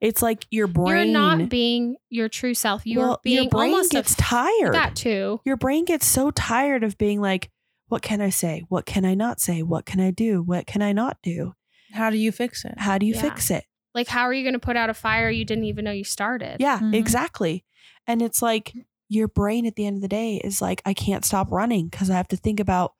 it's 0.00 0.22
like 0.22 0.46
your 0.50 0.66
brain. 0.66 0.88
You're 1.10 1.12
not 1.12 1.48
being 1.48 1.96
your 2.08 2.28
true 2.28 2.54
self. 2.54 2.82
You're 2.86 3.02
well, 3.02 3.20
being 3.24 3.44
your 3.44 3.50
brain 3.50 3.70
almost 3.72 3.92
gets 3.92 4.12
a, 4.12 4.16
tired. 4.16 4.74
that 4.74 4.94
too. 4.96 5.40
Your 5.44 5.56
brain 5.56 5.84
gets 5.84 6.06
so 6.06 6.30
tired 6.30 6.84
of 6.84 6.96
being 6.98 7.20
like, 7.20 7.50
what 7.88 8.02
can 8.02 8.20
I 8.20 8.30
say? 8.30 8.64
What 8.68 8.86
can 8.86 9.04
I 9.04 9.14
not 9.14 9.40
say? 9.40 9.62
What 9.62 9.86
can 9.86 10.00
I 10.00 10.10
do? 10.10 10.42
What 10.42 10.66
can 10.66 10.82
I 10.82 10.92
not 10.92 11.16
do? 11.22 11.54
How 11.92 12.10
do 12.10 12.18
you 12.18 12.32
fix 12.32 12.64
it? 12.64 12.74
How 12.76 12.98
do 12.98 13.06
you 13.06 13.14
Yeah. 13.14 13.22
fix 13.22 13.50
it? 13.50 13.64
Like, 13.94 14.08
how 14.08 14.22
are 14.22 14.32
you 14.32 14.42
going 14.44 14.52
to 14.52 14.58
put 14.58 14.76
out 14.76 14.90
a 14.90 14.94
fire 14.94 15.30
you 15.30 15.44
didn't 15.44 15.64
even 15.64 15.84
know 15.86 15.90
you 15.90 16.04
started? 16.04 16.58
Yeah, 16.60 16.78
Mhm. 16.78 16.94
exactly. 16.94 17.64
And 18.06 18.20
it's 18.20 18.42
like 18.42 18.72
your 19.08 19.26
brain 19.26 19.64
at 19.64 19.74
the 19.76 19.86
end 19.86 19.96
of 19.96 20.02
the 20.02 20.08
day 20.08 20.36
is 20.44 20.60
like, 20.60 20.82
I 20.84 20.92
can't 20.92 21.24
stop 21.24 21.50
running 21.50 21.88
because 21.88 22.10
I 22.10 22.14
have 22.16 22.28
to 22.28 22.36
think 22.36 22.60
about 22.60 22.92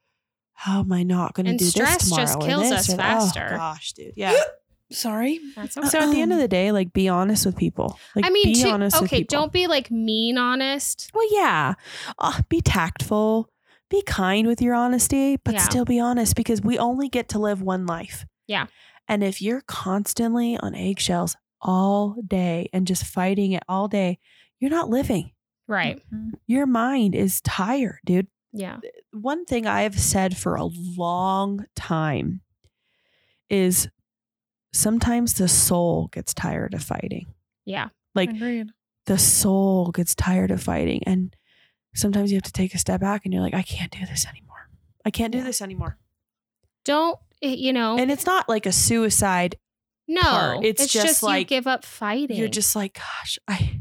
how 0.60 0.80
am 0.80 0.90
I 0.92 1.04
not 1.04 1.34
going 1.34 1.46
to 1.46 1.56
do 1.56 1.64
stress 1.64 1.98
this 1.98 2.08
tomorrow? 2.08 2.24
just 2.26 2.40
kills 2.40 2.62
this 2.70 2.88
us 2.88 2.94
or 2.94 2.96
faster. 2.96 3.48
Oh 3.52 3.56
gosh, 3.56 3.92
dude. 3.92 4.12
Yeah. 4.16 4.36
Sorry. 4.90 5.38
That's 5.54 5.74
so 5.74 5.80
at 5.82 6.10
the 6.10 6.20
end 6.20 6.32
of 6.32 6.38
the 6.38 6.48
day, 6.48 6.72
like, 6.72 6.92
be 6.92 7.08
honest 7.08 7.44
with 7.46 7.56
people. 7.56 7.98
Like, 8.16 8.24
I 8.24 8.30
mean, 8.30 8.44
be 8.44 8.54
too- 8.54 8.70
honest 8.70 9.00
with 9.00 9.08
okay, 9.10 9.18
people. 9.20 9.38
don't 9.38 9.52
be 9.52 9.66
like 9.66 9.90
mean 9.90 10.36
honest. 10.38 11.10
Well, 11.14 11.26
yeah. 11.30 11.74
Uh, 12.18 12.40
be 12.48 12.60
tactful. 12.62 13.50
Be 13.90 14.02
kind 14.02 14.46
with 14.46 14.60
your 14.62 14.74
honesty, 14.74 15.36
but 15.44 15.54
Yeah. 15.54 15.60
still 15.60 15.84
be 15.84 16.00
honest 16.00 16.34
because 16.36 16.60
we 16.62 16.76
only 16.78 17.08
get 17.08 17.28
to 17.30 17.38
live 17.38 17.60
one 17.62 17.86
life. 17.86 18.26
Yeah. 18.46 18.66
And 19.06 19.22
if 19.22 19.40
you're 19.42 19.60
constantly 19.62 20.56
on 20.58 20.74
eggshells 20.74 21.36
all 21.60 22.16
day 22.26 22.68
and 22.72 22.86
just 22.86 23.04
fighting 23.04 23.52
it 23.52 23.62
all 23.68 23.88
day, 23.88 24.18
you're 24.58 24.70
not 24.70 24.88
living. 24.90 25.32
Right. 25.66 26.02
Mhm. 26.12 26.30
Your 26.46 26.66
mind 26.66 27.14
is 27.14 27.40
tired, 27.42 27.98
dude. 28.06 28.26
Yeah. 28.52 28.78
One 29.22 29.44
thing 29.44 29.66
I've 29.66 29.98
said 29.98 30.36
for 30.36 30.54
a 30.56 30.64
long 30.64 31.66
time 31.76 32.40
is 33.50 33.88
sometimes 34.72 35.34
the 35.34 35.48
soul 35.48 36.08
gets 36.12 36.34
tired 36.34 36.74
of 36.74 36.82
fighting. 36.82 37.26
Yeah. 37.64 37.88
Like 38.14 38.30
Agreed. 38.30 38.68
the 39.06 39.18
soul 39.18 39.90
gets 39.92 40.14
tired 40.14 40.50
of 40.50 40.62
fighting 40.62 41.02
and 41.06 41.34
sometimes 41.94 42.30
you 42.30 42.36
have 42.36 42.42
to 42.44 42.52
take 42.52 42.74
a 42.74 42.78
step 42.78 43.00
back 43.00 43.22
and 43.24 43.32
you're 43.32 43.42
like 43.42 43.54
i 43.54 43.62
can't 43.62 43.90
do 43.90 44.04
this 44.06 44.26
anymore 44.26 44.68
i 45.04 45.10
can't 45.10 45.32
do 45.32 45.38
Yeah. 45.38 45.44
this 45.44 45.62
anymore 45.62 45.98
Don't, 46.84 47.18
eh, 47.42 47.48
you 47.50 47.72
know, 47.72 47.96
and 47.98 48.10
it's 48.10 48.26
not 48.26 48.48
like 48.48 48.66
a 48.66 48.72
suicide 48.72 49.56
no. 50.06 50.20
part. 50.22 50.64
It's 50.64 50.82
It's, 50.84 50.92
just 50.92 51.06
just, 51.06 51.22
you 51.22 51.28
like- 51.28 51.48
give 51.48 51.66
up 51.66 51.84
fighting. 51.84 52.36
you're 52.36 52.48
just 52.48 52.74
like 52.76 52.94
gosh 52.94 53.38
i 53.48 53.80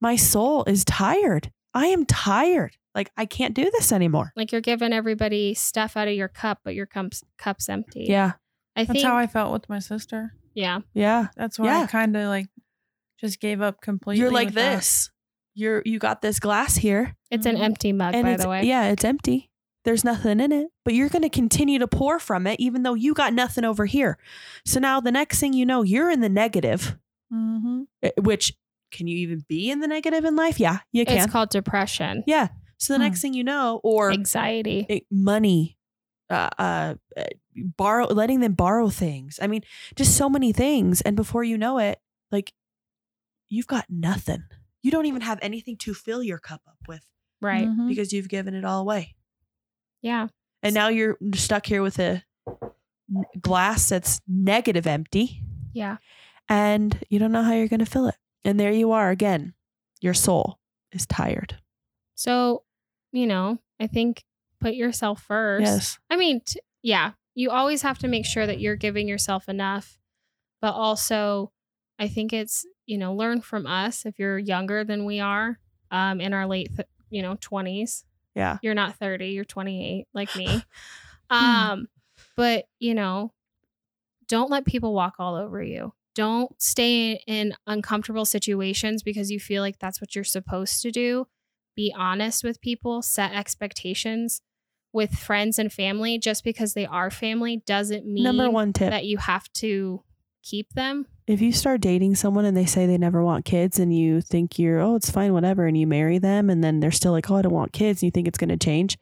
my 0.00 0.16
soul 0.16 0.64
is 0.64 0.84
tired 0.84 1.50
i 1.74 1.86
am 1.86 2.04
tired 2.06 2.76
like 2.94 3.10
i 3.16 3.24
can't 3.24 3.54
do 3.54 3.70
this 3.70 3.92
anymore 3.92 4.32
like 4.36 4.52
you're 4.52 4.60
giving 4.60 4.92
everybody 4.92 5.54
stuff 5.54 5.96
out 5.96 6.08
of 6.08 6.14
your 6.14 6.28
cup, 6.28 6.58
but 6.64 6.74
your 6.74 6.86
cup's, 6.86 7.22
cup's 7.38 7.68
empty. 7.68 8.06
yeah 8.08 8.32
I 8.74 8.80
think 8.80 8.88
That's 8.88 9.00
think, 9.00 9.06
how 9.12 9.16
I 9.18 9.26
felt 9.26 9.52
with 9.52 9.68
my 9.68 9.80
sister. 9.80 10.32
yeah. 10.54 10.80
yeah 10.94 11.26
That's 11.36 11.58
why 11.58 11.66
Yeah. 11.66 11.80
I 11.80 11.86
kind 11.86 12.16
of 12.16 12.28
like 12.28 12.46
just 13.20 13.38
gave 13.40 13.60
up 13.60 13.80
completely. 13.82 14.20
you're 14.22 14.30
like 14.30 14.46
with 14.48 14.54
that. 14.54 14.76
this 14.76 15.10
you're 15.54 15.82
you 15.84 15.98
got 15.98 16.22
this 16.22 16.40
glass 16.40 16.76
here 16.76 17.14
It's 17.30 17.44
an 17.46 17.56
Mhm. 17.56 17.60
empty 17.62 17.92
mug, 17.92 18.14
and 18.14 18.24
by 18.24 18.36
the 18.36 18.48
way. 18.48 18.62
yeah 18.64 18.84
it's 18.88 19.04
empty 19.04 19.50
there's 19.84 20.04
nothing 20.04 20.40
in 20.40 20.52
it 20.52 20.68
but 20.84 20.94
you're 20.94 21.08
going 21.10 21.22
to 21.22 21.28
continue 21.28 21.78
to 21.78 21.86
pour 21.88 22.18
from 22.18 22.46
it 22.46 22.58
even 22.60 22.82
though 22.82 22.94
you 22.94 23.12
got 23.14 23.32
nothing 23.34 23.64
over 23.64 23.84
here 23.84 24.16
so 24.64 24.80
now 24.80 25.00
the 25.00 25.12
next 25.12 25.40
thing 25.40 25.52
you 25.52 25.66
know 25.66 25.82
you're 25.82 26.10
in 26.10 26.20
the 26.20 26.28
negative 26.28 26.96
Mhm. 27.32 27.86
Uh, 28.02 28.10
which 28.20 28.52
can 28.90 29.06
you 29.06 29.16
even 29.18 29.44
be 29.48 29.70
in 29.70 29.80
the 29.80 29.88
negative 29.88 30.24
in 30.26 30.36
life? 30.36 30.60
Yeah, 30.60 30.80
you 30.92 31.06
can. 31.06 31.16
It's 31.16 31.32
called 31.32 31.48
depression, 31.48 32.24
yeah. 32.26 32.48
So 32.82 32.94
the 32.94 32.98
Hmm. 32.98 33.04
next 33.04 33.20
thing 33.22 33.34
you 33.34 33.44
know, 33.44 33.80
or 33.84 34.10
anxiety. 34.12 34.86
it- 34.88 35.06
money, 35.10 35.78
uh, 36.30 36.50
uh, 36.58 36.94
uh, 37.16 37.24
borrow, 37.54 38.06
letting 38.06 38.40
them 38.40 38.54
borrow 38.54 38.88
things. 38.90 39.38
I 39.40 39.46
mean, 39.46 39.62
just 39.94 40.16
so 40.16 40.28
many 40.28 40.52
things. 40.52 41.00
And 41.00 41.14
before 41.16 41.44
you 41.44 41.56
know 41.56 41.78
it, 41.78 42.00
like 42.32 42.52
you've 43.48 43.66
got 43.68 43.86
nothing. 43.88 44.42
You 44.82 44.90
don't 44.90 45.06
even 45.06 45.20
have 45.22 45.38
anything 45.42 45.76
to 45.78 45.94
fill 45.94 46.22
your 46.22 46.38
cup 46.38 46.62
up 46.66 46.78
with 46.88 47.02
right. 47.40 47.68
Mhm. 47.68 47.88
because 47.88 48.12
you've 48.12 48.28
given 48.28 48.54
it 48.54 48.64
all 48.64 48.80
away. 48.80 49.14
Yeah. 50.00 50.28
And 50.62 50.74
now 50.74 50.88
you're 50.88 51.18
stuck 51.34 51.66
here 51.66 51.82
with 51.82 51.98
a 52.00 52.24
glass 53.40 53.88
that's 53.90 54.20
negative 54.26 54.86
empty 54.86 55.42
Yeah. 55.72 55.98
and 56.48 56.98
you 57.10 57.18
don't 57.18 57.30
know 57.32 57.42
how 57.42 57.52
you're 57.52 57.68
going 57.68 57.80
to 57.80 57.86
fill 57.86 58.06
it. 58.08 58.16
And 58.44 58.58
there 58.58 58.72
you 58.72 58.90
are 58.92 59.10
again. 59.10 59.54
Your 60.00 60.14
soul 60.14 60.58
is 60.92 61.06
tired. 61.06 61.60
So, 62.14 62.64
you 63.12 63.26
know, 63.26 63.58
I 63.78 63.86
think 63.86 64.24
put 64.60 64.74
yourself 64.74 65.22
first. 65.22 65.62
Yes. 65.64 65.98
I 66.10 66.16
mean, 66.16 66.40
t- 66.44 66.60
yeah, 66.82 67.12
you 67.34 67.50
always 67.50 67.82
have 67.82 67.98
to 67.98 68.08
make 68.08 68.26
sure 68.26 68.46
that 68.46 68.60
you're 68.60 68.76
giving 68.76 69.08
yourself 69.08 69.48
enough, 69.48 69.98
but 70.60 70.72
also 70.72 71.52
I 71.98 72.08
think 72.08 72.32
it's, 72.32 72.66
you 72.86 72.98
know, 72.98 73.14
learn 73.14 73.40
from 73.40 73.66
us 73.66 74.04
if 74.06 74.18
you're 74.18 74.38
younger 74.38 74.82
than 74.84 75.04
we 75.04 75.20
are, 75.20 75.58
um, 75.90 76.20
in 76.20 76.32
our 76.32 76.46
late, 76.46 76.74
th- 76.74 76.88
you 77.10 77.22
know, 77.22 77.36
20s. 77.36 78.04
Yeah. 78.34 78.58
You're 78.62 78.74
not 78.74 78.96
30, 78.96 79.28
you're 79.28 79.44
28 79.44 80.06
like 80.14 80.34
me. 80.36 80.62
Um, 81.30 81.88
but, 82.36 82.66
you 82.78 82.94
know, 82.94 83.32
don't 84.28 84.50
let 84.50 84.66
people 84.66 84.92
walk 84.92 85.14
all 85.18 85.34
over 85.34 85.62
you. 85.62 85.94
Don't 86.14 86.52
stay 86.60 87.22
in 87.26 87.54
uncomfortable 87.66 88.26
situations 88.26 89.02
because 89.02 89.30
you 89.30 89.40
feel 89.40 89.62
like 89.62 89.78
that's 89.78 89.98
what 89.98 90.14
you're 90.14 90.24
supposed 90.24 90.82
to 90.82 90.90
do. 90.90 91.26
Be 91.76 91.92
honest 91.96 92.44
with 92.44 92.60
people, 92.60 93.02
set 93.02 93.32
expectations 93.32 94.42
with 94.92 95.14
friends 95.14 95.58
and 95.58 95.72
family. 95.72 96.18
Just 96.18 96.44
because 96.44 96.74
they 96.74 96.86
are 96.86 97.10
family 97.10 97.62
doesn't 97.66 98.06
mean 98.06 98.24
Number 98.24 98.50
one 98.50 98.72
tip. 98.72 98.90
that 98.90 99.04
you 99.04 99.18
have 99.18 99.50
to 99.54 100.02
keep 100.42 100.68
them. 100.74 101.06
if 101.28 101.40
you 101.40 101.52
start 101.52 101.80
dating 101.80 102.16
someone 102.16 102.44
and 102.44 102.56
they 102.56 102.66
say 102.66 102.84
they 102.84 102.98
never 102.98 103.22
want 103.22 103.44
kids 103.44 103.78
and 103.78 103.96
you 103.96 104.20
think 104.20 104.58
you're, 104.58 104.80
oh, 104.80 104.96
it's 104.96 105.08
fine, 105.10 105.32
whatever, 105.32 105.66
and 105.66 105.78
you 105.78 105.86
marry 105.86 106.18
them 106.18 106.50
and 106.50 106.64
then 106.64 106.80
they're 106.80 106.90
still 106.90 107.12
like, 107.12 107.30
oh, 107.30 107.36
I 107.36 107.42
don't 107.42 107.52
want 107.52 107.72
kids, 107.72 108.02
and 108.02 108.08
you 108.08 108.10
think 108.10 108.26
it's 108.26 108.38
going 108.38 108.48
to 108.50 108.56
change, 108.56 108.98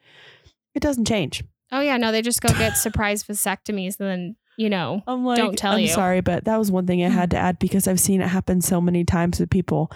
it 0.74 0.80
doesn't 0.80 1.06
change. 1.06 1.42
Oh, 1.72 1.80
yeah, 1.80 1.96
no, 1.96 2.12
they 2.12 2.20
just 2.20 2.42
go 2.42 2.48
get 2.50 2.76
surprise 2.76 3.24
vasectomies 3.24 3.98
and 3.98 4.08
then, 4.08 4.36
you 4.58 4.68
know, 4.68 5.02
I'm 5.06 5.24
like, 5.24 5.38
Don't 5.38 5.56
tell 5.56 5.72
I'm 5.72 5.80
you. 5.80 5.88
sorry, 5.88 6.20
but 6.20 6.44
that 6.44 6.58
was 6.58 6.70
one 6.70 6.86
thing 6.86 7.02
I 7.02 7.08
had 7.08 7.30
to 7.30 7.38
add 7.38 7.58
because 7.58 7.88
I've 7.88 8.00
seen 8.00 8.20
it 8.20 8.28
happen 8.28 8.60
so 8.60 8.78
many 8.80 9.04
times 9.04 9.40
with 9.40 9.48
people. 9.48 9.90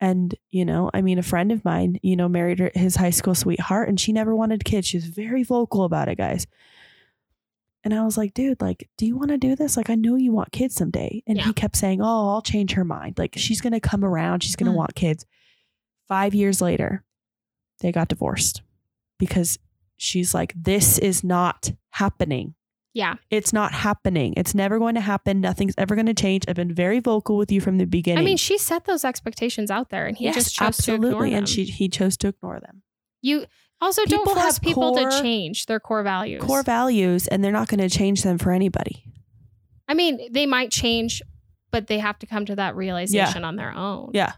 And, 0.00 0.34
you 0.50 0.64
know, 0.64 0.90
I 0.94 1.02
mean, 1.02 1.18
a 1.18 1.22
friend 1.22 1.52
of 1.52 1.64
mine, 1.64 1.98
you 2.02 2.16
know, 2.16 2.28
married 2.28 2.58
her, 2.58 2.70
his 2.74 2.96
high 2.96 3.10
school 3.10 3.34
sweetheart 3.34 3.88
and 3.88 4.00
she 4.00 4.12
never 4.12 4.34
wanted 4.34 4.64
kids. 4.64 4.86
She 4.86 4.96
was 4.96 5.04
very 5.06 5.42
vocal 5.42 5.84
about 5.84 6.08
it, 6.08 6.16
guys. 6.16 6.46
And 7.84 7.94
I 7.94 8.02
was 8.04 8.16
like, 8.18 8.34
dude, 8.34 8.60
like, 8.60 8.88
do 8.98 9.06
you 9.06 9.16
want 9.16 9.30
to 9.30 9.38
do 9.38 9.56
this? 9.56 9.76
Like, 9.76 9.88
I 9.90 9.94
know 9.94 10.14
you 10.16 10.32
want 10.32 10.52
kids 10.52 10.74
someday. 10.74 11.22
And 11.26 11.38
Yeah. 11.38 11.44
he 11.44 11.52
kept 11.52 11.76
saying, 11.76 12.00
oh, 12.02 12.28
I'll 12.30 12.42
change 12.42 12.72
her 12.72 12.84
mind. 12.84 13.18
Like, 13.18 13.34
she's 13.36 13.60
going 13.60 13.72
to 13.72 13.80
come 13.80 14.04
around. 14.04 14.42
She's 14.42 14.56
going 14.56 14.66
to 14.66 14.72
Mm. 14.72 14.76
want 14.78 14.94
kids. 14.94 15.24
Five 16.08 16.34
years 16.34 16.60
later, 16.60 17.04
they 17.80 17.90
got 17.92 18.08
divorced 18.08 18.60
because 19.18 19.58
she's 19.96 20.34
like, 20.34 20.52
this 20.54 20.98
is 20.98 21.24
not 21.24 21.72
happening. 21.90 22.54
Yeah. 22.92 23.14
It's 23.30 23.52
not 23.52 23.72
happening. 23.72 24.34
It's 24.36 24.54
never 24.54 24.78
going 24.78 24.94
to 24.96 25.00
happen. 25.00 25.40
Nothing's 25.40 25.74
ever 25.78 25.94
going 25.94 26.06
to 26.06 26.14
change. 26.14 26.44
I've 26.48 26.56
been 26.56 26.74
very 26.74 26.98
vocal 27.00 27.36
with 27.36 27.52
you 27.52 27.60
from 27.60 27.78
the 27.78 27.84
beginning. 27.84 28.18
I 28.18 28.24
mean, 28.24 28.36
she 28.36 28.58
set 28.58 28.84
those 28.84 29.04
expectations 29.04 29.70
out 29.70 29.90
there 29.90 30.06
and 30.06 30.16
he 30.16 30.24
yes, 30.24 30.34
just 30.34 30.54
chose 30.54 30.76
to 30.78 30.94
ignore 30.94 31.10
absolutely, 31.10 31.30
them. 31.30 31.38
and 31.38 31.48
she 31.48 31.64
he 31.64 31.88
chose 31.88 32.16
to 32.18 32.28
ignore 32.28 32.58
them. 32.60 32.82
you 33.22 33.46
also 33.80 34.04
don't 34.04 34.24
force 34.24 34.38
have 34.38 34.60
people 34.60 34.94
core- 34.94 35.08
to 35.10 35.22
change 35.22 35.66
their 35.66 35.80
core 35.80 36.02
values. 36.02 36.42
Core 36.42 36.62
values, 36.62 37.26
and 37.28 37.42
they're 37.42 37.52
not 37.52 37.68
going 37.68 37.80
to 37.80 37.88
change 37.88 38.22
them 38.22 38.36
for 38.38 38.50
anybody. 38.52 39.04
I 39.88 39.94
mean, 39.94 40.32
they 40.32 40.46
might 40.46 40.70
change, 40.70 41.22
but 41.70 41.86
they 41.86 41.98
have 41.98 42.18
to 42.18 42.26
come 42.26 42.44
to 42.46 42.56
that 42.56 42.76
realization 42.76 43.42
on 43.44 43.56
their 43.56 43.72
own. 43.72 44.10
Yeah, 44.12 44.32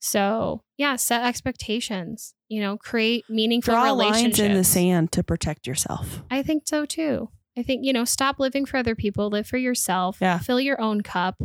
So, 0.00 0.62
yeah, 0.76 0.96
set 0.96 1.22
expectations. 1.24 2.34
You 2.48 2.60
know, 2.60 2.76
create 2.76 3.24
meaningful 3.30 3.72
draw 3.72 3.84
relationships. 3.84 4.38
lines 4.38 4.50
in 4.50 4.54
the 4.54 4.64
sand 4.64 5.12
to 5.12 5.22
protect 5.22 5.66
yourself. 5.66 6.22
I 6.30 6.42
think 6.42 6.64
so 6.66 6.84
too. 6.84 7.30
I 7.56 7.62
think, 7.62 7.84
you 7.84 7.92
know, 7.92 8.04
stop 8.04 8.38
living 8.40 8.64
for 8.64 8.76
other 8.78 8.94
people, 8.94 9.28
live 9.28 9.46
for 9.46 9.58
yourself, 9.58 10.18
Yeah. 10.20 10.38
fill 10.38 10.60
your 10.60 10.80
own 10.80 11.02
cup. 11.02 11.42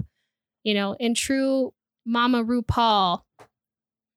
You 0.63 0.73
know, 0.73 0.93
in 0.99 1.13
true 1.13 1.73
Mama 2.05 2.43
RuPaul, 2.43 3.21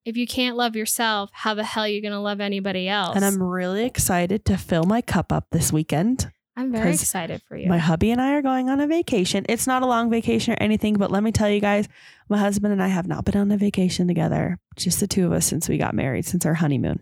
if 0.04 0.16
you 0.16 0.26
can't 0.26 0.56
love 0.56 0.76
yourself, 0.76 1.30
how 1.32 1.54
the 1.54 1.64
hell 1.64 1.84
are 1.84 1.88
you 1.88 2.00
going 2.00 2.12
to 2.12 2.20
love 2.20 2.40
anybody 2.40 2.88
else? 2.88 3.16
And 3.16 3.24
I'm 3.24 3.42
really 3.42 3.84
excited 3.84 4.44
to 4.46 4.56
fill 4.56 4.84
my 4.84 5.00
cup 5.00 5.32
up 5.32 5.46
this 5.50 5.72
weekend. 5.72 6.30
I'm 6.56 6.72
very 6.72 6.90
excited 6.90 7.42
for 7.48 7.56
you. 7.56 7.68
My 7.68 7.78
hubby 7.78 8.10
and 8.10 8.20
I 8.20 8.32
are 8.34 8.42
going 8.42 8.68
on 8.68 8.80
a 8.80 8.86
vacation. 8.86 9.46
It's 9.48 9.66
not 9.66 9.82
a 9.82 9.86
long 9.86 10.10
vacation 10.10 10.54
or 10.54 10.56
anything, 10.60 10.94
but 10.94 11.10
let 11.10 11.22
me 11.22 11.32
tell 11.32 11.48
you 11.48 11.60
guys, 11.60 11.88
my 12.28 12.38
husband 12.38 12.72
and 12.72 12.82
I 12.82 12.88
have 12.88 13.06
not 13.06 13.24
been 13.24 13.36
on 13.36 13.50
a 13.50 13.56
vacation 13.56 14.06
together, 14.08 14.58
just 14.76 15.00
the 15.00 15.06
two 15.06 15.26
of 15.26 15.32
us 15.32 15.46
since 15.46 15.68
we 15.68 15.78
got 15.78 15.94
married, 15.94 16.24
since 16.26 16.44
our 16.44 16.54
honeymoon. 16.54 17.00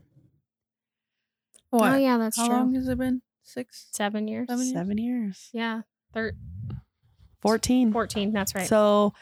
What? 1.70 1.92
Oh, 1.92 1.96
yeah, 1.96 2.18
that's 2.18 2.36
How 2.36 2.46
true. 2.46 2.56
long 2.56 2.74
has 2.74 2.88
it 2.88 2.98
been? 2.98 3.22
Six? 3.48 3.86
Seven 3.92 4.28
years. 4.28 4.46
Seven 4.48 4.64
years? 4.64 4.74
Seven 4.74 4.98
years. 4.98 5.48
Yeah. 5.52 5.80
Thir- 6.12 6.34
14. 7.42 7.92
14. 7.92 8.32
That's 8.32 8.54
right. 8.54 8.66
So 8.66 9.14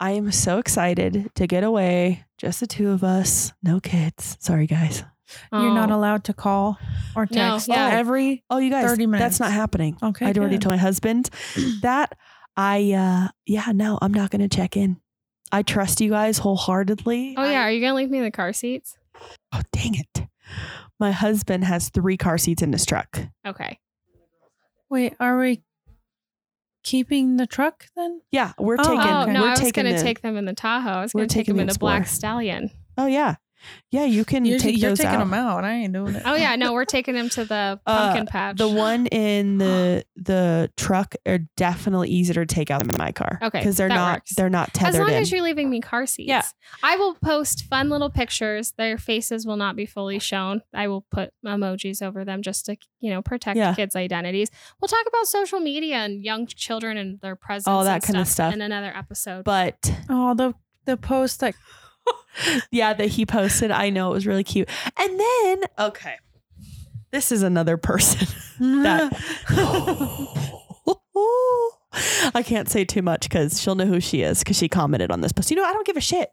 I 0.00 0.12
am 0.12 0.30
so 0.32 0.58
excited 0.58 1.30
to 1.36 1.46
get 1.46 1.64
away. 1.64 2.24
Just 2.36 2.60
the 2.60 2.66
two 2.66 2.90
of 2.90 3.02
us. 3.02 3.52
No 3.62 3.80
kids. 3.80 4.36
Sorry, 4.40 4.66
guys. 4.66 5.04
You're 5.52 5.74
not 5.74 5.90
Oh. 5.90 5.96
allowed 5.96 6.24
to 6.24 6.32
call 6.34 6.78
or 7.14 7.26
No, 7.30 7.52
text 7.54 7.68
yeah. 7.68 7.88
every. 7.92 8.44
Oh, 8.48 8.58
you 8.58 8.70
guys, 8.70 8.84
30 8.88 9.06
minutes. 9.06 9.22
that's 9.22 9.40
not 9.40 9.52
happening. 9.52 9.96
Okay, 10.02 10.26
I'd 10.26 10.38
already 10.38 10.58
told 10.58 10.72
my 10.72 10.78
husband 10.78 11.28
that. 11.82 12.12
I, 12.56 12.92
uh, 12.92 13.28
yeah, 13.46 13.70
no, 13.74 13.98
I'm 14.02 14.12
not 14.12 14.30
going 14.30 14.40
to 14.46 14.54
check 14.54 14.76
in. 14.76 14.96
I 15.52 15.62
trust 15.62 16.00
you 16.00 16.10
guys 16.10 16.38
wholeheartedly. 16.38 17.34
Oh, 17.38 17.44
yeah. 17.44 17.60
I- 17.60 17.64
Are 17.64 17.70
you 17.70 17.80
going 17.80 17.90
to 17.92 17.96
leave 17.96 18.10
me 18.10 18.18
in 18.18 18.24
the 18.24 18.30
car 18.30 18.52
seats? 18.52 18.96
oh, 19.52 19.60
dang 19.72 19.94
it. 19.94 20.26
My 21.00 21.12
husband 21.12 21.64
has 21.64 21.90
three 21.90 22.16
car 22.16 22.38
seats 22.38 22.62
in 22.62 22.72
his 22.72 22.84
truck. 22.84 23.20
Okay. 23.46 23.78
Wait, 24.90 25.14
are 25.20 25.38
we 25.38 25.62
keeping 26.82 27.36
the 27.36 27.46
truck 27.46 27.86
then? 27.96 28.20
Yeah, 28.30 28.52
we're 28.58 28.76
Oh, 28.78 28.82
taking. 28.82 28.98
oh, 29.00 29.24
no, 29.26 29.42
we're 29.42 29.48
I 29.48 29.60
was 29.60 29.72
going 29.72 29.94
to 29.94 30.02
take 30.02 30.22
them 30.22 30.36
in 30.36 30.44
the 30.44 30.54
Tahoe. 30.54 30.90
I 30.90 31.02
was 31.02 31.12
going 31.12 31.28
to 31.28 31.32
take 31.34 31.46
them 31.46 31.60
in 31.60 31.66
the 31.68 31.78
Black 31.78 32.06
Stallion. 32.06 32.70
Oh 32.96 33.06
yeah, 33.06 33.36
yeah. 33.90 34.04
You 34.04 34.24
can 34.24 34.44
You're, 34.44 34.58
take 34.58 34.78
you're 34.78 34.90
those 34.90 34.98
taking 34.98 35.14
out. 35.14 35.18
them 35.20 35.34
out. 35.34 35.64
I 35.64 35.72
ain't 35.74 35.92
doing 35.92 36.14
it. 36.14 36.22
Oh, 36.24 36.34
yeah. 36.34 36.56
No, 36.56 36.72
we're 36.72 36.84
taking 36.84 37.14
them 37.14 37.28
to 37.30 37.44
the 37.44 37.80
Uh, 37.86 37.98
pumpkin 38.06 38.26
patch. 38.26 38.56
The 38.56 38.68
one 38.68 39.06
in 39.08 39.58
the 39.58 40.04
the 40.16 40.70
truck 40.76 41.14
are 41.26 41.38
definitely 41.56 42.08
easier 42.10 42.44
to 42.44 42.46
take 42.54 42.70
out 42.70 42.86
than 42.86 42.96
my 42.98 43.12
car. 43.12 43.38
Okay, 43.42 43.58
because 43.60 43.76
they're 43.76 43.88
that 43.88 43.94
not 43.94 44.16
works. 44.18 44.34
they're 44.34 44.50
not 44.50 44.72
tethered. 44.74 44.94
As 44.94 45.00
long 45.00 45.10
in. 45.10 45.22
as 45.22 45.32
you're 45.32 45.42
leaving 45.42 45.70
me 45.70 45.80
car 45.80 46.06
seats. 46.06 46.28
Yeah. 46.28 46.42
I 46.82 46.96
will 46.96 47.14
post 47.14 47.64
fun 47.64 47.88
little 47.88 48.10
pictures. 48.10 48.72
Their 48.78 48.98
faces 48.98 49.46
will 49.46 49.56
not 49.56 49.76
be 49.76 49.86
fully 49.86 50.18
shown. 50.18 50.62
I 50.74 50.88
will 50.88 51.04
put 51.10 51.32
emojis 51.44 52.02
over 52.02 52.24
them 52.24 52.42
just 52.42 52.66
to, 52.66 52.76
you 53.00 53.10
know, 53.10 53.22
protect 53.22 53.56
Yeah. 53.56 53.74
kids' 53.74 53.96
identities. 53.96 54.50
We'll 54.80 54.88
talk 54.88 55.04
about 55.06 55.26
social 55.26 55.60
media 55.60 55.96
and 55.96 56.22
young 56.24 56.46
children 56.46 56.96
and 56.96 57.20
their 57.20 57.36
presence. 57.36 57.66
All 57.68 57.84
that 57.84 57.94
and 57.94 58.02
kind 58.04 58.18
of 58.18 58.28
stuff. 58.28 58.52
in 58.54 58.60
another 58.60 58.92
episode. 58.94 59.44
but 59.44 59.92
Oh, 60.08 60.34
the 60.34 60.54
the 60.84 60.96
post 60.96 61.40
that 61.40 61.54
yeah, 62.70 62.94
that 62.94 63.08
he 63.08 63.26
posted, 63.26 63.70
I 63.70 63.90
know 63.90 64.10
it 64.10 64.14
was 64.14 64.26
really 64.26 64.44
cute. 64.44 64.68
And 64.96 65.20
then 65.20 65.62
okay, 65.78 66.14
this 67.10 67.32
is 67.32 67.42
another 67.42 67.76
person 67.76 68.26
that 68.82 69.12
I 72.34 72.42
can't 72.42 72.68
say 72.68 72.84
too 72.84 73.02
much 73.02 73.22
because 73.22 73.60
she'll 73.60 73.74
know 73.74 73.86
who 73.86 74.00
she 74.00 74.22
is 74.22 74.40
because 74.40 74.56
she 74.56 74.68
commented 74.68 75.10
on 75.10 75.20
this 75.20 75.32
post. 75.32 75.50
You 75.50 75.56
know, 75.56 75.64
I 75.64 75.72
don't 75.72 75.86
give 75.86 75.96
a 75.96 76.00
shit. 76.00 76.30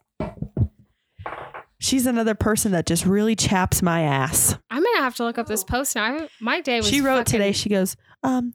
She's 1.78 2.06
another 2.06 2.34
person 2.34 2.72
that 2.72 2.86
just 2.86 3.04
really 3.04 3.36
chaps 3.36 3.82
my 3.82 4.02
ass. 4.02 4.56
I'm 4.70 4.82
gonna 4.82 4.98
have 4.98 5.14
to 5.16 5.24
look 5.24 5.38
up 5.38 5.46
this 5.46 5.64
post 5.64 5.94
now. 5.94 6.04
I, 6.04 6.28
my 6.40 6.60
day 6.60 6.78
was. 6.78 6.88
She 6.88 7.00
wrote 7.00 7.18
fucking- 7.18 7.32
today, 7.32 7.52
she 7.52 7.68
goes, 7.68 7.96
um, 8.22 8.54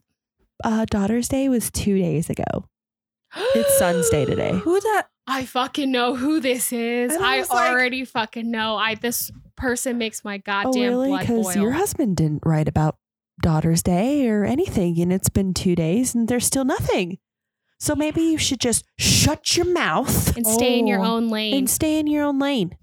uh, 0.64 0.86
Daughter's 0.90 1.28
Day 1.28 1.48
was 1.48 1.70
two 1.70 1.98
days 1.98 2.30
ago. 2.30 2.66
It's 3.54 3.78
Son's 3.78 4.08
Day 4.10 4.24
today. 4.24 4.52
who 4.64 4.80
that 4.80 5.08
I 5.26 5.44
fucking 5.44 5.90
know 5.90 6.14
who 6.16 6.40
this 6.40 6.72
is. 6.72 7.14
And 7.14 7.24
I 7.24 7.36
I, 7.36 7.38
was 7.40 7.50
like- 7.50 7.70
already 7.70 8.04
fucking 8.04 8.50
know. 8.50 8.76
I 8.76 8.94
this 8.96 9.30
person 9.56 9.96
makes 9.98 10.24
my 10.24 10.36
Oh, 10.36 10.42
goddamn 10.44 10.82
really? 10.90 11.08
blood 11.08 11.20
Because 11.26 11.56
your 11.56 11.72
husband 11.72 12.16
didn't 12.16 12.42
write 12.44 12.68
about 12.68 12.96
Daughter's 13.40 13.82
Day 13.82 14.28
or 14.28 14.44
anything, 14.44 15.00
and 15.00 15.12
it's 15.12 15.28
been 15.28 15.54
two 15.54 15.74
days 15.74 16.14
and 16.14 16.28
there's 16.28 16.44
still 16.46 16.64
nothing. 16.64 17.18
So 17.78 17.94
maybe 17.96 18.22
you 18.22 18.38
should 18.38 18.60
just 18.60 18.84
shut 18.98 19.56
your 19.56 19.66
mouth 19.66 20.36
and 20.36 20.46
stay 20.46 20.78
in 20.78 20.86
your 20.86 21.00
Oh. 21.00 21.14
own 21.16 21.28
lane. 21.28 21.54
and 21.54 21.70
stay 21.70 21.98
in 21.98 22.06
your 22.06 22.24
own 22.24 22.38
lane. 22.38 22.76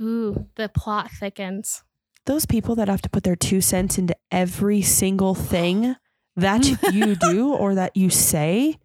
Ooh, 0.00 0.48
the 0.56 0.68
plot 0.68 1.10
thickens. 1.10 1.82
Those 2.26 2.46
people 2.46 2.74
that 2.76 2.88
have 2.88 3.02
to 3.02 3.10
put 3.10 3.24
their 3.24 3.36
two 3.36 3.60
cents 3.60 3.98
into 3.98 4.16
every 4.30 4.80
single 4.82 5.34
thing 5.34 5.96
that 6.36 6.64
you 6.92 7.14
do 7.16 7.52
or 7.52 7.74
that 7.74 7.96
you 7.96 8.08
say, 8.10 8.78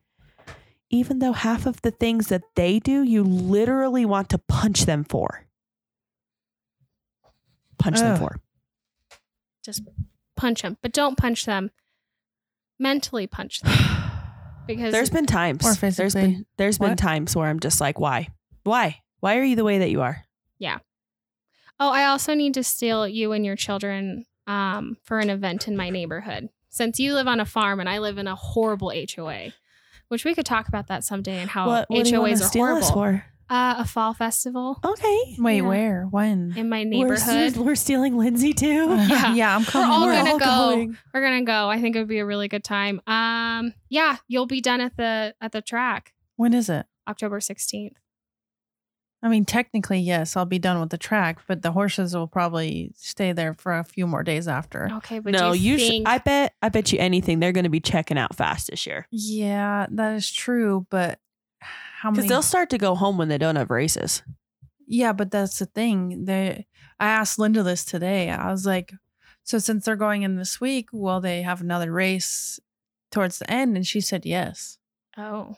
even 0.89 1.19
though 1.19 1.33
half 1.33 1.65
of 1.65 1.81
the 1.81 1.91
things 1.91 2.27
that 2.27 2.43
they 2.55 2.79
do, 2.79 3.03
you 3.03 3.23
literally 3.23 4.05
want 4.05 4.29
to 4.29 4.37
punch 4.37 4.85
them 4.85 5.03
for. 5.03 5.45
Punch 7.77 7.99
them 7.99 8.17
for. 8.17 8.37
Just 9.63 9.83
punch 10.35 10.61
them, 10.61 10.77
but 10.81 10.93
don't 10.93 11.17
punch 11.17 11.45
them. 11.45 11.71
Mentally 12.79 13.27
punch 13.27 13.61
them 13.61 13.73
because 14.67 14.91
There's 14.91 15.09
been 15.09 15.25
times. 15.25 15.61
Or 15.63 15.73
There's 15.73 15.79
physically. 15.79 16.21
been 16.21 16.45
there's 16.57 16.77
been 16.77 16.89
What? 16.91 16.97
times 16.97 17.35
where 17.35 17.47
I'm 17.49 17.59
just 17.59 17.81
like, 17.81 17.99
why? 17.99 18.29
Why? 18.63 19.01
Why 19.19 19.37
are 19.37 19.43
you 19.43 19.55
the 19.55 19.63
way 19.63 19.79
that 19.79 19.89
you 19.89 20.01
are? 20.01 20.23
Yeah. 20.59 20.77
Oh, 21.79 21.89
I 21.91 22.05
also 22.05 22.33
need 22.33 22.53
to 22.55 22.63
steal 22.63 23.07
you 23.07 23.31
and 23.33 23.45
your 23.45 23.55
children 23.55 24.25
um, 24.47 24.97
for 25.03 25.19
an 25.19 25.29
event 25.29 25.67
in 25.67 25.75
my 25.75 25.89
neighborhood. 25.89 26.49
Since 26.69 26.99
you 26.99 27.13
live 27.13 27.27
on 27.27 27.39
a 27.39 27.45
farm 27.45 27.79
and 27.79 27.89
I 27.89 27.97
live 27.99 28.17
in 28.17 28.27
a 28.27 28.35
horrible 28.35 28.91
HOA, 28.91 29.53
which 30.09 30.25
we 30.25 30.33
could 30.33 30.45
talk 30.45 30.67
about 30.67 30.87
that 30.87 31.03
someday 31.03 31.37
and 31.39 31.49
how 31.49 31.67
what 31.67 31.89
what 31.89 32.03
do 32.05 32.09
you 32.11 32.19
want 32.21 32.33
HOAs 32.33 32.37
to 32.39 32.43
are 32.43 32.47
steal 32.47 32.65
horrible. 32.65 32.83
us 32.87 32.91
for? 32.91 33.25
Uh, 33.49 33.75
a 33.77 33.85
fall 33.85 34.13
festival 34.13 34.77
Okay. 34.83 35.35
Wait, 35.39 35.57
Yeah. 35.57 35.61
where? 35.61 36.03
When? 36.11 36.53
in 36.57 36.67
my 36.67 36.79
We're, 36.79 36.85
neighborhood. 36.85 37.55
we're 37.65 37.75
stealing 37.75 38.15
Lyndsay 38.15 38.53
too. 38.53 38.87
Yeah. 39.07 39.33
yeah, 39.35 39.55
I'm 39.55 39.63
coming. 39.63 39.89
all 39.89 40.05
We're 40.05 40.11
gonna 40.13 40.31
all 40.31 40.39
go. 40.39 40.45
going. 40.45 40.97
We're 41.13 41.21
gonna 41.21 41.45
go. 41.45 41.69
I 41.69 41.79
think 41.79 41.95
it 41.95 41.99
would 41.99 42.09
be 42.09 42.19
a 42.19 42.25
really 42.25 42.49
good 42.49 42.65
time. 42.65 42.99
Um, 43.07 43.73
yeah, 43.89 44.17
you'll 44.27 44.47
be 44.47 44.59
done 44.59 44.81
at 44.81 44.97
the 44.97 45.33
at 45.39 45.53
the 45.53 45.61
track 45.61 46.13
When 46.35 46.53
is 46.53 46.67
it? 46.69 46.87
October 47.07 47.39
sixteenth. 47.39 47.95
I 49.23 49.29
mean, 49.29 49.45
technically, 49.45 49.99
yes, 49.99 50.37
I'll 50.37 50.45
be 50.45 50.59
done 50.59 50.79
with 50.79 50.91
the 50.91 50.97
track, 50.97 51.39
but 51.47 51.63
the 51.63 51.71
horses 51.71 52.15
will 52.15 52.27
probably 52.27 52.91
stay 52.95 53.31
there 53.31 53.55
for 53.55 53.77
a 53.77 53.83
few 53.83 54.05
more 54.05 54.23
days 54.23 54.47
after. 54.47 54.89
Okay, 54.97 55.19
but 55.19 55.33
no, 55.33 55.53
do 55.53 55.59
you, 55.59 55.73
you. 55.73 55.79
Sh- 55.79 55.87
think 55.87 56.07
I 56.07 56.19
bet. 56.19 56.53
I 56.61 56.69
bet 56.69 56.93
you 56.93 56.99
anything. 56.99 57.39
They're 57.39 57.51
going 57.51 57.63
to 57.63 57.69
be 57.69 57.79
checking 57.79 58.17
out 58.17 58.35
fast 58.35 58.69
this 58.69 58.85
year 58.85 59.07
Yeah, 59.09 59.87
that 59.89 60.15
is 60.15 60.31
true, 60.31 60.85
but 60.91 61.19
how 61.59 62.11
because 62.11 62.23
many? 62.23 62.29
they'll 62.29 62.41
start 62.43 62.69
to 62.69 62.77
go 62.77 62.93
home 62.93 63.17
when 63.17 63.27
they 63.27 63.39
don't 63.39 63.55
have 63.55 63.71
races. 63.71 64.21
Yeah, 64.85 65.13
but 65.13 65.31
that's 65.31 65.59
the 65.59 65.65
thing. 65.65 66.25
They, 66.25 66.67
I 66.99 67.07
asked 67.07 67.39
Linda 67.39 67.63
this 67.63 67.83
today. 67.83 68.29
I 68.29 68.51
was 68.51 68.65
like, 68.65 68.93
so 69.43 69.57
since 69.57 69.85
they're 69.85 69.95
going 69.95 70.21
in 70.21 70.37
this 70.37 70.61
week, 70.61 70.89
will 70.93 71.19
they 71.19 71.41
have 71.41 71.59
another 71.59 71.91
race 71.91 72.59
towards 73.11 73.39
the 73.39 73.51
end? 73.51 73.75
And 73.75 73.85
she 73.85 73.99
said 73.99 74.25
yes. 74.25 74.77
Oh, 75.17 75.57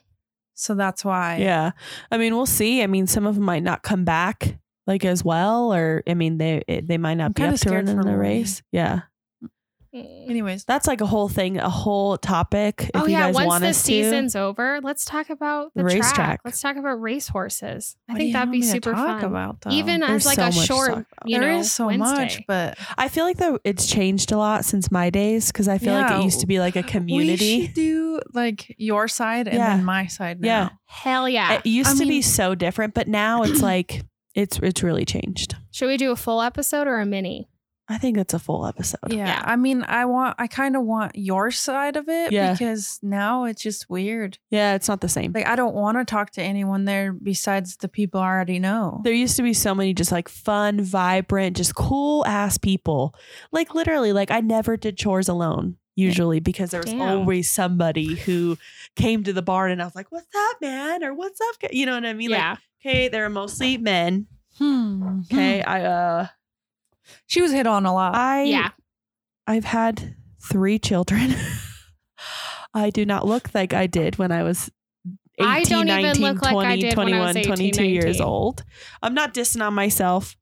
So 0.59 0.75
that's 0.75 1.05
why. 1.05 1.37
Yeah. 1.37 1.71
I 2.11 2.17
mean, 2.17 2.35
we'll 2.35 2.45
see. 2.45 2.83
I 2.83 2.87
mean, 2.87 3.07
some 3.07 3.25
of 3.25 3.35
them 3.35 3.45
might 3.45 3.63
not 3.63 3.81
come 3.83 4.03
back 4.03 4.59
like 4.87 5.05
as 5.05 5.23
well, 5.23 5.73
or 5.73 6.03
I 6.07 6.13
mean, 6.15 6.37
they 6.37 6.61
it- 6.67 6.87
they 6.87 6.97
might 6.97 7.11
I'm 7.13 7.17
not 7.19 7.33
be 7.35 7.41
kinda 7.43 7.53
up 7.55 7.59
to 7.61 7.69
running 7.71 8.01
the 8.01 8.17
race. 8.17 8.61
Yeah. 8.71 9.01
Anyways, 9.91 10.65
That's 10.65 10.85
like 10.87 11.01
a 11.01 11.05
whole 11.05 11.29
thing, 11.29 11.57
a 11.57 11.69
whole 11.69 12.15
topic. 12.17 12.91
If 12.93 13.01
oh 13.01 13.05
you 13.05 13.13
yeah. 13.13 13.31
guys 13.31 13.35
Once 13.45 13.59
the 13.61 13.73
season's 13.73 14.35
over, 14.35 14.79
let's 14.83 15.03
talk 15.03 15.29
about 15.31 15.73
the, 15.73 15.81
The 15.83 15.89
track. 15.89 16.01
racetrack. 16.03 16.41
Let's 16.45 16.61
talk 16.61 16.75
about 16.77 17.01
race 17.01 17.27
horses. 17.27 17.97
I 18.07 18.13
what 18.13 18.19
think 18.19 18.33
that'd 18.33 18.51
be 18.51 18.61
to 18.61 18.67
super 18.67 18.91
talk 18.93 19.21
fun. 19.21 19.23
About 19.31 19.61
though? 19.61 19.71
Even 19.71 20.01
There's 20.01 20.27
as 20.27 20.37
like 20.37 20.53
so 20.53 20.61
a 20.61 20.65
short, 20.65 21.05
you 21.25 21.39
there 21.39 21.51
know, 21.53 21.59
is 21.59 21.71
so 21.71 21.87
Wednesday. 21.87 22.15
much, 22.21 22.41
but. 22.47 22.77
I 22.97 23.07
feel 23.07 23.25
like 23.25 23.37
the 23.37 23.59
it's 23.63 23.87
changed 23.87 24.31
a 24.31 24.37
lot 24.37 24.63
since 24.63 24.91
my 24.91 25.09
days 25.09 25.51
because 25.51 25.67
I 25.67 25.79
feel 25.79 25.93
like 25.95 26.11
it 26.19 26.23
used 26.23 26.41
to 26.41 26.47
be 26.47 26.59
like 26.59 26.75
a 26.75 26.83
community. 26.95 27.57
we 27.59 27.65
should 27.65 27.73
do 27.73 28.21
like 28.33 28.75
your 28.77 29.07
side 29.07 29.47
and 29.47 29.57
Yeah. 29.57 29.75
then 29.77 29.85
my 29.85 30.05
side. 30.05 30.39
Now. 30.39 30.47
Yeah. 30.47 30.69
Hell 30.85 31.29
yeah! 31.29 31.53
It 31.53 31.65
used 31.65 31.95
I 31.95 32.03
to 32.03 32.05
be 32.07 32.21
so 32.21 32.55
different, 32.55 32.93
but 32.93 33.07
now 33.07 33.43
it's 33.43 33.61
like 33.63 34.03
it's 34.35 34.59
it's 34.59 34.83
really 34.83 35.05
changed. 35.05 35.55
Should 35.71 35.87
we 35.87 35.97
do 35.97 36.11
a 36.11 36.15
full 36.15 36.41
episode 36.41 36.87
or 36.87 36.99
a 36.99 37.05
mini? 37.05 37.49
I 37.89 37.97
think 37.97 38.17
it's 38.17 38.33
a 38.35 38.39
full 38.39 38.65
episode. 38.67 38.99
Yeah. 39.09 39.25
Yeah. 39.25 39.41
I 39.43 39.55
mean, 39.55 39.83
I 39.87 40.05
want, 40.05 40.35
I 40.37 40.45
kind 40.47 40.75
of 40.75 40.83
want 40.83 41.15
your 41.15 41.49
side 41.49 41.97
of 41.97 42.07
it 42.07 42.31
Yeah. 42.31 42.51
because 42.53 42.99
now 43.01 43.45
it's 43.45 43.61
just 43.63 43.89
weird. 43.89 44.37
Yeah, 44.51 44.75
it's 44.75 44.87
not 44.87 45.01
the 45.01 45.09
same. 45.09 45.31
Like, 45.33 45.47
I 45.47 45.55
don't 45.55 45.73
want 45.73 45.97
to 45.97 46.05
talk 46.05 46.29
to 46.31 46.41
anyone 46.41 46.85
there 46.85 47.11
besides 47.13 47.77
the 47.77 47.87
people 47.87 48.21
I 48.21 48.27
already 48.27 48.59
know. 48.59 49.01
There 49.03 49.11
used 49.13 49.35
to 49.37 49.43
be 49.43 49.53
so 49.53 49.73
many 49.73 49.93
just 49.95 50.11
like 50.11 50.29
fun, 50.29 50.81
vibrant, 50.81 51.57
just 51.57 51.73
cool 51.75 52.25
ass 52.27 52.57
people. 52.59 53.15
Like 53.51 53.73
literally, 53.73 54.13
like 54.13 54.29
I 54.31 54.41
never 54.41 54.77
did 54.77 54.95
chores 54.97 55.27
alone 55.27 55.77
usually 55.95 56.39
because 56.39 56.71
there 56.71 56.79
was 56.81 56.91
Damn. 56.91 57.01
always 57.01 57.51
somebody 57.51 58.15
who 58.15 58.57
came 58.95 59.23
to 59.23 59.33
the 59.33 59.41
barn 59.41 59.71
and 59.71 59.81
I 59.81 59.85
was 59.85 59.95
like, 59.95 60.11
"What's 60.11 60.33
up, 60.51 60.61
man?" 60.61 61.03
or 61.03 61.13
"What's 61.13 61.41
up?" 61.41 61.55
You 61.73 61.85
know 61.85 61.95
what 61.95 62.05
I 62.05 62.13
mean? 62.13 62.29
yeah. 62.29 62.51
Like, 62.51 62.59
okay, 62.85 63.07
they're 63.09 63.29
mostly 63.29 63.77
men. 63.77 64.27
Hmm. 64.57 65.19
Okay, 65.31 65.61
I 65.61 65.83
uh, 65.83 66.27
She 67.27 67.41
was 67.41 67.51
hit 67.51 67.67
on 67.67 67.85
a 67.85 67.93
lot. 67.93 68.15
I 68.15 68.43
yeah. 68.43 68.69
I've 69.47 69.65
had 69.65 70.15
three 70.41 70.79
children. 70.79 71.35
I 72.73 72.89
do 72.89 73.05
not 73.05 73.25
look 73.25 73.53
like 73.53 73.73
I 73.73 73.87
did 73.87 74.17
when 74.17 74.31
I 74.31 74.43
was 74.43 74.69
18, 75.39 75.47
I 75.47 75.63
don't 75.63 75.87
even 75.87 76.01
19, 76.03 76.21
look 76.21 76.41
like 76.41 76.67
I 76.67 76.75
did 76.75 76.97
when 76.97 77.07
I 77.07 77.11
21, 77.11 77.27
was 77.27 77.35
18, 77.37 77.47
22 77.47 77.85
years 77.85 78.05
19. 78.19 78.21
old. 78.21 78.63
I'm 79.01 79.13
not 79.13 79.33
dissing 79.33 79.65
on 79.65 79.73
myself. 79.73 80.35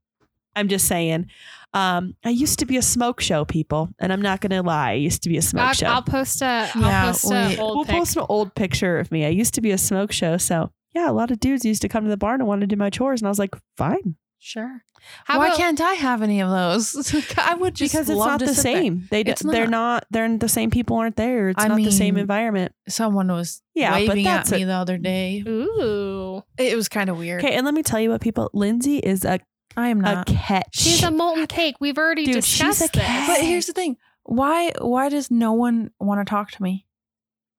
I'm 0.55 0.68
just 0.68 0.88
saying. 0.88 1.28
Um, 1.74 2.15
I 2.26 2.30
used 2.30 2.59
to 2.59 2.65
be 2.65 2.78
a 2.78 2.82
smoke 2.82 3.22
show, 3.22 3.45
people, 3.45 3.89
and 3.99 4.11
I'm 4.11 4.22
not 4.22 4.41
gonna 4.41 4.63
lie. 4.63 4.91
I 4.91 4.93
used 4.93 5.22
to 5.24 5.30
be 5.30 5.38
a 5.38 5.41
smoke 5.41 5.68
I'll, 5.68 5.74
show. 5.74 5.88
I'll 5.88 6.01
post 6.01 6.41
a. 6.41 6.70
I'll 6.74 6.82
Yeah, 6.82 7.05
post 7.11 7.26
old 7.59 7.76
we'll 7.78 7.86
pic. 7.86 7.95
post 7.95 8.18
an 8.18 8.26
old 8.28 8.55
picture 8.55 8.97
of 8.97 9.11
me. 9.11 9.26
I 9.26 9.30
used 9.30 9.53
to 9.53 9.61
be 9.61 9.72
a 9.72 9.78
smoke 9.78 10.11
show, 10.11 10.38
so 10.38 10.72
yeah, 10.95 11.09
a 11.09 11.13
lot 11.13 11.30
of 11.30 11.39
dudes 11.39 11.63
used 11.63 11.84
to 11.84 11.89
come 11.89 12.05
to 12.05 12.09
the 12.09 12.18
barn 12.18 12.41
and 12.41 12.47
want 12.47 12.61
to 12.61 12.68
do 12.68 12.76
my 12.76 12.89
chores, 12.89 13.22
and 13.22 13.28
I 13.28 13.30
was 13.30 13.38
like, 13.39 13.55
fine, 13.78 14.15
Sure. 14.40 14.84
How 15.26 15.40
Why 15.40 15.48
about 15.48 15.58
can't 15.58 15.82
I 15.82 15.94
have 15.94 16.22
any 16.22 16.42
of 16.42 16.50
those? 16.50 17.14
I 17.38 17.56
would 17.56 17.76
just 17.76 17.92
because 17.94 18.10
it's 18.10 18.18
love 18.18 18.28
not 18.28 18.40
to 18.42 18.46
the 18.46 18.54
sit 18.56 18.64
there. 18.64 18.82
same. 18.82 19.08
They 19.10 19.24
d- 19.24 19.32
It's 19.32 19.42
they're 19.42 19.66
not. 19.68 20.04
not. 20.04 20.06
They're 20.12 20.38
the 20.38 20.48
same 20.50 20.70
people 20.70 20.98
aren't 20.98 21.16
there. 21.16 21.50
It's 21.50 21.62
I 21.64 21.68
not 21.68 21.78
the 21.82 21.92
same 21.92 22.18
environment. 22.18 22.74
Someone 22.88 23.28
was 23.30 23.62
Yeah, 23.74 23.92
but 23.92 24.08
waving 24.10 24.28
at 24.28 24.38
that's 24.38 24.52
me 24.52 24.64
a- 24.64 24.66
the 24.68 24.74
other 24.74 24.98
day. 24.98 25.44
Ooh. 25.48 26.44
It 26.58 26.76
was 26.76 26.88
kind 26.88 27.10
of 27.10 27.18
weird. 27.18 27.44
Okay, 27.44 27.56
and 27.56 27.66
let 27.66 27.74
me 27.74 27.84
tell 27.84 28.00
you 28.00 28.10
what 28.12 28.22
people. 28.22 28.50
Lyndsay 28.54 29.00
is 29.04 29.26
a 29.26 29.40
I 29.76 29.90
am 29.90 30.02
not 30.02 30.30
a 30.30 30.34
catch. 30.34 30.76
She's 30.78 31.04
a 31.04 31.12
molten 31.12 31.48
cake. 31.48 31.76
We've 31.80 31.98
already 31.98 32.26
Dude, 32.26 32.44
she's 32.44 32.60
discussed 32.60 32.96
a 32.96 32.98
this. 33.00 33.06
cat. 33.06 33.28
But 33.28 33.46
here's 33.46 33.66
the 33.68 33.74
thing: 33.74 33.98
why 34.24 34.72
why 34.80 35.10
does 35.10 35.30
no 35.32 35.54
one 35.54 35.92
want 36.00 36.20
to 36.26 36.30
talk 36.30 36.52
to 36.52 36.64
me? 36.64 36.86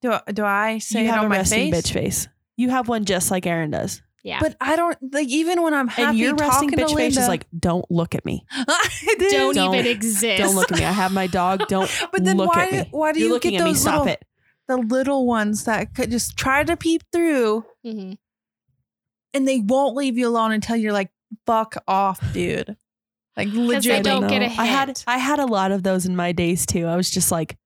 Do 0.03 0.13
I, 0.13 0.21
do 0.33 0.45
I 0.45 0.79
say 0.79 1.01
you 1.03 1.07
it 1.09 1.11
have 1.11 1.21
on 1.21 1.27
a 1.27 1.29
my 1.29 1.37
resting 1.39 1.73
face? 1.73 1.83
bitch 1.87 1.93
face. 1.93 2.29
You 2.57 2.71
have 2.71 2.89
one 2.89 3.05
just 3.05 3.31
like 3.31 3.47
Erin 3.47 3.71
does, 3.73 4.01
yeah. 4.25 4.41
But 4.41 4.57
I 4.61 4.77
don't 4.77 4.97
like 5.13 5.29
even 5.29 5.63
when 5.63 5.75
I'm 5.75 5.89
happy 5.89 6.03
and 6.11 6.19
your 6.19 6.35
resting 6.35 6.71
talking 6.71 6.85
bitch 6.85 6.89
to 6.91 6.97
face 6.97 7.17
is 7.17 7.29
like, 7.29 7.47
"Don't 7.59 7.89
look 7.91 8.15
at 8.15 8.25
me. 8.25 8.45
don't, 9.19 9.55
Don't- 9.55 9.75
even 9.75 9.87
exist. 9.87 10.43
Don't 10.43 10.55
look 10.55 10.71
at 10.73 10.79
me. 10.79 10.85
I 10.85 10.93
have 10.93 11.13
my 11.13 11.27
dog. 11.27 11.67
Don't 11.69 11.91
But 12.13 12.25
then 12.25 12.37
look 12.37 12.55
why 12.55 12.65
at 12.67 12.73
me. 12.73 12.89
why 12.91 13.13
do 13.13 13.21
You're 13.21 13.29
you 13.29 13.35
looking 13.35 13.53
get 13.53 13.61
at 13.61 13.65
me. 13.65 13.71
those 13.71 13.81
Stop 13.81 14.01
little, 14.07 14.09
it." 14.09 14.25
the 14.67 14.77
little 14.77 15.27
ones 15.27 15.65
that 15.65 15.95
could 15.95 16.11
just 16.11 16.37
try 16.37 16.63
to 16.65 16.77
peep 16.77 17.03
through 17.13 17.65
hmm 17.85 18.13
and 19.35 19.47
they 19.47 19.61
won't 19.61 19.95
leave 19.95 20.17
you 20.17 20.27
alone 20.29 20.53
until 20.53 20.77
you're 20.77 20.93
like, 20.93 21.11
"Fuck 21.47 21.77
off, 21.87 22.21
dude." 22.33 22.77
Like 23.37 23.53
they 23.53 23.59
legit. 23.59 24.03
don't 24.05 24.23
know. 24.23 24.29
get 24.29 24.43
a 24.43 24.47
I 24.47 24.65
had 24.65 24.89
hint. 24.89 25.05
I 25.07 25.19
had 25.19 25.39
a 25.39 25.47
lot 25.47 25.71
of 25.71 25.83
those 25.85 26.07
in 26.07 26.17
my 26.17 26.33
days 26.33 26.67
too. 26.67 26.87
I 26.87 26.97
was 26.97 27.09
just 27.11 27.31
like, 27.31 27.57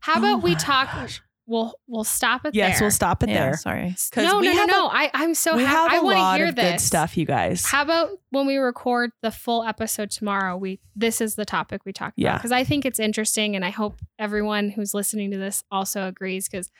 How 0.00 0.14
Oh 0.14 0.18
about 0.18 0.42
we 0.42 0.52
my 0.52 0.58
talk? 0.58 1.10
Gosh. 1.44 1.52
We'll 1.52 1.74
we'll 1.88 2.04
stop 2.04 2.44
it 2.46 2.54
yes, 2.54 2.78
there. 2.78 2.84
we'll 2.86 2.90
stop 2.92 3.22
it 3.22 3.28
yeah, 3.28 3.46
there. 3.46 3.56
sorry. 3.56 3.94
'Cause 4.12 4.24
No, 4.24 4.38
we 4.38 4.46
no, 4.46 4.52
no, 4.52 4.58
have 4.60 4.68
no. 4.68 4.86
A, 4.86 4.90
I 4.90 5.10
I'm 5.14 5.34
so 5.34 5.56
we 5.56 5.64
happy. 5.64 5.76
have 5.76 5.92
I 5.92 5.96
a 5.96 6.02
want 6.04 6.16
to 6.16 6.20
lot 6.22 6.36
hear 6.38 6.46
of 6.48 6.54
this 6.54 6.72
good 6.72 6.80
stuff, 6.80 7.16
you 7.16 7.26
guys. 7.26 7.66
How 7.66 7.82
about 7.82 8.10
when 8.30 8.46
we 8.46 8.56
record 8.56 9.10
the 9.22 9.30
full 9.32 9.64
episode 9.64 10.10
tomorrow? 10.10 10.56
We 10.56 10.80
this 10.94 11.20
is 11.20 11.34
the 11.34 11.44
topic 11.44 11.82
we 11.84 11.92
talk 11.92 12.14
about 12.16 12.38
because 12.38 12.52
I 12.52 12.62
think 12.64 12.84
it's 12.86 13.00
interesting, 13.00 13.56
and 13.56 13.64
I 13.64 13.70
hope 13.70 13.96
everyone 14.18 14.70
who's 14.70 14.94
listening 14.94 15.30
to 15.32 15.38
this 15.38 15.64
also 15.70 16.06
agrees 16.06 16.48
because 16.48 16.70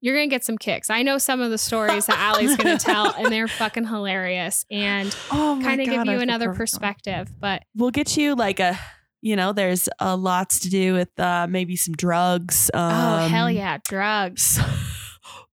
you're 0.00 0.14
gonna 0.14 0.26
get 0.28 0.44
some 0.44 0.58
kicks. 0.58 0.90
I 0.90 1.02
know 1.02 1.18
some 1.18 1.40
of 1.40 1.50
the 1.50 1.58
stories 1.58 2.06
that 2.06 2.18
Ali's 2.18 2.56
gonna 2.56 2.78
tell, 2.78 3.12
and 3.14 3.32
they're 3.32 3.48
fucking 3.48 3.86
hilarious 3.86 4.64
and 4.70 5.16
Oh 5.30 5.58
kind 5.62 5.80
of 5.80 5.86
give 5.86 5.94
God, 5.96 6.08
I 6.08 6.14
you 6.14 6.20
another 6.20 6.52
perspective. 6.54 7.32
But 7.38 7.62
we'll 7.74 7.90
get 7.90 8.16
you 8.16 8.34
like 8.34 8.60
a, 8.60 8.78
you 9.20 9.36
know, 9.36 9.52
there's 9.52 9.88
uh, 10.00 10.16
lots 10.16 10.60
to 10.60 10.70
do 10.70 10.94
with 10.94 11.18
uh, 11.18 11.46
maybe 11.48 11.76
some 11.76 11.94
drugs. 11.94 12.70
Um, 12.74 12.92
oh 12.92 13.28
hell 13.28 13.50
yeah, 13.50 13.78
drugs. 13.84 14.60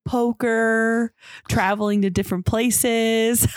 Poker, 0.05 1.11
traveling 1.49 2.03
to 2.03 2.11
different 2.11 2.45
places. 2.45 3.47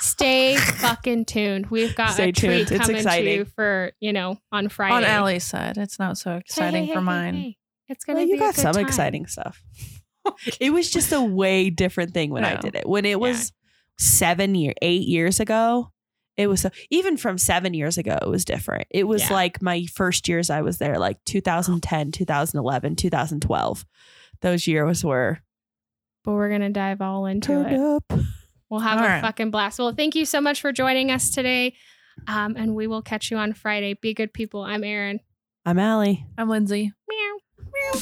Stay 0.00 0.56
fucking 0.56 1.24
tuned. 1.24 1.66
We've 1.66 1.94
got 1.94 2.12
Stay 2.12 2.28
a 2.28 2.32
treat 2.32 2.68
tuned. 2.68 2.80
Coming 2.82 3.02
to 3.02 3.22
you 3.22 3.44
for 3.44 3.92
you 3.98 4.12
know 4.12 4.38
on 4.52 4.68
Friday. 4.68 5.08
On 5.08 5.22
Ali's 5.22 5.44
side, 5.44 5.76
it's 5.76 5.98
not 5.98 6.16
so 6.16 6.36
exciting 6.36 6.86
hey, 6.86 6.92
for 6.92 7.00
hey, 7.00 7.04
mine. 7.04 7.34
hey, 7.34 7.40
hey. 7.40 7.56
It's 7.88 8.04
gonna 8.04 8.18
well, 8.18 8.26
be 8.26 8.32
you 8.32 8.36
a 8.36 8.40
got 8.40 8.54
some 8.54 8.74
time. 8.74 8.86
exciting 8.86 9.26
stuff. 9.26 9.62
it 10.60 10.70
was 10.70 10.90
just 10.90 11.12
a 11.12 11.22
way 11.22 11.70
different 11.70 12.14
thing 12.14 12.30
when 12.30 12.44
I 12.44 12.56
did 12.56 12.74
it. 12.74 12.88
When 12.88 13.04
it 13.04 13.20
was 13.20 13.52
seven 13.98 14.54
year, 14.54 14.74
eight 14.82 15.06
years 15.06 15.40
ago, 15.40 15.90
it 16.38 16.46
was 16.46 16.62
so, 16.62 16.70
even 16.88 17.18
from 17.18 17.36
seven 17.36 17.74
years 17.74 17.98
ago, 17.98 18.16
it 18.22 18.28
was 18.28 18.46
different. 18.46 18.86
It 18.90 19.04
was 19.04 19.28
Yeah. 19.28 19.34
like 19.34 19.60
my 19.60 19.84
first 19.94 20.26
years 20.28 20.48
I 20.48 20.62
was 20.62 20.78
there, 20.78 20.98
like 20.98 21.22
2010, 21.24 22.12
2011, 22.12 22.96
2012. 22.96 23.84
Those 24.40 24.66
years 24.66 25.04
were 25.04 25.40
But 26.24 26.32
we're 26.32 26.48
gonna 26.50 26.70
dive 26.70 27.02
all 27.02 27.26
into 27.26 27.48
turned 27.48 27.72
it. 27.74 27.80
up. 27.80 28.04
We'll 28.70 28.80
have 28.80 28.98
All 28.98 29.04
a 29.04 29.08
right. 29.08 29.20
fucking 29.20 29.50
blast. 29.50 29.78
Well, 29.78 29.92
thank 29.92 30.14
you 30.14 30.24
so 30.24 30.40
much 30.40 30.60
for 30.60 30.72
joining 30.72 31.10
us 31.10 31.30
today. 31.30 31.74
Um, 32.26 32.54
and 32.56 32.74
we 32.74 32.86
will 32.86 33.02
catch 33.02 33.30
you 33.30 33.36
on 33.36 33.52
Friday. 33.52 33.94
Be 33.94 34.14
good 34.14 34.32
people. 34.32 34.62
I'm 34.62 34.84
Erin. 34.84 35.20
I'm 35.66 35.78
Ali. 35.78 36.24
I'm 36.36 36.48
Lyndsay. 36.48 36.92
Meow. 37.08 37.38
Meow. 37.74 37.92